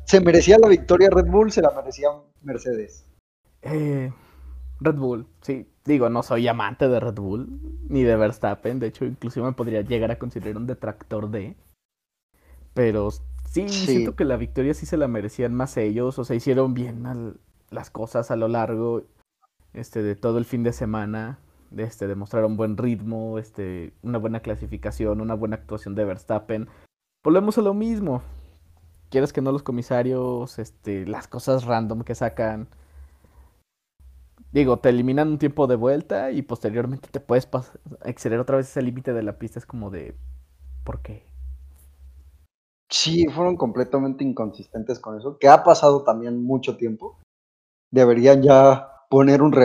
¿se 0.05 0.22
merecía 0.22 0.59
la 0.59 0.67
victoria 0.67 1.09
Red 1.09 1.26
Bull? 1.26 1.51
¿Se 1.51 1.63
la 1.63 1.72
merecía 1.72 2.09
Mercedes? 2.43 3.07
Eh, 3.63 4.13
Red 4.82 4.95
Bull, 4.97 5.26
sí. 5.41 5.67
Digo, 5.84 6.09
no 6.09 6.22
soy 6.22 6.47
amante 6.47 6.88
de 6.88 6.99
Red 6.99 7.15
Bull, 7.15 7.59
ni 7.89 8.03
de 8.03 8.15
Verstappen. 8.17 8.78
De 8.78 8.86
hecho, 8.86 9.03
inclusive 9.03 9.47
me 9.47 9.53
podría 9.53 9.82
llegar 9.82 10.11
a 10.11 10.19
considerar 10.19 10.57
un 10.57 10.67
detractor 10.67 11.32
de. 11.32 11.55
Pero 12.76 13.09
Sí, 13.51 13.67
siento 13.67 14.15
que 14.15 14.23
la 14.23 14.37
victoria 14.37 14.73
sí 14.73 14.85
se 14.85 14.95
la 14.95 15.09
merecían 15.09 15.53
más 15.53 15.75
ellos, 15.75 16.17
o 16.17 16.23
sea, 16.23 16.37
hicieron 16.37 16.73
bien 16.73 17.03
las 17.69 17.89
cosas 17.89 18.31
a 18.31 18.37
lo 18.37 18.47
largo 18.47 19.03
este, 19.73 20.01
de 20.01 20.15
todo 20.15 20.37
el 20.37 20.45
fin 20.45 20.63
de 20.63 20.71
semana, 20.71 21.37
este, 21.75 22.07
demostraron 22.07 22.55
buen 22.55 22.77
ritmo, 22.77 23.39
este, 23.39 23.91
una 24.03 24.19
buena 24.19 24.39
clasificación, 24.39 25.19
una 25.19 25.33
buena 25.33 25.57
actuación 25.57 25.95
de 25.95 26.05
Verstappen. 26.05 26.69
Volvemos 27.25 27.57
a 27.57 27.61
lo 27.61 27.73
mismo. 27.73 28.21
Quieres 29.09 29.33
que 29.33 29.41
no 29.41 29.51
los 29.51 29.63
comisarios, 29.63 30.57
este, 30.57 31.05
las 31.05 31.27
cosas 31.27 31.65
random 31.65 32.03
que 32.03 32.15
sacan. 32.15 32.69
Digo, 34.53 34.79
te 34.79 34.89
eliminan 34.89 35.27
un 35.27 35.37
tiempo 35.37 35.67
de 35.67 35.75
vuelta 35.75 36.31
y 36.31 36.41
posteriormente 36.41 37.09
te 37.11 37.19
puedes 37.19 37.49
exceder 38.05 38.39
otra 38.39 38.55
vez 38.55 38.69
ese 38.69 38.81
límite 38.81 39.11
de 39.11 39.23
la 39.23 39.37
pista. 39.37 39.59
Es 39.59 39.65
como 39.65 39.89
de, 39.89 40.15
¿por 40.85 41.01
qué? 41.01 41.30
Sí, 42.91 43.25
fueron 43.27 43.55
completamente 43.55 44.23
inconsistentes 44.25 44.99
con 44.99 45.17
eso, 45.17 45.37
que 45.39 45.47
ha 45.47 45.63
pasado 45.63 46.03
también 46.03 46.43
mucho 46.43 46.75
tiempo. 46.75 47.17
Deberían 47.89 48.43
ya 48.43 48.89
poner 49.09 49.41
un, 49.41 49.55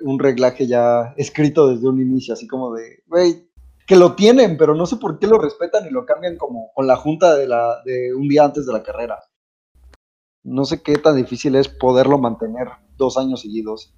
un 0.00 0.18
reglaje 0.18 0.66
ya 0.66 1.14
escrito 1.16 1.68
desde 1.68 1.88
un 1.88 2.00
inicio, 2.00 2.34
así 2.34 2.48
como 2.48 2.74
de, 2.74 3.04
güey, 3.06 3.48
que 3.86 3.94
lo 3.94 4.16
tienen, 4.16 4.56
pero 4.56 4.74
no 4.74 4.86
sé 4.86 4.96
por 4.96 5.20
qué 5.20 5.28
lo 5.28 5.38
respetan 5.38 5.86
y 5.86 5.90
lo 5.90 6.04
cambian 6.04 6.36
como 6.36 6.72
con 6.74 6.88
la 6.88 6.96
junta 6.96 7.36
de, 7.36 7.46
la, 7.46 7.80
de 7.84 8.12
un 8.12 8.28
día 8.28 8.44
antes 8.44 8.66
de 8.66 8.72
la 8.72 8.82
carrera. 8.82 9.20
No 10.42 10.64
sé 10.64 10.82
qué 10.82 10.96
tan 10.96 11.16
difícil 11.16 11.54
es 11.54 11.68
poderlo 11.68 12.18
mantener 12.18 12.68
dos 12.96 13.16
años 13.16 13.42
seguidos. 13.42 13.94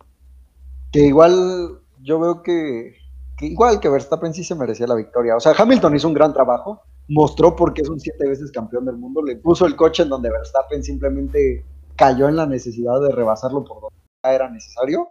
Que 0.93 1.01
igual 1.01 1.81
yo 2.03 2.21
veo 2.21 2.43
que, 2.43 2.97
que 3.39 3.47
igual 3.47 3.81
que 3.81 3.89
Verstappen 3.89 4.35
sí 4.35 4.45
se 4.45 4.55
merecía 4.55 4.87
la 4.87 4.95
victoria. 4.95 5.35
O 5.35 5.41
sea, 5.41 5.55
Hamilton 5.57 5.97
hizo 5.97 6.09
un 6.09 6.15
gran 6.15 6.33
trabajo, 6.33 6.83
mostró 7.09 7.55
por 7.55 7.73
qué 7.73 7.83
es 7.83 7.89
un 7.89 8.01
siete 8.01 8.29
veces 8.29 8.51
campeón 8.51 8.85
del 8.85 8.97
mundo, 8.97 9.23
le 9.23 9.37
puso 9.37 9.67
el 9.67 9.77
coche 9.77 10.03
en 10.03 10.09
donde 10.09 10.31
Verstappen 10.31 10.83
simplemente 10.83 11.65
cayó 11.97 12.29
en 12.29 12.37
la 12.37 12.47
necesidad 12.47 13.01
de 13.01 13.11
rebasarlo 13.11 13.65
por 13.65 13.81
donde 13.81 13.97
era 14.23 14.51
necesario. 14.51 15.09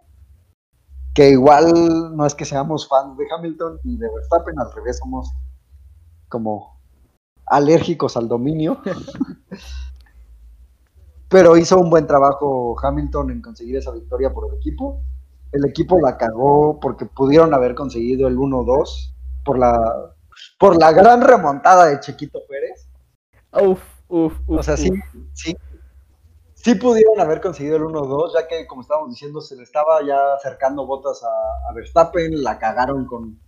Que 1.14 1.30
igual 1.30 2.14
no 2.14 2.26
es 2.26 2.34
que 2.34 2.44
seamos 2.44 2.88
fans 2.88 3.16
de 3.16 3.24
Hamilton 3.34 3.78
ni 3.84 3.96
de 3.96 4.08
Verstappen, 4.14 4.58
al 4.58 4.72
revés, 4.72 4.98
somos 4.98 5.32
como 6.28 6.78
alérgicos 7.46 8.16
al 8.16 8.28
dominio. 8.28 8.80
Pero 11.28 11.56
hizo 11.56 11.78
un 11.78 11.90
buen 11.90 12.06
trabajo 12.06 12.76
Hamilton 12.80 13.30
en 13.30 13.42
conseguir 13.42 13.76
esa 13.76 13.90
victoria 13.90 14.32
por 14.32 14.48
el 14.48 14.58
equipo. 14.58 15.00
El 15.52 15.64
equipo 15.64 15.98
la 15.98 16.18
cagó 16.18 16.78
porque 16.80 17.06
pudieron 17.06 17.54
haber 17.54 17.74
conseguido 17.74 18.28
el 18.28 18.36
1-2 18.36 19.14
por 19.44 19.58
la 19.58 20.14
por 20.58 20.78
la 20.80 20.92
gran 20.92 21.20
remontada 21.20 21.86
de 21.86 22.00
Chiquito 22.00 22.40
Pérez. 22.48 22.88
Uf, 23.52 23.80
uf, 24.08 24.34
uf. 24.46 24.58
O 24.58 24.62
sea, 24.62 24.76
sí, 24.76 24.90
sí, 25.32 25.56
sí 26.54 26.74
pudieron 26.74 27.20
haber 27.20 27.40
conseguido 27.40 27.76
el 27.76 27.84
1-2, 27.84 28.34
ya 28.34 28.48
que, 28.48 28.66
como 28.66 28.82
estábamos 28.82 29.10
diciendo, 29.10 29.40
se 29.40 29.56
le 29.56 29.62
estaba 29.62 30.04
ya 30.04 30.34
acercando 30.34 30.86
botas 30.86 31.22
a, 31.22 31.72
Verstappen, 31.72 32.42
la 32.42 32.58
cagaron 32.58 33.06
con, 33.06 33.38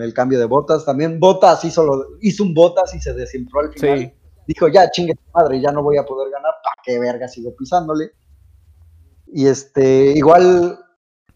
el 0.00 0.14
cambio 0.14 0.38
de 0.38 0.44
botas. 0.44 0.84
También 0.84 1.18
Botas 1.18 1.64
hizo, 1.64 2.06
hizo 2.20 2.44
un 2.44 2.54
botas 2.54 2.94
y 2.94 3.00
se 3.00 3.12
desinfló 3.14 3.60
al 3.60 3.72
final. 3.72 4.14
Dijo, 4.46 4.68
ya 4.68 4.88
chingue 4.90 5.14
tu 5.14 5.30
madre, 5.34 5.60
ya 5.60 5.72
no 5.72 5.82
voy 5.82 5.96
a 5.96 6.04
poder 6.04 6.30
ganar, 6.30 6.52
¿para 6.62 6.82
qué 6.84 7.00
verga 7.00 7.26
sigo 7.26 7.54
pisándole? 7.56 8.12
Y 9.26 9.48
este, 9.48 10.12
igual 10.12 10.78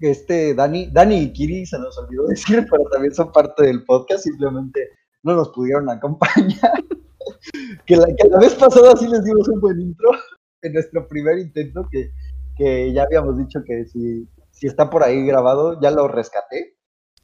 este 0.01 0.55
Dani, 0.55 0.91
Dani 0.91 1.17
y 1.17 1.33
Kiri 1.33 1.67
se 1.67 1.79
nos 1.79 1.97
olvidó 1.99 2.27
decir, 2.27 2.67
pero 2.71 2.85
también 2.85 3.15
son 3.15 3.31
parte 3.33 3.67
del 3.67 3.85
podcast, 3.85 4.25
simplemente 4.25 4.89
no 5.23 5.35
nos 5.35 5.51
pudieron 5.51 5.89
acompañar. 5.91 6.85
que, 7.87 7.97
la, 7.97 8.07
que 8.07 8.29
la 8.29 8.39
vez 8.39 8.55
pasada 8.55 8.97
sí 8.97 9.07
les 9.09 9.25
dimos 9.25 9.49
un 9.49 9.61
buen 9.61 9.81
intro 9.81 10.11
en 10.63 10.73
nuestro 10.73 11.07
primer 11.09 11.39
intento, 11.39 11.87
que, 11.91 12.11
que 12.57 12.93
ya 12.93 13.03
habíamos 13.03 13.39
dicho 13.39 13.61
que 13.65 13.87
si, 13.87 14.29
si 14.51 14.67
está 14.67 14.89
por 14.91 15.03
ahí 15.03 15.25
grabado, 15.27 15.81
ya 15.81 15.91
lo 15.91 16.09
rescaté. 16.09 16.77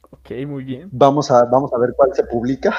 Ok, 0.09 0.31
muy 0.47 0.63
bien. 0.63 0.89
Vamos 0.91 1.31
a, 1.31 1.45
vamos 1.45 1.73
a 1.73 1.79
ver 1.79 1.93
cuál 1.95 2.13
se 2.13 2.23
publica. 2.23 2.75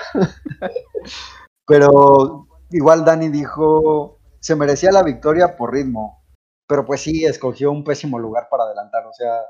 pero 1.66 2.46
igual 2.70 3.04
Dani 3.04 3.28
dijo, 3.28 4.18
se 4.40 4.56
merecía 4.56 4.92
la 4.92 5.02
victoria 5.02 5.56
por 5.56 5.72
ritmo, 5.72 6.22
pero 6.66 6.84
pues 6.84 7.00
sí, 7.00 7.24
escogió 7.24 7.70
un 7.70 7.84
pésimo 7.84 8.18
lugar 8.18 8.48
para 8.50 8.64
adelantar, 8.64 9.06
o 9.06 9.12
sea, 9.12 9.42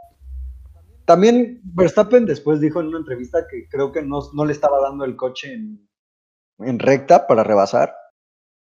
también 1.09 1.63
Verstappen 1.65 2.27
después 2.27 2.61
dijo 2.61 2.83
en 2.83 2.89
una 2.89 2.99
entrevista 2.99 3.47
que 3.51 3.67
creo 3.71 3.93
que 3.93 4.03
no, 4.03 4.21
le 4.45 4.53
estaba 4.53 4.79
dando 4.79 5.07
el 5.07 5.17
coche 5.17 5.55
en, 5.55 6.79
recta 6.79 7.27
para 7.27 7.43
rebasar. 7.43 7.95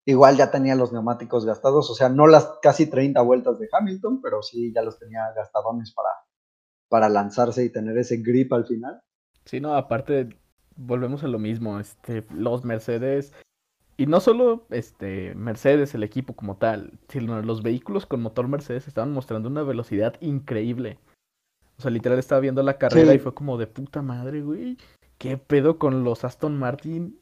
Igual 0.06 0.38
ya 0.38 0.50
tenía 0.50 0.74
los 0.76 0.94
neumáticos 0.94 1.46
gastados, 1.46 1.90
o 1.90 1.94
sea, 1.94 2.08
no 2.08 2.26
las 2.26 2.58
casi 2.62 2.90
30 2.90 3.22
vueltas 3.22 3.60
de 3.60 3.68
Hamilton, 3.70 4.22
pero 4.22 4.42
sí 4.42 4.72
ya 4.74 4.82
los 4.82 4.98
tenía 4.98 5.24
gastadones 5.36 5.94
para, 5.94 6.10
para 6.88 7.10
lanzarse 7.10 7.66
y 7.66 7.70
tener 7.70 7.98
ese 7.98 8.16
grip 8.16 8.54
al 8.54 8.66
final. 8.66 9.02
Sí, 9.44 9.60
no, 9.60 9.76
aparte 9.76 10.30
volvemos 10.78 11.26
a 11.26 11.28
lo 11.28 11.40
mismo, 11.40 11.82
este, 11.82 12.26
los 12.34 12.64
Mercedes 12.64 13.34
y 13.98 14.06
no 14.06 14.22
solo 14.22 14.66
este 14.70 15.36
Mercedes, 15.36 15.94
el 15.96 16.04
equipo 16.04 16.34
como 16.34 16.56
tal, 16.56 16.94
sino 17.10 17.42
los 17.42 17.62
vehículos 17.62 18.06
con 18.06 18.22
motor 18.22 18.48
Mercedes 18.48 18.88
estaban 18.88 19.12
mostrando 19.12 19.50
una 19.50 19.64
velocidad 19.64 20.16
increíble. 20.22 20.98
O 21.78 21.82
sea, 21.82 21.92
literal 21.92 22.18
estaba 22.18 22.42
viendo 22.42 22.64
la 22.64 22.78
carrera 22.78 23.14
y 23.14 23.20
fue 23.20 23.34
como 23.34 23.58
de 23.58 23.68
puta 23.68 24.02
madre, 24.02 24.42
güey. 24.42 24.78
¿Qué 25.18 25.38
pedo 25.38 25.78
con 25.78 26.04
los 26.04 26.24
Aston 26.24 26.58
Martin? 26.58 27.20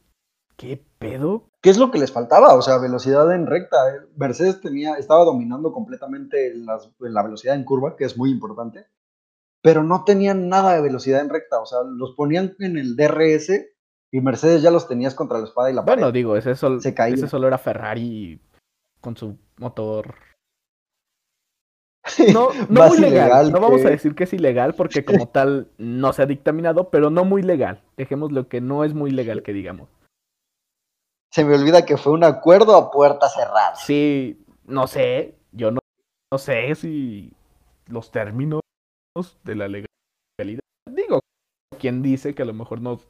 ¿Qué 0.55 0.81
pedo? 0.97 1.49
¿Qué 1.61 1.69
es 1.69 1.77
lo 1.77 1.91
que 1.91 1.99
les 1.99 2.11
faltaba? 2.11 2.53
O 2.53 2.61
sea, 2.61 2.77
velocidad 2.77 3.33
en 3.33 3.47
recta. 3.47 3.77
Mercedes 4.15 4.61
tenía, 4.61 4.95
estaba 4.95 5.25
dominando 5.25 5.73
completamente 5.73 6.53
la 6.99 7.23
velocidad 7.23 7.55
en 7.55 7.65
curva, 7.65 7.97
que 7.97 8.05
es 8.05 8.17
muy 8.17 8.31
importante, 8.31 8.85
pero 9.61 9.83
no 9.83 10.05
tenían 10.05 10.47
nada 10.47 10.73
de 10.75 10.81
velocidad 10.81 11.19
en 11.19 11.29
recta. 11.29 11.59
O 11.59 11.65
sea, 11.65 11.79
los 11.83 12.13
ponían 12.13 12.55
en 12.59 12.77
el 12.77 12.95
DRS 12.95 13.51
y 14.11 14.21
Mercedes 14.21 14.61
ya 14.61 14.71
los 14.71 14.87
tenías 14.87 15.15
contra 15.15 15.39
la 15.39 15.45
espada 15.45 15.69
y 15.69 15.73
la 15.73 15.83
pared. 15.83 15.97
Bueno, 15.97 16.11
digo, 16.13 16.37
ese, 16.37 16.55
sol, 16.55 16.79
ese 16.81 17.27
solo 17.27 17.47
era 17.47 17.57
Ferrari 17.57 18.39
con 19.01 19.17
su 19.17 19.37
motor 19.57 20.15
no, 22.33 22.49
no 22.69 22.87
muy 22.87 22.99
legal. 22.99 23.51
No 23.51 23.59
vamos 23.59 23.83
a 23.85 23.89
decir 23.89 24.15
que 24.15 24.25
es 24.25 24.33
ilegal 24.33 24.73
porque 24.75 25.03
como 25.03 25.27
tal 25.31 25.69
no 25.77 26.13
se 26.13 26.21
ha 26.21 26.25
dictaminado, 26.25 26.89
pero 26.89 27.09
no 27.09 27.25
muy 27.25 27.41
legal. 27.41 27.81
Dejemos 27.97 28.31
lo 28.31 28.47
que 28.47 28.61
no 28.61 28.83
es 28.83 28.93
muy 28.93 29.11
legal 29.11 29.43
que 29.43 29.53
digamos. 29.53 29.89
Se 31.31 31.43
me 31.43 31.55
olvida 31.55 31.85
que 31.85 31.97
fue 31.97 32.13
un 32.13 32.23
acuerdo 32.23 32.75
a 32.75 32.91
puerta 32.91 33.27
cerrada. 33.27 33.75
Sí, 33.75 34.39
no 34.65 34.87
sé, 34.87 35.35
yo 35.51 35.71
no, 35.71 35.79
no 36.31 36.37
sé 36.37 36.73
si 36.75 37.33
los 37.87 38.11
términos 38.11 38.61
de 39.43 39.55
la 39.55 39.67
legalidad. 39.67 40.61
Digo, 40.89 41.19
quien 41.79 42.01
dice 42.01 42.35
que 42.35 42.43
a 42.43 42.45
lo 42.45 42.53
mejor 42.53 42.81
no, 42.81 43.01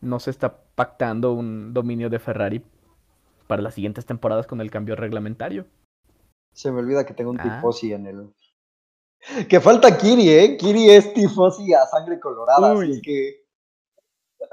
no 0.00 0.20
se 0.20 0.30
está 0.30 0.56
pactando 0.74 1.32
un 1.32 1.72
dominio 1.72 2.10
de 2.10 2.18
Ferrari 2.18 2.62
para 3.46 3.62
las 3.62 3.74
siguientes 3.74 4.04
temporadas 4.04 4.46
con 4.46 4.60
el 4.60 4.70
cambio 4.70 4.96
reglamentario. 4.96 5.66
Se 6.54 6.70
me 6.72 6.78
olvida 6.80 7.04
que 7.04 7.12
tengo 7.14 7.30
un 7.30 7.40
Ah. 7.40 7.42
tifosi 7.56 7.92
en 7.92 8.06
el. 8.06 8.34
Que 9.48 9.60
falta 9.60 9.96
Kiri, 9.96 10.30
¿eh? 10.30 10.56
Kiri 10.56 10.90
es 10.90 11.12
tifosi 11.14 11.72
a 11.74 11.86
sangre 11.86 12.18
colorada. 12.20 12.72
Así 12.72 12.78
Uy. 12.90 13.02
que. 13.02 13.44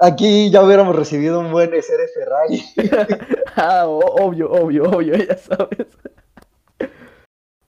Aquí 0.00 0.50
ya 0.50 0.62
hubiéramos 0.64 0.96
recibido 0.96 1.38
un 1.40 1.52
buen 1.52 1.72
SR 1.74 2.08
Ferrari. 2.14 2.64
ah, 3.56 3.84
obvio, 3.86 4.50
obvio, 4.50 4.84
obvio, 4.84 5.14
ya 5.28 5.36
sabes. 5.36 5.86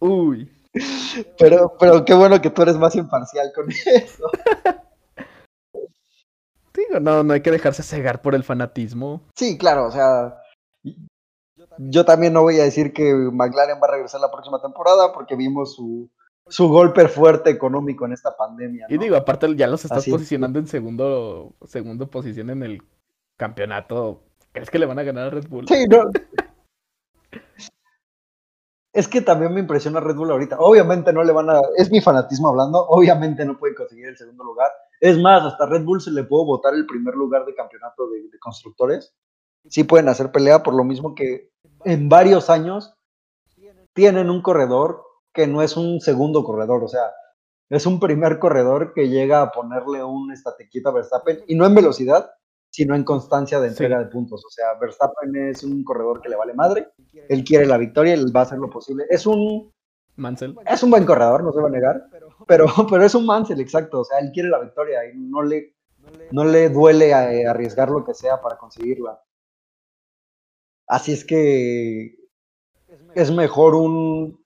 Uy. 0.00 0.50
Pero, 1.38 1.76
pero 1.78 2.04
qué 2.04 2.14
bueno 2.14 2.40
que 2.40 2.50
tú 2.50 2.62
eres 2.62 2.76
más 2.76 2.96
imparcial 2.96 3.52
con 3.54 3.70
eso. 3.70 4.24
Digo, 6.74 6.98
no, 7.00 7.22
no 7.22 7.34
hay 7.34 7.40
que 7.42 7.50
dejarse 7.52 7.82
cegar 7.82 8.20
por 8.22 8.34
el 8.34 8.42
fanatismo. 8.42 9.20
Sí, 9.36 9.56
claro, 9.58 9.86
o 9.86 9.90
sea. 9.92 10.36
Yo 11.78 12.04
también 12.04 12.32
no 12.32 12.42
voy 12.42 12.60
a 12.60 12.64
decir 12.64 12.92
que 12.92 13.12
McLaren 13.14 13.78
va 13.82 13.88
a 13.88 13.92
regresar 13.92 14.20
la 14.20 14.30
próxima 14.30 14.60
temporada 14.60 15.12
porque 15.12 15.36
vimos 15.36 15.74
su, 15.74 16.10
su 16.46 16.68
golpe 16.68 17.08
fuerte 17.08 17.50
económico 17.50 18.04
en 18.06 18.12
esta 18.12 18.36
pandemia. 18.36 18.86
Y 18.88 18.98
digo, 18.98 19.16
aparte 19.16 19.54
ya 19.56 19.66
los 19.66 19.84
estás 19.84 19.98
Así 19.98 20.10
es. 20.10 20.14
posicionando 20.16 20.58
en 20.58 20.66
segundo, 20.66 21.54
segundo 21.66 22.08
posición 22.08 22.50
en 22.50 22.62
el 22.62 22.82
campeonato. 23.36 24.22
¿Crees 24.52 24.70
que 24.70 24.78
le 24.78 24.86
van 24.86 24.98
a 24.98 25.02
ganar 25.02 25.26
a 25.26 25.30
Red 25.30 25.48
Bull? 25.48 25.66
Sí, 25.66 25.86
no. 25.88 26.04
Es 28.92 29.08
que 29.08 29.20
también 29.20 29.52
me 29.52 29.58
impresiona 29.58 29.98
Red 29.98 30.14
Bull 30.14 30.30
ahorita. 30.30 30.56
Obviamente 30.60 31.12
no 31.12 31.24
le 31.24 31.32
van 31.32 31.50
a. 31.50 31.60
Es 31.76 31.90
mi 31.90 32.00
fanatismo 32.00 32.48
hablando. 32.48 32.86
Obviamente 32.86 33.44
no 33.44 33.58
pueden 33.58 33.74
conseguir 33.74 34.06
el 34.06 34.16
segundo 34.16 34.44
lugar. 34.44 34.70
Es 35.00 35.18
más, 35.18 35.42
hasta 35.42 35.66
Red 35.66 35.82
Bull 35.82 36.00
se 36.00 36.12
le 36.12 36.22
puede 36.22 36.44
votar 36.44 36.74
el 36.74 36.86
primer 36.86 37.14
lugar 37.14 37.44
de 37.44 37.54
campeonato 37.54 38.08
de, 38.08 38.28
de 38.30 38.38
constructores. 38.38 39.12
Sí 39.68 39.82
pueden 39.82 40.08
hacer 40.08 40.30
pelea, 40.30 40.62
por 40.62 40.74
lo 40.74 40.84
mismo 40.84 41.16
que 41.16 41.50
en 41.84 42.08
varios 42.08 42.50
años 42.50 42.94
tienen 43.92 44.30
un 44.30 44.42
corredor 44.42 45.02
que 45.32 45.46
no 45.46 45.62
es 45.62 45.76
un 45.76 46.00
segundo 46.00 46.44
corredor. 46.44 46.84
O 46.84 46.88
sea, 46.88 47.12
es 47.70 47.86
un 47.86 47.98
primer 47.98 48.38
corredor 48.38 48.92
que 48.94 49.08
llega 49.08 49.42
a 49.42 49.50
ponerle 49.50 50.02
un 50.04 50.32
estatequito 50.32 50.88
a 50.88 50.92
Verstappen. 50.92 51.40
Y 51.46 51.54
no 51.54 51.66
en 51.66 51.74
velocidad, 51.74 52.30
sino 52.70 52.94
en 52.94 53.04
constancia 53.04 53.60
de 53.60 53.68
entrega 53.68 53.98
de 53.98 54.06
puntos. 54.06 54.44
O 54.44 54.50
sea, 54.50 54.74
Verstappen 54.80 55.34
es 55.48 55.62
un 55.62 55.84
corredor 55.84 56.20
que 56.20 56.28
le 56.28 56.36
vale 56.36 56.54
madre, 56.54 56.88
él 57.28 57.44
quiere 57.44 57.66
la 57.66 57.78
victoria, 57.78 58.14
él 58.14 58.34
va 58.34 58.40
a 58.40 58.42
hacer 58.42 58.58
lo 58.58 58.68
posible. 58.68 59.04
Es 59.08 59.26
un, 59.26 59.72
Mansell. 60.16 60.56
es 60.66 60.82
un 60.82 60.90
buen 60.90 61.06
corredor, 61.06 61.44
no 61.44 61.52
se 61.52 61.60
va 61.60 61.68
a 61.68 61.70
negar, 61.70 62.08
pero, 62.46 62.68
pero 62.88 63.04
es 63.04 63.14
un 63.14 63.26
Mansell, 63.26 63.60
exacto. 63.60 64.00
O 64.00 64.04
sea, 64.04 64.18
él 64.18 64.30
quiere 64.32 64.48
la 64.48 64.58
victoria 64.58 65.08
y 65.08 65.16
no 65.16 65.42
le, 65.42 65.76
no 66.32 66.44
le 66.44 66.68
duele 66.68 67.10
eh, 67.10 67.46
arriesgar 67.46 67.90
lo 67.90 68.04
que 68.04 68.12
sea 68.12 68.40
para 68.40 68.58
conseguirla. 68.58 69.20
Así 70.86 71.12
es 71.12 71.24
que 71.24 72.16
es 73.14 73.30
mejor 73.30 73.74
un 73.74 74.44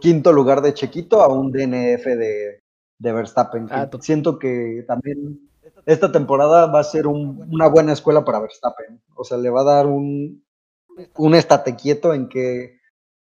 quinto 0.00 0.32
lugar 0.32 0.60
de 0.62 0.74
Chequito 0.74 1.20
a 1.22 1.28
un 1.28 1.52
DNF 1.52 2.04
de, 2.06 2.62
de 2.98 3.12
Verstappen. 3.12 3.68
Ah, 3.70 3.88
to- 3.90 4.00
Siento 4.00 4.38
que 4.38 4.84
también 4.86 5.50
esta 5.86 6.10
temporada 6.10 6.66
va 6.66 6.80
a 6.80 6.84
ser 6.84 7.06
un- 7.06 7.46
una 7.52 7.68
buena 7.68 7.92
escuela 7.92 8.24
para 8.24 8.40
Verstappen. 8.40 9.00
O 9.14 9.24
sea, 9.24 9.38
le 9.38 9.50
va 9.50 9.60
a 9.62 9.64
dar 9.64 9.86
un, 9.86 10.44
un 11.16 11.34
estate 11.34 11.76
quieto 11.76 12.12
en 12.14 12.28
que 12.28 12.78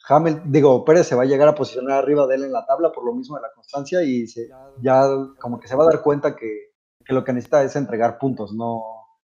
Hamilton, 0.09 0.52
digo, 0.52 0.84
Pérez 0.84 1.07
se 1.09 1.14
va 1.16 1.22
a 1.24 1.26
llegar 1.26 1.48
a 1.48 1.54
posicionar 1.54 1.98
arriba 1.98 2.26
de 2.26 2.36
él 2.36 2.44
en 2.44 2.52
la 2.52 2.64
tabla 2.64 2.92
por 2.92 3.04
lo 3.04 3.12
mismo 3.12 3.36
de 3.36 3.42
la 3.42 3.52
constancia 3.52 4.02
y 4.02 4.26
se- 4.28 4.48
ya 4.80 5.02
como 5.40 5.59
que 5.59 5.68
se 5.68 5.74
va 5.76 5.84
a 5.84 5.88
dar 5.88 6.02
cuenta 6.02 6.36
que, 6.36 6.70
que 7.04 7.12
lo 7.12 7.24
que 7.24 7.32
necesita 7.32 7.62
es 7.64 7.74
entregar 7.76 8.18
puntos, 8.18 8.54
no, 8.54 8.82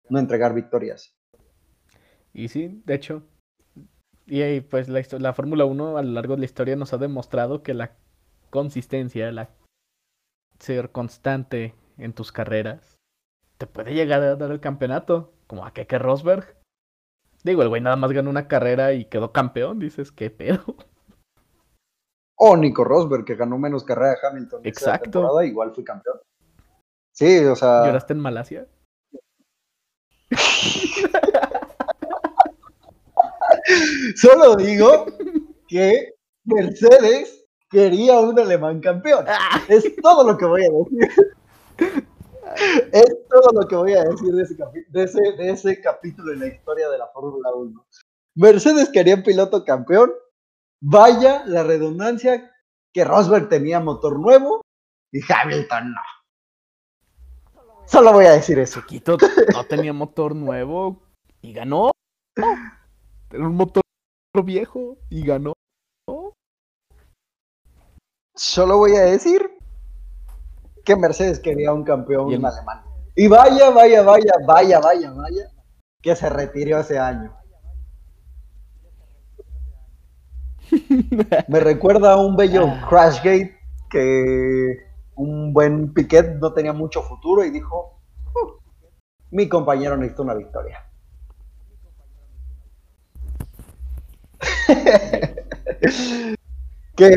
no 0.09 0.19
entregar 0.19 0.55
victorias. 0.55 1.15
Y 2.33 2.49
sí, 2.49 2.83
de 2.85 2.95
hecho. 2.95 3.23
Y 4.27 4.43
ahí, 4.43 4.61
pues 4.61 4.89
la, 4.89 5.03
la 5.19 5.33
Fórmula 5.33 5.65
1 5.65 5.97
a 5.99 6.03
lo 6.03 6.13
largo 6.13 6.35
de 6.35 6.41
la 6.41 6.47
historia 6.47 6.77
nos 6.77 6.93
ha 6.93 6.99
demostrado 6.99 7.63
que 7.63 7.75
la 7.75 7.97
consistencia, 8.51 9.31
la 9.33 9.51
ser 10.59 10.93
constante 10.93 11.75
en 11.99 12.13
tus 12.13 12.31
carreras, 12.31 12.97
te 13.59 13.67
puede 13.67 13.95
llegar 13.95 14.23
a 14.23 14.37
dar 14.37 14.51
el 14.51 14.61
campeonato, 14.61 15.33
como 15.47 15.67
a 15.67 15.73
Keke 15.73 15.99
Rosberg. 15.99 16.57
Digo, 17.43 17.63
el 17.63 17.69
güey 17.69 17.83
nada 17.83 17.97
más 17.97 18.13
ganó 18.13 18.31
una 18.31 18.47
carrera 18.47 18.93
y 18.93 19.07
quedó 19.07 19.33
campeón, 19.33 19.81
dices, 19.81 20.13
¿qué 20.13 20.31
pedo? 20.31 20.77
O 22.37 22.57
Nico 22.57 22.85
Rosberg, 22.85 23.25
que 23.25 23.35
ganó 23.35 23.59
menos 23.59 23.85
carrera 23.85 24.11
de 24.13 24.27
Hamilton 24.27 24.61
esa 24.63 24.69
Exacto. 24.69 25.11
temporada, 25.11 25.45
igual 25.45 25.73
fue 25.73 25.85
campeón. 25.85 26.19
Sí, 27.13 27.45
o 27.45 27.55
sea, 27.55 27.85
¿Lloraste 27.85 28.15
en 28.15 28.21
Malasia? 28.21 28.67
solo 34.17 34.57
digo 34.57 35.07
que 35.69 36.15
Mercedes 36.45 37.45
quería 37.71 38.21
un 38.21 38.39
alemán 38.39 38.81
campeón. 38.81 39.25
Es 39.69 39.85
todo 40.03 40.25
lo 40.25 40.37
que 40.37 40.45
voy 40.45 40.65
a 40.65 40.71
decir. 40.71 41.11
Es 42.93 43.17
todo 43.31 43.61
lo 43.61 43.67
que 43.67 43.77
voy 43.77 43.95
a 43.95 44.05
decir 44.05 44.31
de 44.35 44.43
ese, 44.43 44.57
de 44.89 45.03
ese, 45.05 45.21
de 45.39 45.51
ese 45.51 45.81
capítulo 45.81 46.33
en 46.33 46.41
la 46.41 46.49
historia 46.49 46.89
de 46.91 46.99
la 46.99 47.07
Fórmula 47.09 47.51
1. 47.55 47.87
Mercedes 48.35 48.91
quería 48.91 49.15
un 49.15 49.23
piloto 49.23 49.65
campeón. 49.65 50.13
Vaya 50.81 51.45
la 51.47 51.63
redundancia 51.63 52.53
que 52.93 53.05
Rosberg 53.05 53.49
tenía 53.49 53.81
motor 53.81 54.19
nuevo 54.19 54.61
y 55.11 55.21
Hamilton 55.27 55.93
no. 55.93 56.01
Solo 57.87 58.13
voy 58.13 58.27
a 58.27 58.33
decir 58.33 58.59
eso. 58.59 58.81
Chiquito 58.81 59.17
no 59.53 59.65
tenía 59.65 59.93
motor 59.93 60.35
nuevo 60.35 61.03
y 61.41 61.53
ganó. 61.53 61.93
Era 63.33 63.47
un 63.47 63.57
motor 63.57 63.83
viejo 64.45 64.99
y 65.09 65.25
ganó. 65.27 65.55
Solo 68.35 68.79
voy 68.79 68.97
a 68.97 69.03
decir 69.03 69.43
que 70.85 70.97
Mercedes 70.97 71.39
quería 71.41 71.73
un 71.73 71.85
campeón 71.85 72.31
Y 72.31 72.35
el- 72.35 72.45
alemán. 72.45 72.83
Y 73.15 73.29
vaya, 73.29 73.71
vaya, 73.71 74.03
vaya, 74.03 74.33
vaya, 74.47 74.81
vaya, 74.81 75.11
vaya, 75.13 75.51
que 76.03 76.17
se 76.17 76.29
retiró 76.31 76.79
ese 76.81 76.99
año. 76.99 77.35
Me 81.49 81.61
recuerda 81.61 82.15
a 82.15 82.17
un 82.17 82.37
bello 82.37 82.65
Ah. 82.67 82.87
Crashgate 82.89 83.55
que 83.91 84.77
un 85.17 85.53
buen 85.53 85.93
Piquet 85.93 86.37
no 86.41 86.53
tenía 86.55 86.73
mucho 86.73 87.03
futuro 87.03 87.45
y 87.45 87.51
dijo, 87.51 88.01
"Uh, 88.35 88.53
mi 89.31 89.49
compañero 89.49 89.97
necesita 89.99 90.23
una 90.23 90.35
victoria. 90.35 90.91
que, 96.97 97.17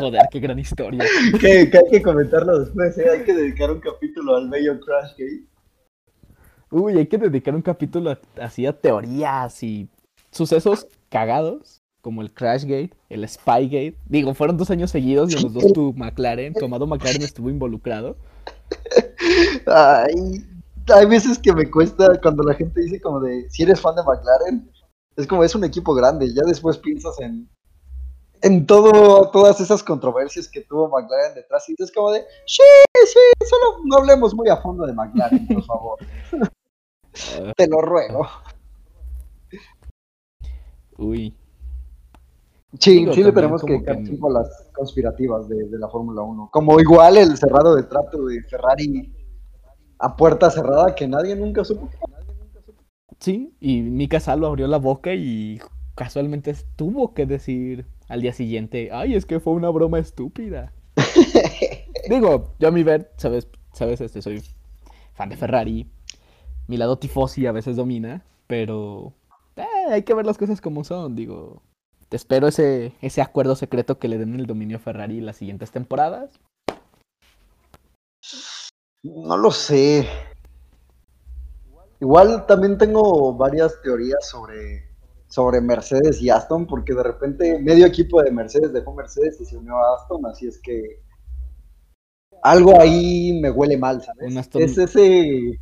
Joder, 0.00 0.20
qué 0.30 0.40
gran 0.40 0.58
historia. 0.58 1.04
que- 1.40 1.70
que 1.70 1.78
hay 1.78 1.90
que 1.90 2.02
comentarlo 2.02 2.58
después, 2.60 2.96
¿eh? 2.98 3.08
hay 3.10 3.24
que 3.24 3.34
dedicar 3.34 3.70
un 3.70 3.80
capítulo 3.80 4.36
al 4.36 4.48
bello 4.48 4.78
Crashgate. 4.80 5.44
Uy, 6.70 6.98
hay 6.98 7.06
que 7.06 7.16
dedicar 7.18 7.54
un 7.54 7.62
capítulo 7.62 8.16
así 8.40 8.66
a 8.66 8.78
teorías 8.78 9.62
y 9.62 9.88
sucesos 10.30 10.86
cagados, 11.08 11.80
como 12.02 12.20
el 12.20 12.32
Crashgate, 12.32 12.90
el 13.08 13.26
Spygate. 13.26 13.96
Digo, 14.06 14.34
fueron 14.34 14.58
dos 14.58 14.70
años 14.70 14.90
seguidos 14.90 15.32
y 15.32 15.36
en 15.36 15.42
los 15.44 15.54
dos 15.54 15.72
tu 15.72 15.94
McLaren, 15.94 16.52
tu 16.54 16.66
amado 16.66 16.86
McLaren 16.86 17.22
estuvo 17.22 17.48
involucrado. 17.48 18.16
Ay, 19.66 20.44
hay 20.94 21.06
veces 21.06 21.38
que 21.38 21.52
me 21.54 21.70
cuesta 21.70 22.20
cuando 22.22 22.42
la 22.42 22.52
gente 22.54 22.82
dice 22.82 23.00
como 23.00 23.20
de, 23.20 23.48
si 23.50 23.62
eres 23.62 23.80
fan 23.80 23.94
de 23.96 24.02
McLaren, 24.02 24.70
es 25.18 25.26
como 25.26 25.42
es 25.44 25.54
un 25.54 25.64
equipo 25.64 25.94
grande, 25.94 26.32
ya 26.32 26.42
después 26.46 26.78
piensas 26.78 27.18
en 27.20 27.48
en 28.40 28.66
todo, 28.66 29.30
todas 29.32 29.60
esas 29.60 29.82
controversias 29.82 30.48
que 30.48 30.60
tuvo 30.60 30.88
McLaren 30.88 31.34
detrás 31.34 31.68
y 31.68 31.74
es 31.76 31.90
como 31.90 32.12
de, 32.12 32.20
sí, 32.46 32.62
sí, 33.04 33.46
solo 33.48 33.78
no 33.84 33.96
hablemos 33.96 34.32
muy 34.32 34.48
a 34.48 34.56
fondo 34.58 34.86
de 34.86 34.92
McLaren, 34.92 35.44
por 35.48 35.64
favor, 35.64 35.98
te 37.56 37.66
lo 37.66 37.80
ruego. 37.80 38.28
Uy, 40.98 41.34
Sí, 42.78 43.08
sí 43.12 43.22
le 43.24 43.32
tenemos 43.32 43.64
que 43.64 43.72
dedicar 43.72 43.96
que- 44.04 44.18
las 44.32 44.68
conspirativas 44.72 45.48
de, 45.48 45.64
de 45.64 45.78
la 45.78 45.88
Fórmula 45.88 46.22
1, 46.22 46.48
como 46.52 46.78
igual 46.78 47.16
el 47.16 47.36
cerrado 47.36 47.74
de 47.74 47.82
trato 47.84 48.24
de 48.26 48.40
Ferrari 48.44 49.12
a 49.98 50.14
puerta 50.14 50.48
cerrada 50.50 50.94
que 50.94 51.08
nadie 51.08 51.34
nunca 51.34 51.64
supo. 51.64 51.88
Sí, 53.18 53.54
y 53.60 53.82
Mika 53.82 54.20
Salo 54.20 54.46
abrió 54.46 54.66
la 54.66 54.78
boca 54.78 55.14
y 55.14 55.60
casualmente 55.94 56.54
tuvo 56.76 57.14
que 57.14 57.26
decir 57.26 57.86
al 58.08 58.22
día 58.22 58.32
siguiente, 58.32 58.90
ay, 58.92 59.14
es 59.14 59.26
que 59.26 59.40
fue 59.40 59.52
una 59.52 59.70
broma 59.70 59.98
estúpida. 59.98 60.72
Digo, 62.08 62.54
yo 62.58 62.68
a 62.68 62.70
mi 62.70 62.82
ver, 62.82 63.12
sabes, 63.16 63.48
sabes, 63.72 64.00
este, 64.00 64.22
soy 64.22 64.42
fan 65.14 65.28
de 65.28 65.36
Ferrari. 65.36 65.90
Mi 66.66 66.76
lado 66.76 66.98
tifosi 66.98 67.46
a 67.46 67.52
veces 67.52 67.76
domina, 67.76 68.24
pero 68.46 69.12
eh, 69.56 69.64
hay 69.90 70.02
que 70.02 70.14
ver 70.14 70.26
las 70.26 70.38
cosas 70.38 70.60
como 70.60 70.84
son, 70.84 71.16
digo. 71.16 71.62
espero 72.10 72.48
ese, 72.48 72.92
ese 73.02 73.20
acuerdo 73.20 73.56
secreto 73.56 73.98
que 73.98 74.08
le 74.08 74.18
den 74.18 74.34
el 74.34 74.46
dominio 74.46 74.76
a 74.78 74.80
Ferrari 74.80 75.20
las 75.20 75.36
siguientes 75.36 75.70
temporadas. 75.70 76.38
No 79.02 79.36
lo 79.36 79.50
sé. 79.50 80.06
Igual 82.00 82.46
también 82.46 82.78
tengo 82.78 83.34
varias 83.34 83.80
teorías 83.82 84.28
sobre, 84.28 84.88
sobre 85.28 85.60
Mercedes 85.60 86.20
y 86.22 86.30
Aston, 86.30 86.66
porque 86.66 86.94
de 86.94 87.02
repente 87.02 87.58
medio 87.58 87.86
equipo 87.86 88.22
de 88.22 88.30
Mercedes 88.30 88.72
dejó 88.72 88.94
Mercedes 88.94 89.40
y 89.40 89.44
se 89.44 89.56
unió 89.56 89.76
a 89.76 89.96
Aston, 89.96 90.24
así 90.26 90.46
es 90.46 90.58
que 90.60 91.02
algo 92.42 92.80
ahí 92.80 93.38
me 93.40 93.50
huele 93.50 93.76
mal, 93.76 94.00
¿sabes? 94.02 94.34
Aston- 94.36 94.62
Es 94.62 94.78
ese. 94.78 95.58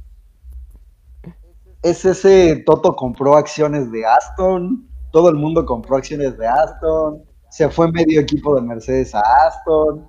Es 1.83 2.05
ese 2.05 2.63
Toto 2.67 2.95
compró 2.97 3.37
acciones 3.37 3.91
de 3.93 4.05
Aston, 4.05 4.87
todo 5.13 5.29
el 5.31 5.37
mundo 5.37 5.65
compró 5.65 5.97
acciones 5.97 6.37
de 6.37 6.47
Aston, 6.47 7.23
se 7.49 7.69
fue 7.71 7.91
medio 7.93 8.21
equipo 8.21 8.55
de 8.57 8.61
Mercedes 8.63 9.15
a 9.15 9.21
Aston. 9.47 10.07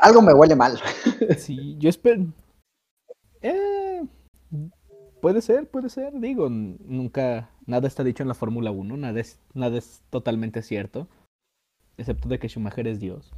Algo 0.00 0.22
me 0.22 0.32
huele 0.34 0.56
mal. 0.56 0.80
Sí, 1.38 1.76
yo 1.78 1.88
espero. 1.88 2.24
Puede 5.22 5.40
ser, 5.40 5.68
puede 5.68 5.88
ser. 5.88 6.12
Digo, 6.18 6.50
nunca. 6.50 7.48
Nada 7.64 7.86
está 7.86 8.02
dicho 8.02 8.24
en 8.24 8.28
la 8.28 8.34
Fórmula 8.34 8.72
1. 8.72 8.96
Nada 8.96 9.20
es, 9.20 9.38
nada 9.54 9.78
es 9.78 10.02
totalmente 10.10 10.62
cierto. 10.62 11.06
Excepto 11.96 12.28
de 12.28 12.40
que 12.40 12.48
Schumacher 12.48 12.88
es 12.88 12.98
Dios. 12.98 13.32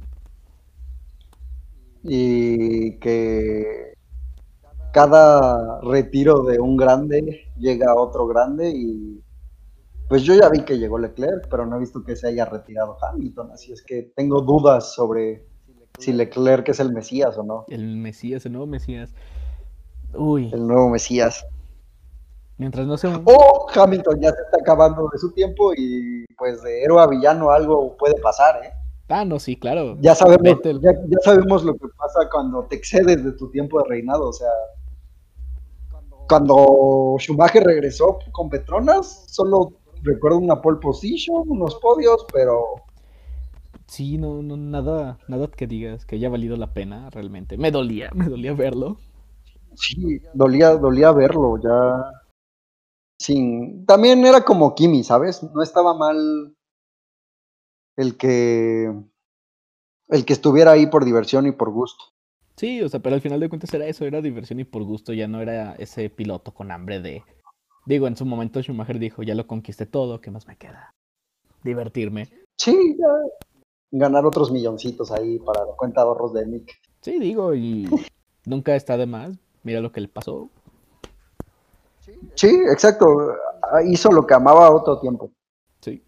y 2.07 2.97
que 2.97 3.93
cada 4.93 5.81
retiro 5.81 6.43
de 6.43 6.59
un 6.59 6.77
grande 6.77 7.47
llega 7.57 7.95
otro 7.95 8.27
grande 8.27 8.69
y 8.69 9.21
pues 10.07 10.21
yo 10.21 10.35
ya 10.35 10.49
vi 10.49 10.61
que 10.61 10.77
llegó 10.77 10.99
Leclerc, 10.99 11.47
pero 11.49 11.65
no 11.65 11.77
he 11.77 11.79
visto 11.79 12.03
que 12.03 12.15
se 12.15 12.27
haya 12.27 12.45
retirado 12.45 12.97
Hamilton, 13.01 13.51
así 13.51 13.71
es 13.71 13.81
que 13.81 14.11
tengo 14.15 14.41
dudas 14.41 14.93
sobre 14.93 15.47
si 15.97 16.13
Leclerc 16.13 16.69
es 16.69 16.79
el 16.79 16.93
Mesías 16.93 17.37
o 17.37 17.43
no, 17.43 17.65
El 17.69 17.97
Mesías, 17.97 18.45
el 18.45 18.53
nuevo 18.53 18.67
Mesías. 18.67 19.13
Uy, 20.13 20.51
el 20.53 20.67
nuevo 20.67 20.89
Mesías. 20.89 21.45
Mientras 22.57 22.87
no 22.87 22.97
sea 22.97 23.11
un. 23.11 23.23
O 23.25 23.67
Hamilton 23.73 24.19
ya 24.19 24.31
se 24.31 24.41
está 24.41 24.57
acabando 24.61 25.09
de 25.11 25.17
su 25.19 25.31
tiempo 25.33 25.73
y 25.75 26.25
pues 26.37 26.61
de 26.63 26.83
héroe 26.83 27.01
a 27.01 27.07
villano 27.07 27.51
algo 27.51 27.95
puede 27.97 28.19
pasar, 28.21 28.63
¿eh? 28.63 28.71
Ah, 29.07 29.23
no, 29.23 29.39
sí, 29.39 29.55
claro. 29.55 29.97
Ya 29.99 30.15
sabemos, 30.15 30.59
ya, 30.63 30.91
ya 30.93 31.17
sabemos 31.23 31.63
lo 31.63 31.73
que 31.73 31.87
pasa 31.97 32.27
cuando 32.31 32.63
te 32.63 32.75
excedes 32.75 33.23
de 33.23 33.33
tu 33.33 33.51
tiempo 33.51 33.79
de 33.79 33.89
reinado. 33.89 34.29
O 34.29 34.33
sea, 34.33 34.49
cuando 36.27 37.15
Schumacher 37.19 37.63
regresó 37.63 38.17
con 38.31 38.49
Petronas, 38.49 39.25
solo 39.27 39.73
recuerdo 40.01 40.39
una 40.39 40.59
pole 40.59 40.79
position, 40.79 41.43
unos 41.47 41.75
podios, 41.75 42.25
pero 42.33 42.81
Sí, 43.87 44.17
no, 44.17 44.41
no, 44.41 44.57
nada, 44.57 45.19
nada 45.27 45.47
que 45.47 45.67
digas 45.67 46.05
que 46.05 46.15
haya 46.15 46.29
valido 46.29 46.57
la 46.57 46.73
pena 46.73 47.09
realmente. 47.11 47.57
Me 47.57 47.71
dolía, 47.71 48.09
me 48.15 48.25
dolía 48.25 48.53
verlo. 48.53 48.97
sí, 49.75 50.19
dolía, 50.33 50.75
dolía 50.75 51.11
verlo 51.11 51.57
ya. 51.61 52.24
Sin, 53.19 53.85
también 53.85 54.25
era 54.25 54.43
como 54.43 54.75
Kimi, 54.75 55.03
¿sabes? 55.03 55.41
No 55.43 55.61
estaba 55.61 55.93
mal 55.93 56.55
el 57.97 58.17
que 58.17 58.93
el 60.09 60.25
que 60.25 60.33
estuviera 60.33 60.71
ahí 60.71 60.87
por 60.87 61.05
diversión 61.05 61.47
y 61.47 61.51
por 61.51 61.71
gusto. 61.71 62.03
Sí, 62.57 62.81
o 62.81 62.89
sea, 62.89 62.99
pero 62.99 63.15
al 63.15 63.21
final 63.21 63.39
de 63.39 63.49
cuentas 63.49 63.73
era 63.73 63.85
eso, 63.87 64.05
era 64.05 64.21
diversión 64.21 64.59
y 64.59 64.63
por 64.63 64.83
gusto, 64.83 65.13
ya 65.13 65.27
no 65.27 65.41
era 65.41 65.75
ese 65.75 66.09
piloto 66.09 66.53
con 66.53 66.71
hambre 66.71 67.01
de... 67.01 67.23
Digo, 67.85 68.07
en 68.07 68.15
su 68.15 68.25
momento 68.25 68.61
Schumacher 68.61 68.97
dijo, 68.97 69.23
ya 69.23 69.35
lo 69.35 69.45
conquisté 69.45 69.85
todo, 69.85 70.21
¿qué 70.21 70.31
más 70.31 70.47
me 70.47 70.57
queda? 70.57 70.95
Divertirme. 71.63 72.29
Sí, 72.57 72.95
ya 72.97 73.07
ganar 73.91 74.25
otros 74.25 74.51
milloncitos 74.51 75.11
ahí 75.11 75.39
para 75.39 75.65
la 75.65 75.73
cuenta 75.73 76.01
de 76.01 76.07
ahorros 76.07 76.33
de 76.33 76.45
Nick. 76.45 76.79
Sí, 77.01 77.19
digo, 77.19 77.53
y 77.55 77.87
nunca 78.45 78.75
está 78.75 78.97
de 78.97 79.05
más. 79.05 79.37
Mira 79.63 79.81
lo 79.81 79.91
que 79.91 80.01
le 80.01 80.07
pasó. 80.07 80.49
Sí, 82.35 82.47
exacto. 82.71 83.33
Ah, 83.63 83.81
Hizo 83.83 84.11
lo 84.11 84.25
que 84.27 84.33
amaba 84.33 84.67
a 84.67 84.71
otro 84.71 84.99
tiempo. 84.99 85.31
Sí. 85.81 86.03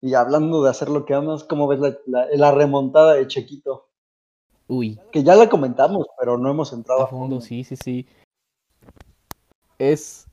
Y 0.00 0.14
hablando 0.14 0.62
de 0.62 0.70
hacer 0.70 0.88
lo 0.88 1.04
que 1.04 1.14
amas, 1.14 1.44
¿cómo 1.44 1.66
ves 1.66 1.80
la, 1.80 1.96
la- 2.06 2.26
la 2.32 2.52
remontada 2.52 3.14
de 3.14 3.26
Chequito? 3.26 3.88
Uy, 4.66 4.98
Que 5.12 5.22
ya 5.22 5.34
la 5.34 5.48
comentamos, 5.48 6.06
pero 6.18 6.38
no 6.38 6.50
hemos 6.50 6.72
entrado 6.72 7.02
a 7.02 7.06
fondo, 7.06 7.40
sí, 7.40 7.64
sí, 7.64 7.76
sí. 7.76 8.06
Es 9.78 10.26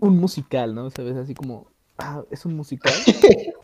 un 0.00 0.18
musical, 0.18 0.74
¿no? 0.74 0.90
¿Sabes? 0.90 1.16
Así 1.16 1.34
como, 1.34 1.66
ah, 1.98 2.22
es 2.30 2.44
un 2.44 2.54
musical. 2.56 2.92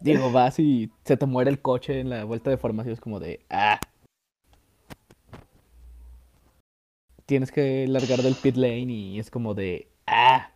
Digo, 0.00 0.30
vas 0.32 0.58
y 0.58 0.90
se 1.04 1.16
te 1.16 1.26
muere 1.26 1.50
el 1.50 1.62
coche 1.62 2.00
en 2.00 2.10
la 2.10 2.24
vuelta 2.24 2.50
de 2.50 2.56
formación, 2.58 2.92
es 2.94 3.00
como 3.00 3.20
de, 3.20 3.40
ah. 3.50 3.78
Tienes 7.26 7.52
que 7.52 7.86
largar 7.88 8.22
del 8.22 8.34
pit 8.34 8.56
lane 8.56 8.92
y 8.92 9.18
es 9.18 9.30
como 9.30 9.54
de, 9.54 9.88
ah. 10.06 10.50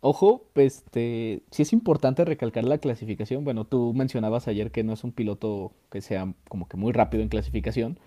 Ojo, 0.00 0.44
este, 0.54 1.42
sí 1.50 1.62
es 1.62 1.72
importante 1.72 2.24
recalcar 2.24 2.64
la 2.64 2.78
clasificación. 2.78 3.44
Bueno, 3.44 3.64
tú 3.64 3.92
mencionabas 3.94 4.46
ayer 4.46 4.70
que 4.70 4.84
no 4.84 4.92
es 4.92 5.02
un 5.02 5.10
piloto 5.10 5.72
que 5.90 6.00
sea 6.00 6.32
como 6.48 6.68
que 6.68 6.76
muy 6.76 6.92
rápido 6.92 7.22
en 7.22 7.28
clasificación, 7.28 7.98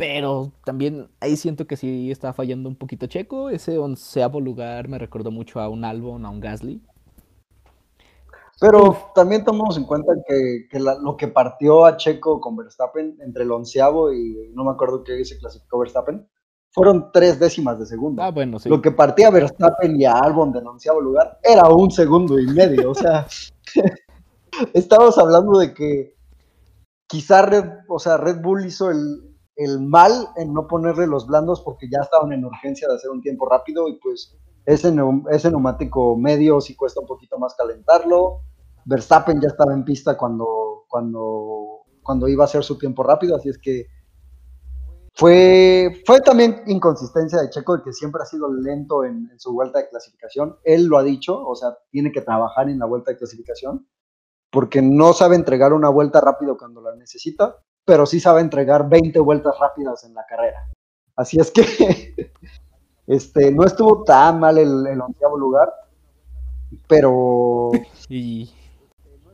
pero 0.00 0.50
también 0.64 1.08
ahí 1.20 1.36
siento 1.36 1.66
que 1.66 1.76
sí 1.76 2.10
está 2.10 2.32
fallando 2.32 2.70
un 2.70 2.74
poquito 2.74 3.06
Checo. 3.06 3.50
Ese 3.50 3.76
onceavo 3.76 4.40
lugar 4.40 4.88
me 4.88 4.98
recordó 4.98 5.30
mucho 5.30 5.60
a 5.60 5.68
un 5.68 5.84
Albon, 5.84 6.24
a 6.24 6.30
un 6.30 6.40
Gasly. 6.40 6.80
Pero 8.60 8.94
también 9.14 9.42
tomamos 9.42 9.76
en 9.78 9.84
cuenta 9.84 10.12
que, 10.28 10.66
que 10.70 10.78
la- 10.78 10.98
lo 10.98 11.16
que 11.16 11.28
partió 11.28 11.84
a 11.86 11.96
Checo 11.96 12.40
con 12.40 12.56
Verstappen 12.56 13.16
entre 13.24 13.44
el 13.44 13.50
onceavo 13.52 14.12
y 14.12 14.50
no 14.54 14.64
me 14.64 14.70
acuerdo 14.72 15.02
qué 15.02 15.24
se 15.24 15.38
clasificó 15.38 15.78
Verstappen, 15.78 16.28
fueron 16.72 17.10
tres 17.12 17.40
décimas 17.40 17.78
de 17.78 17.86
segundo. 17.86 18.22
Ah, 18.22 18.30
bueno, 18.30 18.58
sí. 18.58 18.68
Lo 18.68 18.80
que 18.82 18.90
partía 18.92 19.28
a 19.28 19.30
Verstappen 19.30 19.98
y 20.00 20.04
a 20.04 20.12
Albon 20.12 20.52
del 20.52 20.66
onceavo 20.66 21.00
lugar 21.00 21.38
era 21.42 21.68
un 21.68 21.90
segundo 21.90 22.38
y 22.38 22.46
medio. 22.46 22.90
O 22.90 22.94
sea, 22.94 23.26
estamos 24.74 25.18
hablando 25.18 25.58
de 25.58 25.74
que 25.74 26.14
quizá 27.06 27.42
Red, 27.42 27.64
o 27.88 27.98
sea, 27.98 28.16
Red 28.18 28.40
Bull 28.42 28.66
hizo 28.66 28.90
el, 28.90 29.36
el 29.56 29.80
mal 29.80 30.28
en 30.36 30.52
no 30.52 30.66
ponerle 30.66 31.06
los 31.06 31.26
blandos 31.26 31.60
porque 31.62 31.88
ya 31.90 32.00
estaban 32.02 32.32
en 32.32 32.44
urgencia 32.44 32.88
de 32.88 32.94
hacer 32.94 33.10
un 33.10 33.20
tiempo 33.20 33.48
rápido 33.48 33.88
y 33.88 33.98
pues 33.98 34.36
ese, 34.66 34.94
ese 35.30 35.50
neumático 35.50 36.16
medio 36.16 36.60
sí 36.60 36.76
cuesta 36.76 37.00
un 37.00 37.06
poquito 37.06 37.38
más 37.38 37.54
calentarlo. 37.54 38.42
Verstappen 38.84 39.40
ya 39.40 39.48
estaba 39.48 39.72
en 39.72 39.84
pista 39.84 40.16
cuando, 40.16 40.84
cuando, 40.88 41.82
cuando 42.02 42.28
iba 42.28 42.44
a 42.44 42.46
hacer 42.46 42.64
su 42.64 42.78
tiempo 42.78 43.02
rápido, 43.02 43.36
así 43.36 43.48
es 43.48 43.58
que 43.58 43.86
fue, 45.14 46.02
fue 46.06 46.20
también 46.20 46.62
inconsistencia 46.66 47.40
de 47.40 47.50
Checo 47.50 47.82
que 47.82 47.92
siempre 47.92 48.22
ha 48.22 48.26
sido 48.26 48.52
lento 48.52 49.04
en, 49.04 49.28
su 49.38 49.52
vuelta 49.52 49.80
de 49.80 49.88
clasificación. 49.88 50.56
Él 50.64 50.86
lo 50.86 50.98
ha 50.98 51.02
dicho, 51.02 51.38
o 51.46 51.54
sea, 51.54 51.76
tiene 51.90 52.12
que 52.12 52.22
trabajar 52.22 52.68
en 52.68 52.78
la 52.78 52.86
vuelta 52.86 53.10
de 53.10 53.18
clasificación 53.18 53.86
porque 54.50 54.82
no 54.82 55.12
sabe 55.12 55.36
entregar 55.36 55.72
una 55.72 55.90
vuelta 55.90 56.20
rápido 56.20 56.56
cuando 56.56 56.80
la 56.80 56.96
necesita, 56.96 57.56
pero 57.84 58.06
sí 58.06 58.18
sabe 58.18 58.40
entregar 58.40 58.88
20 58.88 59.20
vueltas 59.20 59.54
rápidas 59.60 60.04
en 60.04 60.14
la 60.14 60.24
carrera. 60.26 60.70
Así 61.16 61.38
es 61.38 61.50
que 61.50 62.32
este, 63.06 63.52
no 63.52 63.64
estuvo 63.64 64.02
tan 64.04 64.40
mal 64.40 64.58
el, 64.58 64.86
el 64.86 65.00
onceavo 65.00 65.38
lugar, 65.38 65.72
pero 66.88 67.70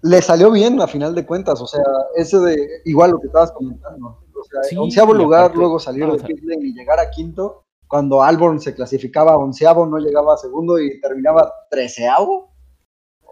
le 0.06 0.22
salió 0.22 0.50
bien 0.50 0.80
a 0.80 0.86
final 0.86 1.14
de 1.14 1.26
cuentas, 1.26 1.60
o 1.60 1.66
sea, 1.66 1.82
ese 2.16 2.38
de, 2.38 2.68
igual 2.84 3.10
lo 3.12 3.20
que 3.20 3.26
estabas 3.26 3.52
comentando, 3.52 4.20
o 4.34 4.44
sea, 4.44 4.62
Sí, 4.62 4.76
onceavo 4.76 5.14
lugar, 5.14 5.54
luego 5.56 5.78
salir 5.78 6.06
de 6.06 6.18
lane 6.18 6.66
y 6.66 6.72
llegar 6.72 7.00
a 7.00 7.10
quinto, 7.10 7.64
cuando 7.88 8.22
Albon 8.22 8.60
se 8.60 8.74
clasificaba 8.74 9.32
a 9.32 9.38
onceavo, 9.38 9.86
no 9.86 9.98
llegaba 9.98 10.34
a 10.34 10.38
segundo 10.38 10.78
y 10.78 11.00
terminaba 11.00 11.52
treceavo, 11.70 12.54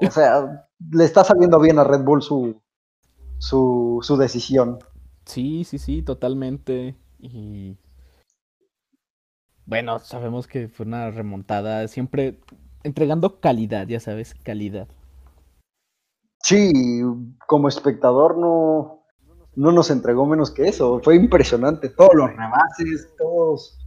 o 0.01 0.11
sea, 0.11 0.69
le 0.91 1.05
está 1.05 1.25
saliendo 1.25 1.61
bien 1.61 1.79
a 1.79 1.85
Red 1.85 2.03
Bull 2.03 2.23
su, 2.23 2.61
su, 3.39 4.01
su 4.03 4.17
decisión. 4.17 4.79
sí, 5.25 5.65
sí, 5.65 5.79
sí, 5.79 6.03
totalmente. 6.03 6.97
Y 7.19 7.79
bueno, 9.67 9.99
sabemos 9.99 10.47
que 10.47 10.69
fue 10.69 10.85
una 10.87 11.11
remontada, 11.11 11.89
siempre 11.89 12.41
entregando 12.83 13.41
calidad, 13.41 13.87
ya 13.87 14.01
sabes, 14.01 14.35
calidad. 14.35 14.89
Sí, 16.45 17.01
como 17.47 17.69
espectador 17.69 18.37
no, 18.37 19.03
no 19.57 19.73
nos 19.73 19.89
entregó 19.91 20.27
menos 20.27 20.51
que 20.51 20.65
eso. 20.69 21.01
Fue 21.03 21.17
impresionante. 21.17 21.89
Todos 21.89 22.11
los 22.15 22.29
rebases, 22.29 23.09
todos, 23.17 23.79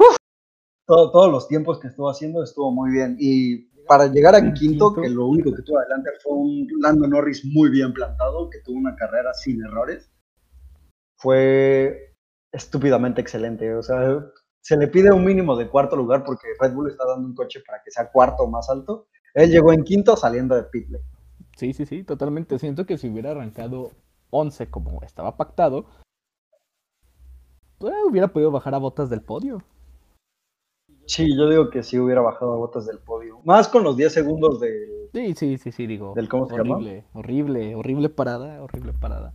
uf, 0.00 0.16
todo- 0.86 1.10
todos 1.10 1.30
los 1.30 1.46
tiempos 1.46 1.78
que 1.78 1.88
estuvo 1.88 2.08
haciendo 2.08 2.42
estuvo 2.42 2.72
muy 2.72 2.90
bien. 2.90 3.16
Y 3.20 3.68
para 3.86 4.06
llegar 4.06 4.34
a 4.34 4.38
En 4.38 4.54
quinto, 4.54 4.88
quinto. 4.94 5.02
que 5.02 5.10
lo 5.10 5.26
único 5.26 5.54
que 5.54 5.60
tuvo 5.60 5.78
adelante 5.78 6.08
fue 6.22 6.32
un 6.38 6.66
Lando 6.80 7.06
Norris 7.06 7.44
muy 7.44 7.68
bien 7.68 7.92
plantado, 7.92 8.48
que 8.48 8.60
tuvo 8.60 8.78
una 8.78 8.96
carrera 8.96 9.34
sin 9.34 9.62
errores, 9.62 10.10
fue 11.16 12.14
estúpidamente 12.50 13.20
excelente. 13.20 13.74
O 13.74 13.82
sea, 13.82 14.24
se 14.62 14.76
le 14.78 14.88
pide 14.88 15.12
un 15.12 15.22
mínimo 15.22 15.54
de 15.54 15.68
cuarto 15.68 15.96
lugar 15.96 16.24
porque 16.24 16.46
Red 16.58 16.72
Bull 16.72 16.88
está 16.90 17.04
dando 17.06 17.28
un 17.28 17.34
coche 17.34 17.60
para 17.66 17.82
que 17.82 17.90
sea 17.90 18.10
cuarto 18.10 18.44
o 18.44 18.50
más 18.50 18.70
alto. 18.70 19.08
Él 19.34 19.50
llegó 19.50 19.70
en 19.74 19.84
quinto 19.84 20.16
saliendo 20.16 20.54
de 20.54 20.62
pit 20.64 20.88
lane. 20.88 21.04
Sí, 21.58 21.72
sí, 21.72 21.86
sí, 21.86 22.04
totalmente. 22.04 22.56
Siento 22.60 22.86
que 22.86 22.98
si 22.98 23.08
hubiera 23.08 23.32
arrancado 23.32 23.90
11 24.30 24.70
como 24.70 25.02
estaba 25.02 25.36
pactado, 25.36 25.86
pues, 27.78 27.92
hubiera 28.08 28.28
podido 28.28 28.52
bajar 28.52 28.76
a 28.76 28.78
botas 28.78 29.10
del 29.10 29.22
podio. 29.22 29.64
Sí, 31.06 31.36
yo 31.36 31.48
digo 31.48 31.68
que 31.70 31.82
sí 31.82 31.98
hubiera 31.98 32.20
bajado 32.20 32.52
a 32.52 32.56
botas 32.58 32.86
del 32.86 33.00
podio. 33.00 33.40
Más 33.42 33.66
con 33.66 33.82
los 33.82 33.96
10 33.96 34.12
segundos 34.12 34.60
de... 34.60 35.08
Sí, 35.12 35.34
sí, 35.34 35.58
sí, 35.58 35.72
sí, 35.72 35.88
digo. 35.88 36.12
¿Del 36.14 36.28
cómo 36.28 36.46
se 36.46 36.56
llama? 36.56 36.76
horrible, 36.76 37.04
horrible, 37.12 37.74
horrible 37.74 38.08
parada, 38.08 38.62
horrible 38.62 38.92
parada. 38.92 39.34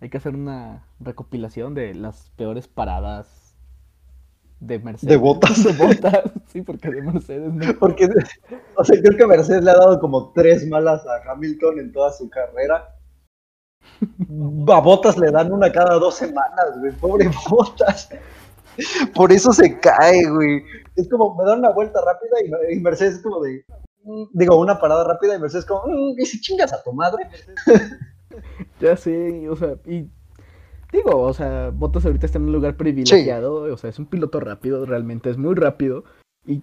Hay 0.00 0.08
que 0.08 0.16
hacer 0.16 0.34
una 0.34 0.86
recopilación 1.00 1.74
de 1.74 1.94
las 1.94 2.30
peores 2.30 2.66
paradas 2.66 3.47
de 4.60 4.78
Mercedes. 4.78 5.10
De 5.10 5.16
botas. 5.16 5.64
De 5.64 5.72
botas, 5.72 6.22
sí, 6.48 6.62
porque 6.62 6.90
de 6.90 7.02
Mercedes 7.02 7.52
no. 7.52 7.78
Porque, 7.78 8.08
o 8.74 8.84
sea, 8.84 9.00
creo 9.00 9.16
que 9.16 9.26
Mercedes 9.26 9.62
le 9.62 9.70
ha 9.70 9.76
dado 9.76 10.00
como 10.00 10.32
tres 10.32 10.66
malas 10.66 11.04
a 11.06 11.30
Hamilton 11.30 11.78
en 11.80 11.92
toda 11.92 12.12
su 12.12 12.28
carrera. 12.28 12.94
A 14.68 14.80
Botas 14.80 15.16
le 15.16 15.30
dan 15.30 15.52
una 15.52 15.72
cada 15.72 15.98
dos 15.98 16.16
semanas, 16.16 16.78
güey. 16.78 16.92
Pobre 16.92 17.30
Botas. 17.48 18.08
Por 19.14 19.32
eso 19.32 19.52
se 19.52 19.78
cae, 19.78 20.28
güey. 20.28 20.62
Es 20.96 21.08
como, 21.08 21.34
me 21.36 21.44
dan 21.44 21.60
una 21.60 21.70
vuelta 21.70 22.00
rápida 22.04 22.70
y, 22.70 22.80
Mercedes 22.80 23.16
es 23.16 23.22
como 23.22 23.40
de. 23.40 23.64
mm, 24.04 24.24
Digo, 24.32 24.56
una 24.58 24.78
parada 24.78 25.04
rápida 25.04 25.34
y 25.34 25.40
Mercedes 25.40 25.64
como, 25.64 25.82
mm, 25.86 26.18
y 26.18 26.26
si 26.26 26.40
chingas 26.40 26.72
a 26.72 26.82
tu 26.82 26.92
madre. 26.92 27.28
Ya 28.80 28.96
sé, 28.96 29.48
o 29.48 29.56
sea, 29.56 29.74
y 29.86 30.08
digo, 30.92 31.20
o 31.20 31.32
sea, 31.32 31.70
Bottas 31.70 32.04
ahorita 32.06 32.26
está 32.26 32.38
en 32.38 32.44
un 32.44 32.52
lugar 32.52 32.76
privilegiado, 32.76 33.72
o 33.72 33.76
sea, 33.76 33.90
es 33.90 33.98
un 33.98 34.06
piloto 34.06 34.40
rápido, 34.40 34.86
realmente 34.86 35.30
es 35.30 35.36
muy 35.38 35.54
rápido. 35.54 36.04
Y 36.46 36.56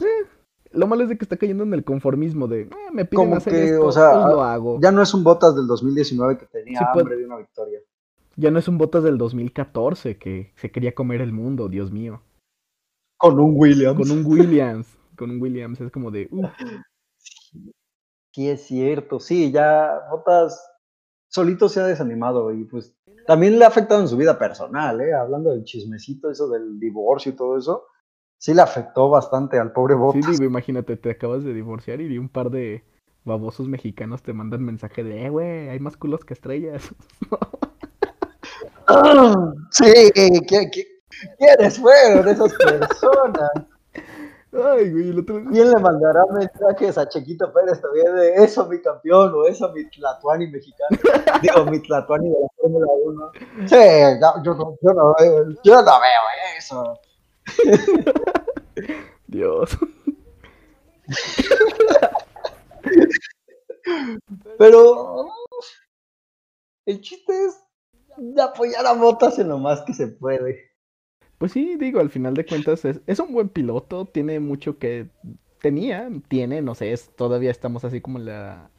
eh, 0.00 0.26
lo 0.72 0.86
malo 0.86 1.02
es 1.02 1.08
de 1.08 1.18
que 1.18 1.24
está 1.24 1.36
cayendo 1.36 1.64
en 1.64 1.74
el 1.74 1.84
conformismo 1.84 2.48
de, 2.48 2.62
eh, 2.62 2.70
me 2.92 3.04
piden 3.04 3.24
Como 3.26 3.36
hacer 3.36 3.52
que, 3.52 3.64
esto, 3.64 3.86
o 3.86 3.92
sea, 3.92 4.12
pues 4.12 4.26
lo 4.34 4.42
hago. 4.42 4.78
Ya 4.80 4.92
no 4.92 5.02
es 5.02 5.12
un 5.14 5.24
Botas 5.24 5.54
del 5.56 5.66
2019 5.66 6.38
que 6.38 6.46
tenía 6.46 6.78
Sí, 6.78 6.84
pues- 6.92 7.02
hambre 7.02 7.16
de 7.16 7.26
una 7.26 7.36
victoria. 7.36 7.80
Ya 8.36 8.50
no 8.50 8.58
es 8.58 8.66
un 8.66 8.78
Bottas 8.78 9.02
del 9.04 9.18
2014 9.18 10.16
que 10.16 10.52
se 10.56 10.70
quería 10.70 10.94
comer 10.94 11.20
el 11.20 11.32
mundo, 11.32 11.68
Dios 11.68 11.92
mío. 11.92 12.22
Con 13.18 13.38
un 13.38 13.52
Williams. 13.54 13.98
Con 13.98 14.10
un 14.10 14.24
Williams, 14.24 14.98
con 15.16 15.30
un 15.30 15.40
Williams 15.40 15.80
es 15.82 15.92
como 15.92 16.10
de, 16.10 16.28
uh, 16.30 16.46
Sí, 18.34 18.48
es 18.48 18.62
cierto, 18.62 19.20
sí, 19.20 19.52
ya 19.52 19.90
Botas 20.10 20.66
solito 21.28 21.68
se 21.68 21.80
ha 21.80 21.84
desanimado 21.84 22.52
y 22.54 22.64
pues 22.64 22.96
también 23.26 23.58
le 23.58 23.64
ha 23.64 23.68
afectado 23.68 24.00
en 24.00 24.08
su 24.08 24.16
vida 24.16 24.38
personal, 24.38 25.00
¿eh? 25.00 25.12
Hablando 25.14 25.50
del 25.50 25.64
chismecito, 25.64 26.30
eso 26.30 26.48
del 26.48 26.78
divorcio 26.78 27.32
y 27.32 27.36
todo 27.36 27.56
eso, 27.58 27.86
sí 28.38 28.54
le 28.54 28.62
afectó 28.62 29.08
bastante 29.08 29.58
al 29.58 29.72
pobre 29.72 29.94
sí, 29.94 29.98
Botas. 30.00 30.26
digo, 30.38 30.44
imagínate, 30.44 30.96
te 30.96 31.10
acabas 31.10 31.44
de 31.44 31.54
divorciar 31.54 32.00
y 32.00 32.18
un 32.18 32.28
par 32.28 32.50
de 32.50 32.84
babosos 33.24 33.68
mexicanos 33.68 34.22
te 34.22 34.32
mandan 34.32 34.64
mensaje 34.64 35.04
de, 35.04 35.26
eh, 35.26 35.30
güey, 35.30 35.68
hay 35.68 35.78
más 35.80 35.96
culos 35.96 36.24
que 36.24 36.34
estrellas. 36.34 36.94
Sí, 39.70 39.84
¿qué- 40.14 40.42
qué- 40.46 40.86
¿quiénes 41.38 41.78
fueron 41.78 42.28
esas 42.28 42.52
personas? 42.58 43.50
Ay, 44.52 44.90
güey, 44.90 45.08
el 45.08 45.18
otro 45.20 45.42
¿Quién 45.50 45.70
le 45.70 45.80
mandará 45.80 46.24
mensajes 46.30 46.98
a 46.98 47.08
Chequito 47.08 47.50
Pérez 47.54 47.80
también 47.80 48.14
de 48.14 48.34
eso 48.44 48.66
mi 48.66 48.82
campeón 48.82 49.32
o 49.34 49.46
eso 49.46 49.72
mi 49.72 49.88
Tlatuani 49.88 50.46
mexicano? 50.48 50.98
Digo, 51.42 51.64
mi 51.64 51.80
Tlatuani 51.80 52.28
de 52.28 52.36
la 52.38 52.48
Fórmula 52.56 52.86
1. 53.04 53.32
Sí, 53.66 53.76
no, 54.20 54.42
yo, 54.44 54.54
no, 54.54 54.76
yo, 54.82 54.92
no 54.92 55.14
veo, 55.18 55.46
yo 55.64 55.82
no 55.82 56.00
veo 56.00 56.22
eso. 56.58 57.00
Dios. 59.26 59.78
Pero 64.58 65.28
el 66.84 67.00
chiste 67.00 67.32
es 67.46 67.58
de 68.18 68.42
apoyar 68.42 68.86
a 68.86 68.92
Botas 68.92 69.38
en 69.38 69.48
lo 69.48 69.58
más 69.58 69.80
que 69.82 69.94
se 69.94 70.08
puede. 70.08 70.71
Pues 71.42 71.50
sí, 71.50 71.74
digo, 71.76 71.98
al 71.98 72.08
final 72.08 72.34
de 72.34 72.46
cuentas 72.46 72.84
es, 72.84 73.00
es 73.04 73.18
un 73.18 73.32
buen 73.32 73.48
piloto, 73.48 74.04
tiene 74.06 74.38
mucho 74.38 74.78
que 74.78 75.08
tenía, 75.60 76.08
tiene, 76.28 76.62
no 76.62 76.76
sé, 76.76 76.92
es, 76.92 77.10
todavía 77.16 77.50
estamos 77.50 77.84
así 77.84 78.00
como 78.00 78.20
en 78.20 78.26
la... 78.26 78.70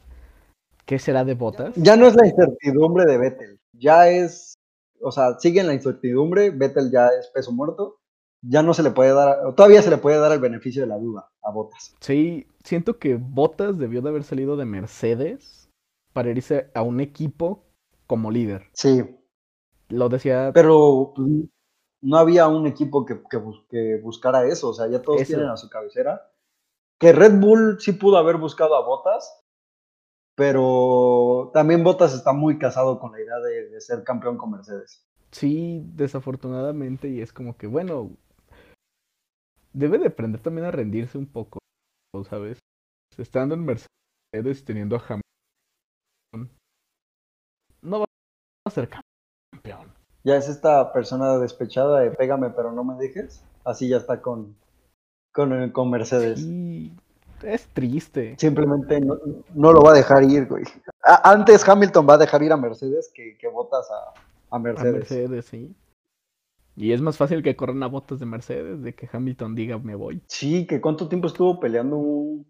¿Qué 0.86 0.98
será 0.98 1.26
de 1.26 1.34
botas? 1.34 1.74
Ya 1.76 1.94
no 1.98 2.06
es 2.06 2.14
la 2.14 2.26
incertidumbre 2.26 3.04
de 3.04 3.18
Vettel, 3.18 3.60
ya 3.74 4.08
es, 4.08 4.54
o 5.02 5.12
sea, 5.12 5.38
sigue 5.38 5.60
en 5.60 5.66
la 5.66 5.74
incertidumbre, 5.74 6.52
Vettel 6.52 6.90
ya 6.90 7.08
es 7.08 7.28
peso 7.34 7.52
muerto, 7.52 7.98
ya 8.40 8.62
no 8.62 8.72
se 8.72 8.82
le 8.82 8.92
puede 8.92 9.12
dar, 9.12 9.54
todavía 9.54 9.82
se 9.82 9.90
le 9.90 9.98
puede 9.98 10.16
dar 10.16 10.32
el 10.32 10.40
beneficio 10.40 10.80
de 10.80 10.88
la 10.88 10.96
duda 10.96 11.30
a 11.42 11.50
Botas. 11.50 11.94
Sí, 12.00 12.46
siento 12.64 12.98
que 12.98 13.16
Botas 13.16 13.76
debió 13.76 14.00
de 14.00 14.08
haber 14.08 14.24
salido 14.24 14.56
de 14.56 14.64
Mercedes 14.64 15.68
para 16.14 16.30
irse 16.30 16.70
a 16.72 16.80
un 16.80 17.02
equipo 17.02 17.66
como 18.06 18.30
líder. 18.30 18.70
Sí, 18.72 19.04
Lo 19.90 20.08
decía, 20.08 20.50
pero 20.54 21.12
no 22.04 22.18
había 22.18 22.46
un 22.48 22.66
equipo 22.66 23.04
que, 23.04 23.20
que 23.30 23.36
bus- 23.38 23.64
que 23.68 23.98
buscara 24.02 24.46
eso, 24.46 24.68
o 24.70 24.74
sea, 24.74 24.86
ya 24.88 25.02
todos 25.02 25.22
Eso. 25.22 25.32
tienen 25.32 25.48
a 25.48 25.56
su 25.56 25.68
cabecera. 25.68 26.30
Que 27.00 27.12
Red 27.12 27.40
Bull 27.40 27.80
sí 27.80 27.92
pudo 27.92 28.16
haber 28.18 28.36
buscado 28.36 28.76
a 28.76 28.86
Botas, 28.86 29.40
pero 30.36 31.50
también 31.52 31.82
Botas 31.84 32.14
está 32.14 32.32
muy 32.32 32.58
casado 32.58 32.98
con 32.98 33.12
la 33.12 33.20
idea 33.20 33.38
de, 33.38 33.70
de 33.70 33.80
ser 33.80 34.04
campeón 34.04 34.36
con 34.36 34.50
Mercedes. 34.52 35.04
sí, 35.30 35.82
desafortunadamente, 35.94 37.08
y 37.08 37.20
es 37.20 37.32
como 37.32 37.56
que, 37.56 37.66
bueno, 37.66 38.10
debe 39.72 39.98
de 39.98 40.06
aprender 40.06 40.40
también 40.40 40.66
a 40.66 40.70
rendirse 40.70 41.18
un 41.18 41.26
poco, 41.26 41.58
¿sabes? 42.28 42.58
Estando 43.16 43.54
en 43.54 43.64
Mercedes, 43.64 44.64
teniendo 44.64 44.96
a 44.96 45.00
Hamilton, 45.00 46.56
no 47.82 48.00
va 48.00 48.04
a 48.66 48.70
ser 48.70 48.88
campeón. 48.88 49.02
Ya 50.24 50.36
es 50.36 50.48
esta 50.48 50.92
persona 50.92 51.38
despechada 51.38 52.00
de 52.00 52.10
pégame 52.10 52.50
pero 52.50 52.72
no 52.72 52.82
me 52.82 52.94
dejes, 52.96 53.44
así 53.64 53.88
ya 53.88 53.98
está 53.98 54.22
con, 54.22 54.56
con, 55.32 55.70
con 55.70 55.90
Mercedes. 55.90 56.40
Sí, 56.40 56.92
es 57.42 57.66
triste. 57.74 58.34
Simplemente 58.38 59.00
no, 59.00 59.18
no 59.54 59.72
lo 59.72 59.82
va 59.82 59.90
a 59.90 59.94
dejar 59.94 60.24
ir, 60.24 60.46
güey. 60.46 60.64
A- 61.04 61.30
antes 61.30 61.68
Hamilton 61.68 62.06
va 62.08 62.14
a 62.14 62.18
dejar 62.18 62.42
ir 62.42 62.52
a 62.52 62.56
Mercedes 62.56 63.10
que, 63.14 63.36
que 63.36 63.48
Botas 63.48 63.86
a, 63.90 64.18
a 64.50 64.56
A 64.56 64.58
Mercedes. 64.58 64.94
Mercedes, 64.94 65.44
sí. 65.44 65.74
Y 66.76 66.92
es 66.92 67.00
más 67.00 67.16
fácil 67.18 67.42
que 67.42 67.54
corran 67.54 67.82
a 67.82 67.86
botas 67.86 68.18
de 68.18 68.26
Mercedes 68.26 68.82
de 68.82 68.94
que 68.94 69.08
Hamilton 69.12 69.54
diga 69.54 69.78
me 69.78 69.94
voy. 69.94 70.22
Sí, 70.26 70.66
que 70.66 70.80
cuánto 70.80 71.06
tiempo 71.08 71.28
estuvo 71.28 71.60
peleando 71.60 72.44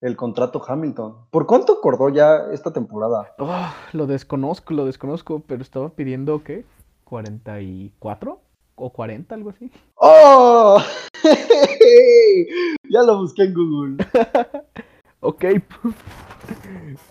el 0.00 0.16
contrato 0.16 0.62
Hamilton. 0.64 1.26
¿Por 1.30 1.46
cuánto 1.46 1.72
acordó 1.72 2.08
ya 2.10 2.50
esta 2.52 2.72
temporada? 2.72 3.34
Oh, 3.38 3.72
lo 3.92 4.06
desconozco, 4.06 4.74
lo 4.74 4.84
desconozco, 4.84 5.42
pero 5.46 5.62
estaba 5.62 5.88
pidiendo 5.88 6.44
¿qué? 6.44 6.64
¿44? 7.04 8.38
¿O 8.76 8.92
40? 8.92 9.34
Algo 9.34 9.50
así. 9.50 9.70
¡Oh! 9.96 10.82
ya 12.90 13.02
lo 13.02 13.18
busqué 13.18 13.44
en 13.44 13.54
Google. 13.54 13.96
Ok. 15.26 15.42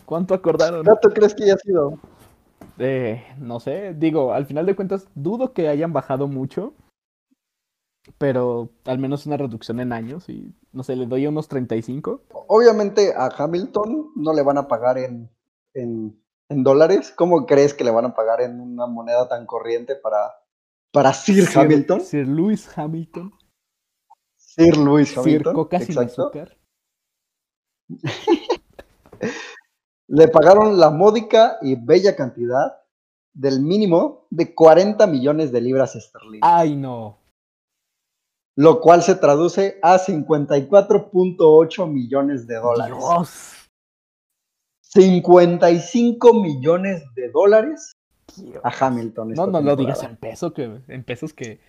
¿Cuánto 0.06 0.36
acordaron? 0.36 0.86
¿Cuánto 0.86 1.10
crees 1.10 1.34
que 1.34 1.46
haya 1.46 1.58
sido? 1.58 1.98
Eh, 2.78 3.24
no 3.40 3.60
sé, 3.60 3.96
digo, 3.96 4.34
al 4.34 4.46
final 4.46 4.68
de 4.68 4.76
cuentas, 4.76 5.08
dudo 5.16 5.52
que 5.54 5.68
hayan 5.68 5.94
bajado 5.94 6.28
mucho. 6.28 6.76
Pero 8.18 8.70
al 8.86 9.00
menos 9.00 9.26
una 9.26 9.38
reducción 9.38 9.80
en 9.80 9.94
años 9.94 10.28
y 10.30 10.54
no 10.74 10.84
sé, 10.84 10.96
le 10.96 11.08
doy 11.08 11.26
unos 11.26 11.48
35. 11.48 12.22
Obviamente 12.48 13.14
a 13.16 13.30
Hamilton 13.36 14.12
no 14.16 14.34
le 14.34 14.44
van 14.44 14.58
a 14.58 14.68
pagar 14.68 14.98
en, 14.98 15.30
en, 15.74 16.22
en 16.50 16.64
dólares. 16.64 17.14
¿Cómo 17.16 17.46
crees 17.46 17.74
que 17.74 17.84
le 17.84 17.92
van 17.92 18.06
a 18.06 18.14
pagar 18.14 18.42
en 18.42 18.60
una 18.60 18.88
moneda 18.88 19.28
tan 19.28 19.46
corriente 19.46 19.96
para, 19.96 20.34
para 20.92 21.14
Sir, 21.14 21.48
Hamilton? 21.54 22.02
Sir 22.02 22.28
Lewis 22.28 22.70
Hamilton. 22.78 23.34
Sir 24.36 24.78
Lewis 24.78 25.10
Sir 25.10 25.20
Hamilton. 25.20 25.54
Coca 25.56 25.80
sin 25.80 26.00
azúcar. 26.00 26.58
Le 30.08 30.28
pagaron 30.28 30.78
la 30.80 30.90
módica 30.90 31.58
y 31.62 31.76
bella 31.76 32.16
cantidad 32.16 32.82
del 33.34 33.62
mínimo 33.62 34.28
de 34.30 34.54
40 34.54 35.08
millones 35.08 35.52
de 35.52 35.62
libras 35.62 35.96
esterlinas, 35.96 36.48
Ay, 36.52 36.76
no. 36.76 37.18
lo 38.56 38.80
cual 38.80 39.02
se 39.02 39.16
traduce 39.16 39.80
a 39.82 39.98
54.8 39.98 41.88
millones 41.88 42.46
de 42.46 42.56
dólares. 42.56 42.96
Dios. 42.96 43.63
55 44.94 46.34
millones 46.42 47.04
de 47.16 47.30
dólares 47.32 47.94
a 48.64 48.72
Hamilton. 48.86 49.34
No, 49.34 49.48
no 49.48 49.62
lo 49.62 49.70
temporada. 49.76 49.76
digas 49.76 50.04
en 50.04 50.16
peso, 50.18 50.54
que 50.54 50.82
en 50.88 51.04
pesos 51.04 51.34
que. 51.34 51.60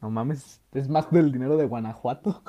No 0.00 0.10
mames, 0.10 0.60
es 0.72 0.88
más 0.88 1.10
del 1.10 1.30
dinero 1.30 1.56
de 1.56 1.66
Guanajuato. 1.66 2.42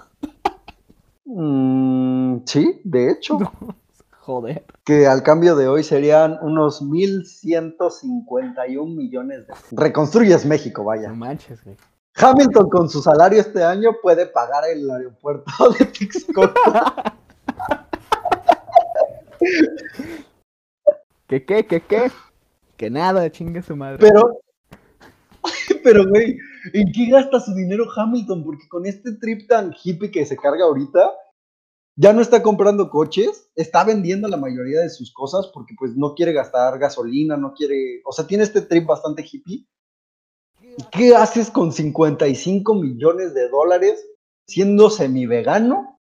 Mm, 1.26 2.40
sí, 2.46 2.82
de 2.84 3.12
hecho, 3.12 3.38
Joder. 4.22 4.66
que 4.84 5.08
al 5.08 5.22
cambio 5.24 5.56
de 5.56 5.68
hoy 5.68 5.84
serían 5.84 6.38
unos 6.42 6.82
1.151 6.82 8.96
millones 8.96 9.48
de... 9.48 9.54
Reconstruyes 9.72 10.46
México, 10.46 10.82
No 10.82 10.88
vaya. 10.88 11.14
manches, 11.14 11.64
güey. 11.64 11.78
Hamilton 12.16 12.70
con 12.70 12.90
su 12.90 13.02
salario 13.02 13.42
este 13.42 13.64
año 13.64 13.92
puede 14.02 14.26
pagar 14.28 14.64
el 14.72 14.90
aeropuerto 14.90 15.52
de 15.80 15.86
Texcoco. 15.86 16.54
¿Qué, 21.28 21.46
qué, 21.46 21.66
qué, 21.66 21.82
qué? 21.82 22.12
Que 22.78 22.90
nada, 22.90 23.32
chingue 23.32 23.62
su 23.62 23.76
madre. 23.76 23.98
Pero, 24.00 24.40
pero, 25.84 26.08
güey, 26.08 26.38
¿en 26.74 26.92
qué 26.92 27.08
gasta 27.10 27.40
su 27.40 27.54
dinero 27.54 27.86
Hamilton? 27.96 28.44
Porque 28.44 28.68
con 28.68 28.86
este 28.86 29.14
trip 29.14 29.48
tan 29.48 29.74
hippie 29.84 30.12
que 30.12 30.26
se 30.26 30.38
carga 30.38 30.66
ahorita, 30.66 31.12
ya 31.96 32.12
no 32.12 32.22
está 32.22 32.42
comprando 32.42 32.90
coches, 32.90 33.52
está 33.56 33.84
vendiendo 33.84 34.28
la 34.28 34.38
mayoría 34.38 34.80
de 34.82 34.90
sus 34.90 35.14
cosas 35.14 35.50
porque 35.54 35.76
pues 35.78 35.96
no 35.96 36.16
quiere 36.16 36.34
gastar 36.34 36.80
gasolina, 36.80 37.38
no 37.38 37.54
quiere, 37.54 38.02
o 38.06 38.12
sea, 38.12 38.26
tiene 38.26 38.44
este 38.44 38.62
trip 38.62 38.86
bastante 38.86 39.24
hippie. 39.24 39.68
¿Qué 40.92 41.16
haces 41.16 41.52
con 41.52 41.72
55 41.72 42.74
millones 42.74 43.36
de 43.36 43.48
dólares 43.50 44.04
siendo 44.48 44.90
semi-vegano 44.90 45.93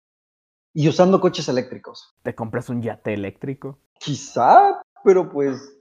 y 0.74 0.88
usando 0.88 1.20
coches 1.20 1.48
eléctricos? 1.48 2.14
¿Te 2.22 2.34
compras 2.34 2.68
un 2.68 2.82
yate 2.82 3.14
eléctrico? 3.14 3.78
Quizá, 3.98 4.82
pero 5.04 5.30
pues 5.30 5.78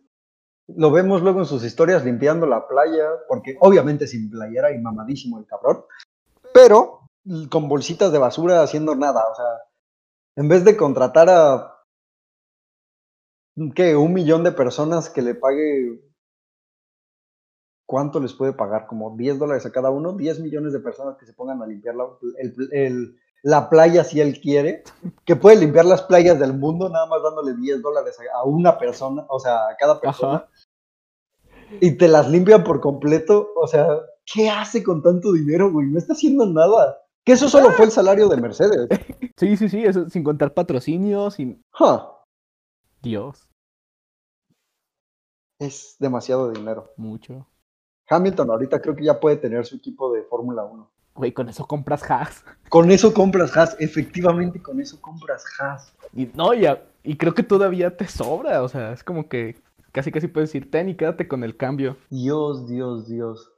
lo 0.68 0.92
vemos 0.92 1.22
luego 1.22 1.40
en 1.40 1.46
sus 1.46 1.64
historias 1.64 2.06
limpiando 2.06 2.46
la 2.46 2.68
playa, 2.68 3.06
porque 3.28 3.58
obviamente 3.60 4.08
sin 4.08 4.30
playera 4.30 4.72
y 4.72 4.80
mamadísimo 4.80 5.40
el 5.40 5.46
cabrón, 5.46 5.84
pero 6.54 7.10
con 7.50 7.68
bolsitas 7.68 8.12
de 8.12 8.20
basura 8.20 8.64
haciendo 8.64 8.96
nada, 8.96 9.24
o 9.32 9.36
sea, 9.36 9.46
en 10.36 10.48
vez 10.48 10.64
de 10.64 10.78
contratar 10.78 11.30
a 11.30 11.78
¿qué? 13.76 13.96
un 13.96 14.14
millón 14.14 14.44
de 14.44 14.52
personas 14.52 15.10
que 15.10 15.22
le 15.22 15.36
pague 15.36 16.12
¿cuánto 17.92 18.22
les 18.22 18.34
puede 18.34 18.54
pagar? 18.54 18.88
Como 18.88 19.18
10 19.18 19.38
dólares 19.38 19.66
a 19.66 19.72
cada 19.74 19.90
uno, 19.90 20.14
10 20.14 20.40
millones 20.40 20.72
de 20.72 20.80
personas 20.80 21.18
que 21.18 21.26
se 21.26 21.34
pongan 21.34 21.62
a 21.62 21.68
limpiar 21.68 21.94
la, 21.96 22.06
el, 22.38 22.56
el, 22.72 23.20
la 23.44 23.70
playa 23.70 24.04
si 24.04 24.22
él 24.22 24.40
quiere, 24.40 24.84
que 25.26 25.36
puede 25.36 25.58
limpiar 25.58 25.86
las 25.86 26.04
playas 26.04 26.40
del 26.40 26.54
mundo 26.54 26.90
nada 26.90 27.08
más 27.08 27.24
dándole 27.24 27.56
10 27.56 27.82
dólares 27.82 28.18
a 28.34 28.44
una 28.44 28.78
persona, 28.78 29.26
o 29.30 29.40
sea, 29.40 29.68
a 29.68 29.76
cada 29.78 30.00
persona. 30.00 30.36
Ajá. 30.36 30.50
Y 31.80 31.98
te 31.98 32.08
las 32.08 32.30
limpia 32.30 32.64
por 32.64 32.82
completo, 32.82 33.50
o 33.56 33.68
sea, 33.68 33.88
¿qué 34.26 34.50
hace 34.50 34.84
con 34.84 35.02
tanto 35.02 35.32
dinero, 35.32 35.72
güey? 35.72 35.88
No 35.88 35.98
está 35.98 36.14
haciendo 36.14 36.46
nada. 36.46 36.98
Que 37.24 37.34
eso 37.34 37.48
solo 37.48 37.72
fue 37.72 37.86
el 37.86 37.92
salario 37.92 38.28
de 38.28 38.38
Mercedes. 38.38 38.88
Sí, 39.38 39.58
sí, 39.58 39.70
sí, 39.70 39.84
eso 39.84 40.08
sin 40.08 40.24
contar 40.24 40.54
patrocinios, 40.54 41.34
sin... 41.34 41.66
Huh. 41.80 42.02
Dios. 43.02 43.50
Es 45.58 45.96
demasiado 45.98 46.52
dinero. 46.52 46.94
Mucho. 46.96 47.48
Hamilton 48.08 48.52
ahorita 48.52 48.80
creo 48.82 48.96
que 48.96 49.06
ya 49.06 49.20
puede 49.20 49.38
tener 49.38 49.66
su 49.66 49.78
equipo 49.78 50.14
de 50.14 50.22
Fórmula 50.24 50.64
1. 50.64 50.91
Güey, 51.16 51.34
con 51.34 51.50
eso 51.50 51.66
compras 51.66 52.10
Haas. 52.10 52.46
Con 52.70 52.90
eso 52.92 53.14
compras 53.14 53.56
Haas, 53.56 53.76
efectivamente 53.80 54.62
con 54.62 54.80
eso 54.80 55.00
compras 55.02 55.44
Haas. 55.60 55.94
Y 56.14 56.30
no, 56.34 56.54
ya, 56.54 56.84
y 57.04 57.18
creo 57.18 57.34
que 57.34 57.44
todavía 57.44 57.98
te 57.98 58.08
sobra, 58.08 58.64
o 58.64 58.70
sea, 58.70 58.94
es 58.94 59.04
como 59.04 59.28
que 59.28 59.56
casi 59.92 60.12
casi 60.12 60.28
puedes 60.28 60.50
decir, 60.50 60.72
ten 60.72 60.90
y 60.90 60.96
quédate 60.96 61.28
con 61.28 61.44
el 61.44 61.58
cambio. 61.58 61.98
Dios, 62.10 62.68
Dios, 62.68 63.08
Dios. 63.08 63.52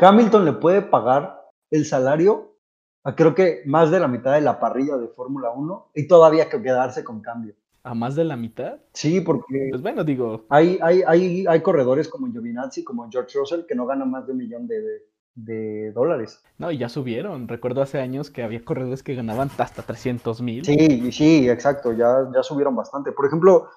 Hamilton 0.00 0.44
le 0.44 0.52
puede 0.52 0.82
pagar 0.82 1.40
el 1.70 1.84
salario 1.84 2.56
a 3.04 3.14
creo 3.14 3.34
que 3.34 3.62
más 3.64 3.90
de 3.90 4.00
la 4.00 4.08
mitad 4.08 4.34
de 4.34 4.40
la 4.40 4.60
parrilla 4.60 4.96
de 4.96 5.08
Fórmula 5.08 5.50
1 5.50 5.90
y 5.94 6.06
todavía 6.06 6.48
que 6.48 6.60
quedarse 6.60 7.04
con 7.04 7.20
cambio. 7.20 7.54
¿A 7.82 7.94
más 7.94 8.16
de 8.16 8.24
la 8.24 8.36
mitad? 8.36 8.80
Sí, 8.92 9.20
porque. 9.20 9.68
Pues 9.70 9.80
bueno, 9.80 10.04
digo. 10.04 10.44
Hay, 10.48 10.78
hay, 10.82 11.02
hay, 11.06 11.46
hay 11.46 11.62
corredores 11.62 12.08
como 12.08 12.26
Giovinazzi, 12.26 12.84
como 12.84 13.08
George 13.10 13.38
Russell, 13.38 13.64
que 13.66 13.74
no 13.74 13.86
ganan 13.86 14.10
más 14.10 14.26
de 14.26 14.32
un 14.32 14.38
millón 14.38 14.66
de, 14.66 15.06
de, 15.34 15.92
dólares. 15.92 16.42
No, 16.58 16.70
y 16.70 16.78
ya 16.78 16.88
subieron. 16.88 17.48
Recuerdo 17.48 17.82
hace 17.82 18.00
años 18.00 18.30
que 18.30 18.42
había 18.42 18.64
corredores 18.64 19.02
que 19.02 19.14
ganaban 19.14 19.50
hasta 19.58 19.82
300 19.82 20.40
mil. 20.42 20.64
Sí, 20.64 21.12
sí, 21.12 21.48
exacto. 21.48 21.92
Ya, 21.92 22.28
ya 22.34 22.42
subieron 22.42 22.74
bastante. 22.74 23.12
Por 23.12 23.26
ejemplo, 23.26 23.68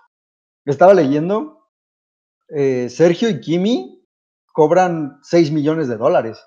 estaba 0.66 0.94
leyendo. 0.94 1.70
Eh, 2.50 2.90
Sergio 2.90 3.30
y 3.30 3.40
Kimi 3.40 4.06
cobran 4.52 5.20
6 5.24 5.52
millones 5.52 5.88
de 5.88 5.98
dólares. 5.98 6.44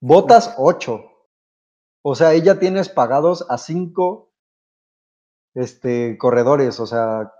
Botas 0.00 0.54
8. 0.58 1.04
O 2.02 2.14
sea, 2.14 2.32
ella 2.32 2.58
tienes 2.58 2.88
pagados 2.88 3.46
a 3.48 3.58
5 3.58 4.32
este, 5.54 6.16
corredores, 6.18 6.80
o 6.80 6.86
sea, 6.86 7.32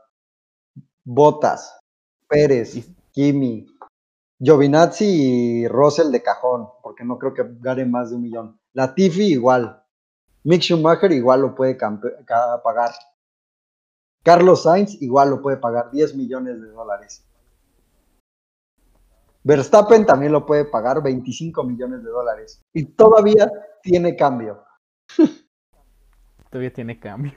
Botas, 1.05 1.79
Pérez, 2.29 2.89
Kimi, 3.13 3.67
Giovinazzi 4.43 5.05
y 5.05 5.69
Russell 5.69 6.11
de 6.11 6.21
cajón, 6.21 6.69
porque 6.83 7.05
no 7.05 7.17
creo 7.17 7.33
que 7.33 7.45
gane 7.61 7.87
más 7.87 8.11
de 8.11 8.17
un 8.17 8.23
millón. 8.23 8.61
Latifi 8.73 9.23
igual. 9.23 9.85
Mick 10.43 10.63
Schumacher 10.63 11.13
igual 11.13 11.43
lo 11.43 11.55
puede 11.55 11.77
pagar. 11.77 12.91
Carlos 14.25 14.65
Sainz 14.65 15.01
igual 15.01 15.31
lo 15.31 15.41
puede 15.41 15.59
pagar 15.59 15.93
10 15.93 16.17
millones 16.17 16.61
de 16.61 16.69
dólares. 16.71 17.25
Verstappen 19.45 20.05
también 20.05 20.33
lo 20.33 20.45
puede 20.45 20.65
pagar 20.65 21.01
25 21.01 21.63
millones 21.63 22.03
de 22.03 22.11
dólares. 22.11 22.61
Y 22.73 22.85
todavía 22.85 23.49
tiene 23.81 24.17
cambio. 24.17 24.65
Todavía 26.51 26.73
tiene 26.73 26.99
cambio. 26.99 27.33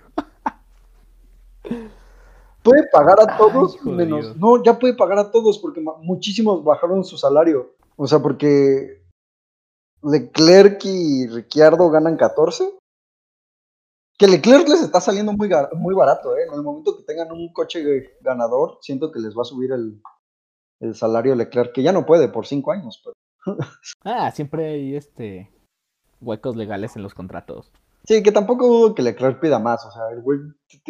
Puede 2.66 2.88
pagar 2.91 3.22
a 3.22 3.38
todos 3.38 3.82
menos. 3.86 4.36
No, 4.36 4.61
ya 4.63 4.78
puede 4.78 4.95
pagar 4.95 5.20
a 5.20 5.32
todos 5.32 5.59
porque 5.59 5.82
muchísimos 6.01 6.63
bajaron 6.63 7.05
su 7.05 7.18
salario. 7.18 7.76
O 7.95 8.07
sea, 8.07 8.20
porque 8.20 9.03
Leclerc 10.01 10.84
y 10.84 11.28
Ricciardo 11.28 11.89
ganan 11.89 12.18
14. 12.18 12.78
Que 14.18 14.28
Leclerc 14.28 14.68
les 14.68 14.82
está 14.82 14.99
saliendo 14.99 15.34
muy, 15.34 15.49
muy 15.74 15.93
barato, 15.93 16.36
¿eh? 16.36 16.45
En 16.47 16.53
el 16.55 16.63
momento 16.63 16.97
que 16.97 17.03
tengan 17.03 17.32
un 17.32 17.53
coche 17.53 18.16
ganador, 18.22 18.80
siento 18.82 19.11
que 19.11 19.20
les 19.20 19.38
va 19.38 19.41
a 19.41 19.45
subir 19.45 19.72
el, 19.72 20.01
el 20.80 20.95
salario 20.95 21.36
Leclerc, 21.36 21.74
que 21.74 21.84
ya 21.84 21.91
no 21.91 22.05
puede 22.05 22.30
por 22.30 22.47
5 22.47 22.72
años. 22.72 23.03
Pero... 23.03 23.57
ah, 24.05 24.32
siempre 24.32 24.68
hay 24.68 24.95
este 24.95 25.51
huecos 26.22 26.55
legales 26.55 26.95
en 26.95 27.03
los 27.03 27.13
contratos. 27.13 27.72
Sí, 28.08 28.22
que 28.22 28.32
tampoco 28.32 28.68
dudo 28.68 28.95
que 28.95 29.01
Leclerc 29.01 29.39
pida 29.39 29.58
más, 29.58 29.84
o 29.86 29.91
sea, 29.91 30.03
el 30.12 30.22
güey 30.22 30.39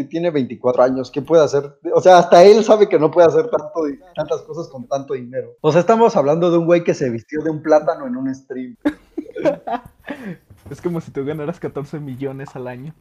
tiene 0.09 0.31
24 0.31 0.83
años, 0.83 1.11
¿qué 1.11 1.21
puede 1.21 1.43
hacer? 1.43 1.77
O 1.93 2.01
sea, 2.01 2.17
hasta 2.17 2.43
él 2.43 2.63
sabe 2.63 2.89
que 2.89 2.99
no 2.99 3.09
puede 3.09 3.27
hacer 3.27 3.49
tanto, 3.49 3.81
tantas 4.15 4.41
cosas 4.41 4.67
con 4.67 4.87
tanto 4.87 5.13
dinero. 5.13 5.55
O 5.61 5.71
sea, 5.71 5.81
estamos 5.81 6.15
hablando 6.17 6.51
de 6.51 6.57
un 6.57 6.65
güey 6.65 6.83
que 6.83 6.93
se 6.93 7.09
vistió 7.09 7.41
de 7.41 7.49
un 7.49 7.61
plátano 7.61 8.05
en 8.05 8.17
un 8.17 8.33
stream. 8.35 8.75
es 10.69 10.81
como 10.81 10.99
si 10.99 11.11
tú 11.11 11.23
ganaras 11.23 11.59
14 11.59 11.99
millones 11.99 12.55
al 12.55 12.67
año. 12.67 12.93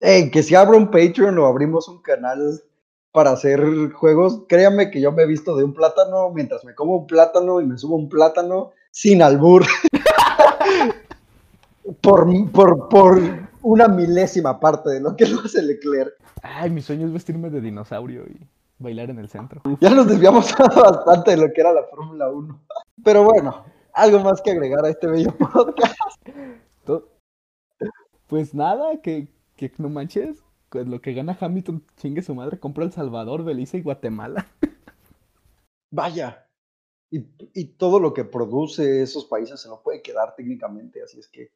Ey, 0.00 0.30
que 0.30 0.42
si 0.42 0.54
abro 0.54 0.76
un 0.76 0.90
Patreon 0.90 1.38
o 1.38 1.46
abrimos 1.46 1.88
un 1.88 2.02
canal 2.02 2.62
para 3.10 3.30
hacer 3.30 3.90
juegos, 3.92 4.44
créame 4.48 4.90
que 4.90 5.00
yo 5.00 5.12
me 5.12 5.22
he 5.22 5.26
visto 5.26 5.56
de 5.56 5.64
un 5.64 5.72
plátano 5.72 6.30
mientras 6.30 6.64
me 6.64 6.74
como 6.74 6.96
un 6.96 7.06
plátano 7.06 7.60
y 7.60 7.66
me 7.66 7.78
subo 7.78 7.96
un 7.96 8.08
plátano 8.08 8.72
sin 8.90 9.22
albur. 9.22 9.64
por, 12.00 12.50
por, 12.52 12.88
por 12.88 13.20
una 13.62 13.88
milésima 13.88 14.58
parte 14.58 14.90
de 14.90 15.00
lo 15.00 15.16
que 15.16 15.26
lo 15.28 15.40
hace 15.40 15.62
Leclerc. 15.62 16.14
Ay, 16.42 16.70
mi 16.70 16.80
sueño 16.80 17.06
es 17.06 17.12
vestirme 17.12 17.50
de 17.50 17.60
dinosaurio 17.60 18.24
y 18.26 18.46
bailar 18.78 19.10
en 19.10 19.18
el 19.18 19.28
centro. 19.28 19.60
Ya 19.80 19.90
nos 19.90 20.06
desviamos 20.06 20.54
bastante 20.58 21.32
de 21.32 21.36
lo 21.36 21.52
que 21.52 21.60
era 21.60 21.72
la 21.72 21.84
Fórmula 21.84 22.30
1. 22.30 22.60
Pero 23.04 23.24
bueno, 23.24 23.64
algo 23.92 24.20
más 24.20 24.40
que 24.40 24.52
agregar 24.52 24.84
a 24.84 24.90
este 24.90 25.06
bello 25.06 25.36
podcast. 25.36 25.96
Pues 28.26 28.54
nada, 28.54 29.00
que, 29.00 29.28
que 29.56 29.72
no 29.78 29.88
manches. 29.88 30.44
Pues 30.68 30.86
lo 30.86 31.00
que 31.00 31.14
gana 31.14 31.36
Hamilton, 31.40 31.82
chingue 31.96 32.20
su 32.20 32.34
madre, 32.34 32.58
compra 32.58 32.84
El 32.84 32.92
Salvador, 32.92 33.42
Belice 33.42 33.78
y 33.78 33.82
Guatemala. 33.82 34.46
Vaya. 35.90 36.46
Y, 37.10 37.24
y 37.54 37.64
todo 37.64 37.98
lo 38.00 38.12
que 38.12 38.26
produce 38.26 39.00
esos 39.00 39.24
países 39.24 39.58
se 39.58 39.68
lo 39.70 39.82
puede 39.82 40.02
quedar 40.02 40.34
técnicamente, 40.36 41.02
así 41.02 41.18
es 41.18 41.28
que 41.28 41.52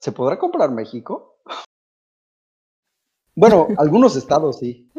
¿Se 0.00 0.12
podrá 0.12 0.38
comprar 0.38 0.70
México? 0.70 1.38
Bueno, 3.34 3.68
algunos 3.78 4.16
estados 4.16 4.58
sí. 4.58 4.90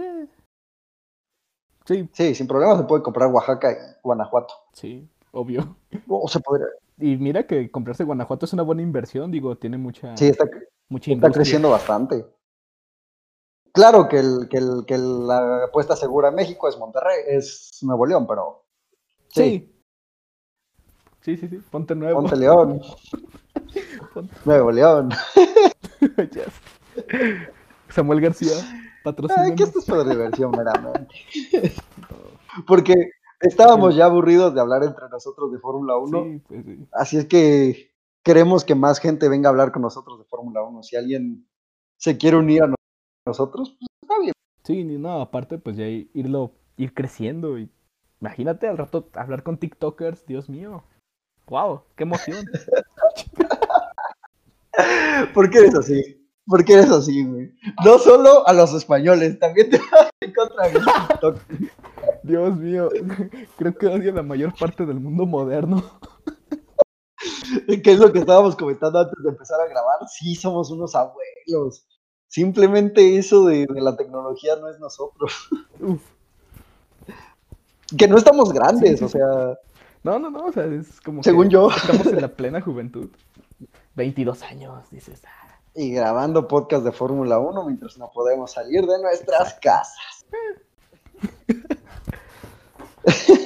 Sí. 1.85 2.07
Sí, 2.13 2.35
sin 2.35 2.47
problema 2.47 2.77
se 2.77 2.83
puede 2.83 3.01
comprar 3.01 3.31
Oaxaca 3.31 3.71
y 3.71 3.75
Guanajuato. 4.03 4.53
Sí, 4.73 5.09
obvio. 5.31 5.75
O 6.07 6.27
se 6.27 6.39
podría. 6.39 6.67
Y 6.99 7.17
mira 7.17 7.47
que 7.47 7.71
comprarse 7.71 8.03
Guanajuato 8.03 8.45
es 8.45 8.53
una 8.53 8.63
buena 8.63 8.81
inversión, 8.83 9.31
digo, 9.31 9.57
tiene 9.57 9.77
mucha. 9.77 10.15
Sí, 10.15 10.27
está, 10.27 10.45
mucha 10.89 11.11
está 11.11 11.31
creciendo 11.31 11.71
bastante. 11.71 12.25
Claro 13.71 14.07
que, 14.07 14.19
el, 14.19 14.47
que, 14.49 14.57
el, 14.57 14.83
que 14.85 14.97
la 14.97 15.65
apuesta 15.65 15.95
segura 15.95 16.29
en 16.29 16.35
México 16.35 16.67
es 16.67 16.77
Monterrey, 16.77 17.23
es 17.27 17.79
Nuevo 17.81 18.05
León, 18.05 18.27
pero. 18.27 18.65
Sí. 19.29 19.73
Sí, 21.21 21.37
sí, 21.37 21.47
sí. 21.47 21.57
Ponte 21.71 21.95
Nuevo. 21.95 22.21
Ponte 22.21 22.35
León. 22.35 22.81
Nuevo 24.45 24.71
León. 24.71 25.09
Samuel 27.89 28.21
García, 28.21 28.51
patrocinio. 29.03 29.55
que 29.55 29.63
esto 29.63 29.79
es 29.79 29.85
por 29.85 30.07
diversión, 30.07 30.51
meramente. 30.51 31.07
Porque 32.67 32.95
Estábamos 33.41 33.95
ya 33.95 34.03
aburridos 34.03 34.53
de 34.53 34.59
hablar 34.59 34.83
entre 34.83 35.07
nosotros 35.09 35.49
de 35.53 35.59
Fórmula 35.59 35.95
1. 35.95 36.23
Sí, 36.25 36.41
pues 36.45 36.65
sí. 36.65 36.87
Así 36.91 37.17
es 37.17 37.25
que 37.25 37.93
queremos 38.21 38.65
que 38.65 38.75
más 38.75 38.99
gente 38.99 39.29
venga 39.29 39.47
a 39.47 39.51
hablar 39.51 39.71
con 39.71 39.81
nosotros 39.81 40.19
de 40.19 40.25
Fórmula 40.25 40.61
1. 40.61 40.83
Si 40.83 40.97
alguien 40.97 41.47
se 41.95 42.17
quiere 42.17 42.35
unir 42.35 42.63
a 42.63 42.67
no- 42.67 42.75
nosotros, 43.25 43.77
pues 43.79 43.87
está 44.01 44.19
bien. 44.19 44.33
Sí, 44.65 44.83
ni 44.83 44.97
no, 44.97 45.21
aparte, 45.21 45.57
pues 45.57 45.77
ya 45.77 45.85
irlo, 45.87 46.51
ir 46.75 46.93
creciendo 46.93 47.57
y 47.57 47.69
imagínate 48.19 48.67
al 48.67 48.77
rato 48.77 49.07
hablar 49.13 49.43
con 49.43 49.57
TikTokers, 49.57 50.25
Dios 50.25 50.49
mío. 50.49 50.83
Wow, 51.47 51.83
qué 51.95 52.03
emoción. 52.03 52.45
¿Por 55.33 55.49
qué 55.49 55.59
eres 55.59 55.75
así? 55.75 56.15
¿Por 56.45 56.65
qué 56.65 56.73
eres 56.73 56.89
así, 56.89 57.23
güey? 57.25 57.51
No 57.85 57.99
solo 57.99 58.47
a 58.47 58.53
los 58.53 58.73
españoles, 58.73 59.37
también 59.39 59.69
te 59.69 59.77
vas 59.91 60.09
en 60.21 60.33
contra 60.33 60.67
de 60.67 60.79
TikTok. 60.79 61.37
Dios 62.23 62.57
mío, 62.57 62.89
creo 63.57 63.75
que 63.77 63.87
odio 63.87 64.11
la 64.13 64.23
mayor 64.23 64.53
parte 64.57 64.85
del 64.85 64.99
mundo 64.99 65.25
moderno. 65.25 65.83
¿Qué 67.83 67.91
es 67.91 67.99
lo 67.99 68.11
que 68.11 68.19
estábamos 68.19 68.55
comentando 68.55 68.99
antes 68.99 69.23
de 69.23 69.29
empezar 69.29 69.59
a 69.61 69.67
grabar? 69.67 69.99
Sí, 70.09 70.35
somos 70.35 70.71
unos 70.71 70.95
abuelos. 70.95 71.85
Simplemente 72.27 73.17
eso 73.17 73.45
de, 73.45 73.65
de 73.67 73.81
la 73.81 73.95
tecnología 73.95 74.55
no 74.55 74.69
es 74.69 74.79
nosotros. 74.79 75.33
Uf. 75.79 76.01
Que 77.97 78.07
no 78.07 78.17
estamos 78.17 78.53
grandes, 78.53 78.91
Sí, 78.91 78.97
sí, 78.99 79.03
o 79.05 79.09
sea, 79.09 79.57
No, 80.03 80.19
no, 80.19 80.29
no, 80.29 80.45
o 80.45 80.51
sea, 80.51 80.65
es 80.65 81.01
como 81.01 81.23
Según 81.23 81.47
que 81.47 81.53
yo. 81.53 81.69
estamos 81.71 82.05
en 82.07 82.21
la 82.21 82.27
plena 82.29 82.61
juventud. 82.61 83.09
22 83.95 84.43
años, 84.43 84.89
dices. 84.91 85.23
ah, 85.25 85.59
y 85.75 85.91
grabando 85.93 86.47
podcast 86.47 86.83
de 86.83 86.91
Fórmula 86.91 87.39
1 87.39 87.63
mientras 87.65 87.97
no 87.97 88.09
podemos 88.11 88.51
salir 88.51 88.85
de 88.85 89.01
nuestras 89.01 89.53
casas. 89.55 90.25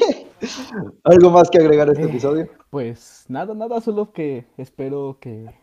¿Algo 1.04 1.30
más 1.30 1.50
que 1.50 1.58
agregar 1.60 1.90
a 1.90 1.92
este 1.92 2.04
Eh. 2.06 2.10
episodio? 2.10 2.50
Pues 2.70 3.26
nada, 3.28 3.54
nada, 3.54 3.82
solo 3.82 4.12
que 4.14 4.48
espero 4.58 5.18
que 5.20 5.54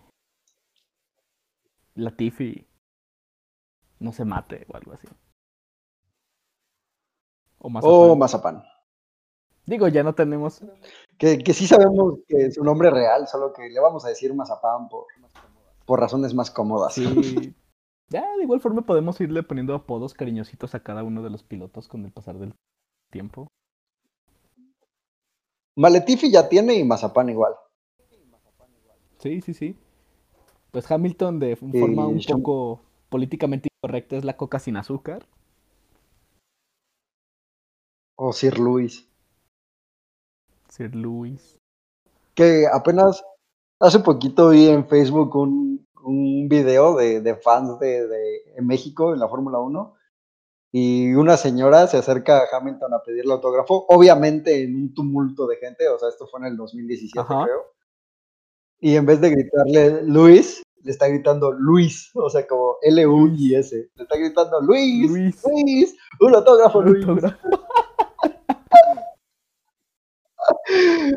Latifi 1.95 2.67
no 3.99 4.13
se 4.13 4.25
mate 4.25 4.67
o 4.73 4.77
algo 4.77 4.93
así. 4.93 5.09
O 7.59 7.69
más. 7.69 7.85
O 7.87 8.17
Mazapán. 8.17 8.65
Digo, 9.67 9.89
ya 9.89 10.03
no 10.03 10.15
tenemos. 10.15 10.63
Que, 11.21 11.37
que 11.37 11.53
sí 11.53 11.67
sabemos 11.67 12.21
que 12.27 12.47
es 12.47 12.57
un 12.57 12.65
nombre 12.65 12.91
real, 12.91 13.29
solo 13.29 13.53
que 13.53 13.69
le 13.69 13.79
vamos 13.79 14.07
a 14.07 14.09
decir 14.09 14.33
Mazapán 14.33 14.89
por, 14.89 15.05
por 15.85 16.01
razones 16.01 16.33
más 16.33 16.51
cómodas. 16.51 16.95
Sí. 16.95 17.05
Ya, 18.13 18.27
de 18.37 18.43
igual 18.43 18.59
forma 18.59 18.83
podemos 18.83 19.21
irle 19.21 19.45
poniendo 19.45 19.73
apodos 19.73 20.15
cariñositos 20.15 20.75
a 20.75 20.83
cada 20.83 21.05
uno 21.05 21.23
de 21.23 21.31
los 21.31 21.45
pilotos 21.45 21.87
con 21.87 22.05
el 22.05 22.11
pasar 22.11 22.39
del 22.41 22.57
tiempo. 23.09 23.47
Maletifi 25.77 26.29
ya 26.29 26.49
tiene 26.49 26.75
y 26.75 26.83
Mazapán 26.83 27.29
igual. 27.29 27.55
Sí, 29.19 29.41
sí, 29.43 29.55
sí. 29.55 29.77
Pues 30.73 30.91
Hamilton 30.91 31.39
de 31.39 31.55
forma 31.55 32.09
un 32.09 32.21
poco 32.21 32.81
políticamente 33.11 33.69
incorrecta 33.73 34.17
es 34.17 34.25
la 34.25 34.37
coca 34.37 34.59
sin 34.59 34.77
azúcar. 34.77 35.25
O 38.17 38.33
Sir 38.33 38.59
Luis. 38.59 39.10
Sir 40.81 40.95
Luis. 40.97 41.59
Que 42.35 42.67
apenas 42.73 43.23
hace 43.81 43.99
poquito 43.99 44.49
vi 44.49 44.69
en 44.69 44.87
Facebook 44.89 45.37
un, 45.37 45.87
un 46.03 46.49
video 46.49 46.97
de, 46.97 47.21
de 47.21 47.35
fans 47.37 47.79
de, 47.79 48.07
de- 48.09 48.63
México 48.63 49.13
en 49.13 49.21
la 49.21 49.29
Fórmula 49.29 49.59
1 49.59 49.95
y 50.73 51.13
una 51.15 51.37
señora 51.37 51.87
se 51.87 51.97
acerca 51.99 52.39
a 52.39 52.57
Hamilton 52.57 52.95
a 52.95 53.03
pedirle 53.03 53.33
autógrafo, 53.33 53.85
obviamente 53.89 54.63
en 54.63 54.77
un 54.77 54.95
tumulto 54.95 55.47
de 55.47 55.57
gente, 55.57 55.89
o 55.89 55.99
sea, 55.99 56.09
esto 56.11 56.27
fue 56.27 56.41
en 56.41 56.47
el 56.47 56.57
2017 56.57 57.19
Ajá. 57.21 57.45
creo, 57.45 57.65
y 58.81 58.97
en 58.97 59.05
vez 59.07 59.21
de 59.21 59.31
gritarle 59.31 60.03
Luis, 60.05 60.63
le 60.83 60.91
está 60.93 61.09
gritando 61.09 61.53
Luis, 61.53 62.11
o 62.15 62.29
sea, 62.31 62.47
como 62.47 62.77
L-U-I-S, 62.83 63.91
le 63.95 64.03
está 64.03 64.17
gritando 64.17 64.61
Luis, 64.61 65.11
Luis. 65.11 65.43
Luis, 65.45 65.97
un 66.21 66.35
autógrafo 66.35 66.83
Luis. 66.83 67.07
Autógrafo. 67.07 67.49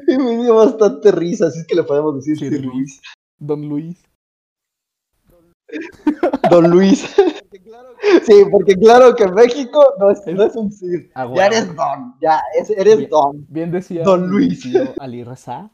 Y 0.08 0.18
me 0.18 0.33
dio 0.44 0.56
bastante 0.56 1.12
risa, 1.12 1.48
así 1.48 1.60
es 1.60 1.68
que 1.68 1.76
le 1.76 1.84
podemos 1.84 2.16
decir 2.16 2.38
Sir 2.38 2.52
Luis. 2.64 2.72
Luis. 2.74 3.02
Don 3.40 3.68
Luis. 3.68 4.04
Don 6.50 6.70
Luis. 6.70 7.06
Sí, 8.26 8.44
porque 8.52 8.76
claro 8.76 9.16
que 9.16 9.26
México 9.30 9.82
no 9.98 10.12
es, 10.12 10.22
no 10.28 10.44
es 10.44 10.56
un 10.56 10.72
Sir. 10.72 11.10
Ah, 11.16 11.28
Ya 11.36 11.48
eres 11.48 11.74
Don, 11.76 12.14
ya 12.22 12.42
es- 12.60 12.70
eres 12.70 12.98
Bien. 12.98 13.10
Don. 13.10 13.46
Bien 13.50 13.72
decía 13.72 14.04
Don 14.04 14.28
Luis. 14.30 14.62
tío 14.62 14.94
Ali 15.00 15.24
Reza. 15.24 15.72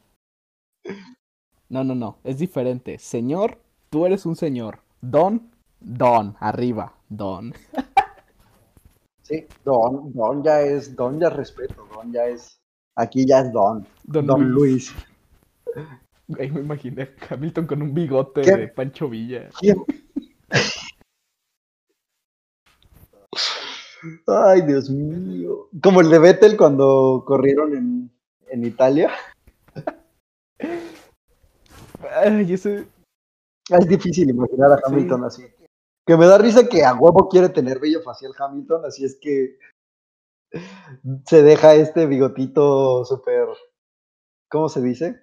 No, 1.68 1.82
no, 1.84 1.94
no. 1.96 2.18
Es 2.22 2.38
diferente. 2.38 2.98
Señor, 2.98 3.58
tú 3.90 4.06
eres 4.06 4.26
un 4.26 4.36
señor. 4.36 4.78
Don, 5.00 5.50
don. 5.80 6.36
Arriba. 6.38 6.94
Don. 7.08 7.52
Sí, 9.22 9.46
Don, 9.64 10.12
Don 10.12 10.42
ya 10.44 10.62
es, 10.62 10.94
Don 10.94 11.18
ya 11.20 11.26
es 11.28 11.32
respeto, 11.34 11.86
Don 11.92 12.12
ya 12.12 12.26
es, 12.26 12.59
aquí 13.00 13.26
ya 13.26 13.40
es 13.40 13.52
Don. 13.52 13.86
Don, 14.04 14.26
Don, 14.26 14.48
Luis. 14.50 14.92
Luis. 15.74 16.38
Ahí 16.38 16.50
me 16.50 16.60
imaginé 16.60 17.02
a 17.02 17.34
Hamilton 17.34 17.66
con 17.66 17.82
un 17.82 17.92
bigote 17.92 18.42
¿Qué? 18.42 18.56
de 18.56 18.68
Pancho 18.68 19.08
Villa. 19.08 19.48
¿Quién? 19.58 19.82
Ay, 24.26 24.62
Dios 24.62 24.88
mío. 24.90 25.68
Como 25.82 26.00
el 26.00 26.08
de 26.10 26.18
Vettel 26.18 26.56
cuando 26.56 27.24
corrieron 27.26 27.76
en, 27.76 28.10
en 28.48 28.64
Italia. 28.64 29.10
Ay, 32.16 32.52
ese. 32.52 32.86
Es 33.68 33.88
difícil 33.88 34.30
imaginar 34.30 34.72
a 34.72 34.76
Sí. 34.76 34.82
Hamilton 34.86 35.24
así. 35.24 35.44
Que 36.06 36.16
me 36.16 36.26
da 36.26 36.38
risa 36.38 36.68
que 36.68 36.84
a 36.84 36.94
huevo 36.94 37.28
quiere 37.28 37.48
tener 37.50 37.78
bello 37.78 38.02
facial 38.02 38.32
Hamilton, 38.36 38.84
así 38.86 39.04
es 39.04 39.18
que 39.20 39.58
se 41.26 41.42
deja 41.42 41.74
este 41.74 42.06
bigotito 42.06 43.04
súper, 43.04 43.48
¿cómo 44.48 44.68
se 44.68 44.80
dice? 44.82 45.20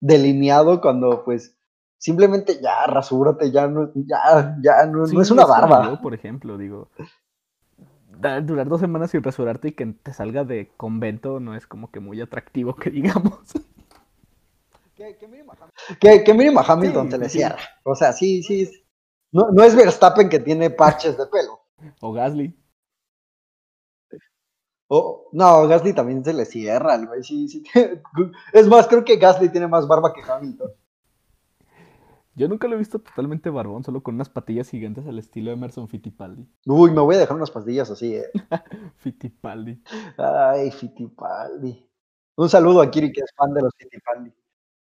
Delineado 0.00 0.80
cuando 0.80 1.24
pues 1.24 1.56
simplemente 1.98 2.60
ya 2.60 2.86
rasúrate, 2.86 3.50
ya 3.50 3.66
no, 3.68 3.90
ya, 3.94 4.56
ya 4.62 4.86
no, 4.86 5.06
Sí, 5.06 5.14
no 5.16 5.22
es 5.22 5.30
una 5.30 5.46
barba. 5.46 5.84
yo, 5.86 6.00
por 6.00 6.14
ejemplo, 6.14 6.58
digo. 6.58 6.88
Durar 8.44 8.68
dos 8.68 8.80
semanas 8.80 9.10
sin 9.10 9.22
rasurarte 9.22 9.68
y 9.68 9.72
que 9.72 9.86
te 9.86 10.12
salga 10.12 10.44
de 10.44 10.70
convento 10.76 11.40
no 11.40 11.54
es 11.56 11.66
como 11.66 11.90
que 11.90 12.00
muy 12.00 12.20
atractivo 12.20 12.74
que 12.76 12.90
digamos. 12.90 13.40
Que, 14.94 15.16
que 16.24 16.34
mínimo 16.34 16.60
a- 16.60 16.64
Hamilton 16.72 17.06
Sí, 17.06 17.10
se 17.10 17.18
le 17.18 17.28
sí. 17.28 17.38
cierra. 17.38 17.58
O 17.82 17.94
sea, 17.94 18.12
sí, 18.12 18.42
sí. 18.42 18.70
No, 19.32 19.50
no 19.50 19.64
es 19.64 19.74
Verstappen 19.74 20.28
que 20.28 20.38
tiene 20.38 20.70
parches 20.70 21.18
de 21.18 21.26
pelo. 21.26 21.60
O 22.00 22.12
Gasly. 22.12 22.56
O- 24.88 25.28
no, 25.32 25.66
Gasly 25.68 25.92
también 25.92 26.24
se 26.24 26.32
le 26.32 26.44
cierra, 26.46 26.96
güey, 26.98 27.22
sí, 27.22 27.48
sí. 27.48 27.62
Es 28.52 28.66
más, 28.68 28.86
creo 28.88 29.04
que 29.04 29.16
Gasly 29.16 29.50
tiene 29.50 29.68
más 29.68 29.86
barba 29.86 30.12
que 30.12 30.22
Hamilton. 30.22 30.70
Yo 32.36 32.48
nunca 32.48 32.66
lo 32.66 32.74
he 32.74 32.78
visto 32.78 32.98
totalmente 32.98 33.48
barbón, 33.48 33.84
solo 33.84 34.02
con 34.02 34.16
unas 34.16 34.28
patillas 34.28 34.68
gigantes 34.68 35.06
al 35.06 35.18
estilo 35.18 35.52
Emerson 35.52 35.88
Fittipaldi. 35.88 36.48
Uy, 36.66 36.90
me 36.90 37.00
voy 37.00 37.14
a 37.14 37.18
dejar 37.18 37.36
unas 37.36 37.50
pastillas 37.50 37.90
así, 37.90 38.16
eh. 38.16 38.26
Fittipaldi. 38.96 39.80
Ay, 40.18 40.70
Fittipaldi. 40.72 41.88
Un 42.36 42.48
saludo 42.48 42.80
a 42.82 42.90
Kiri, 42.90 43.12
que 43.12 43.20
es 43.20 43.30
fan 43.36 43.54
de 43.54 43.62
los 43.62 43.72
Fittipaldi. 43.78 44.32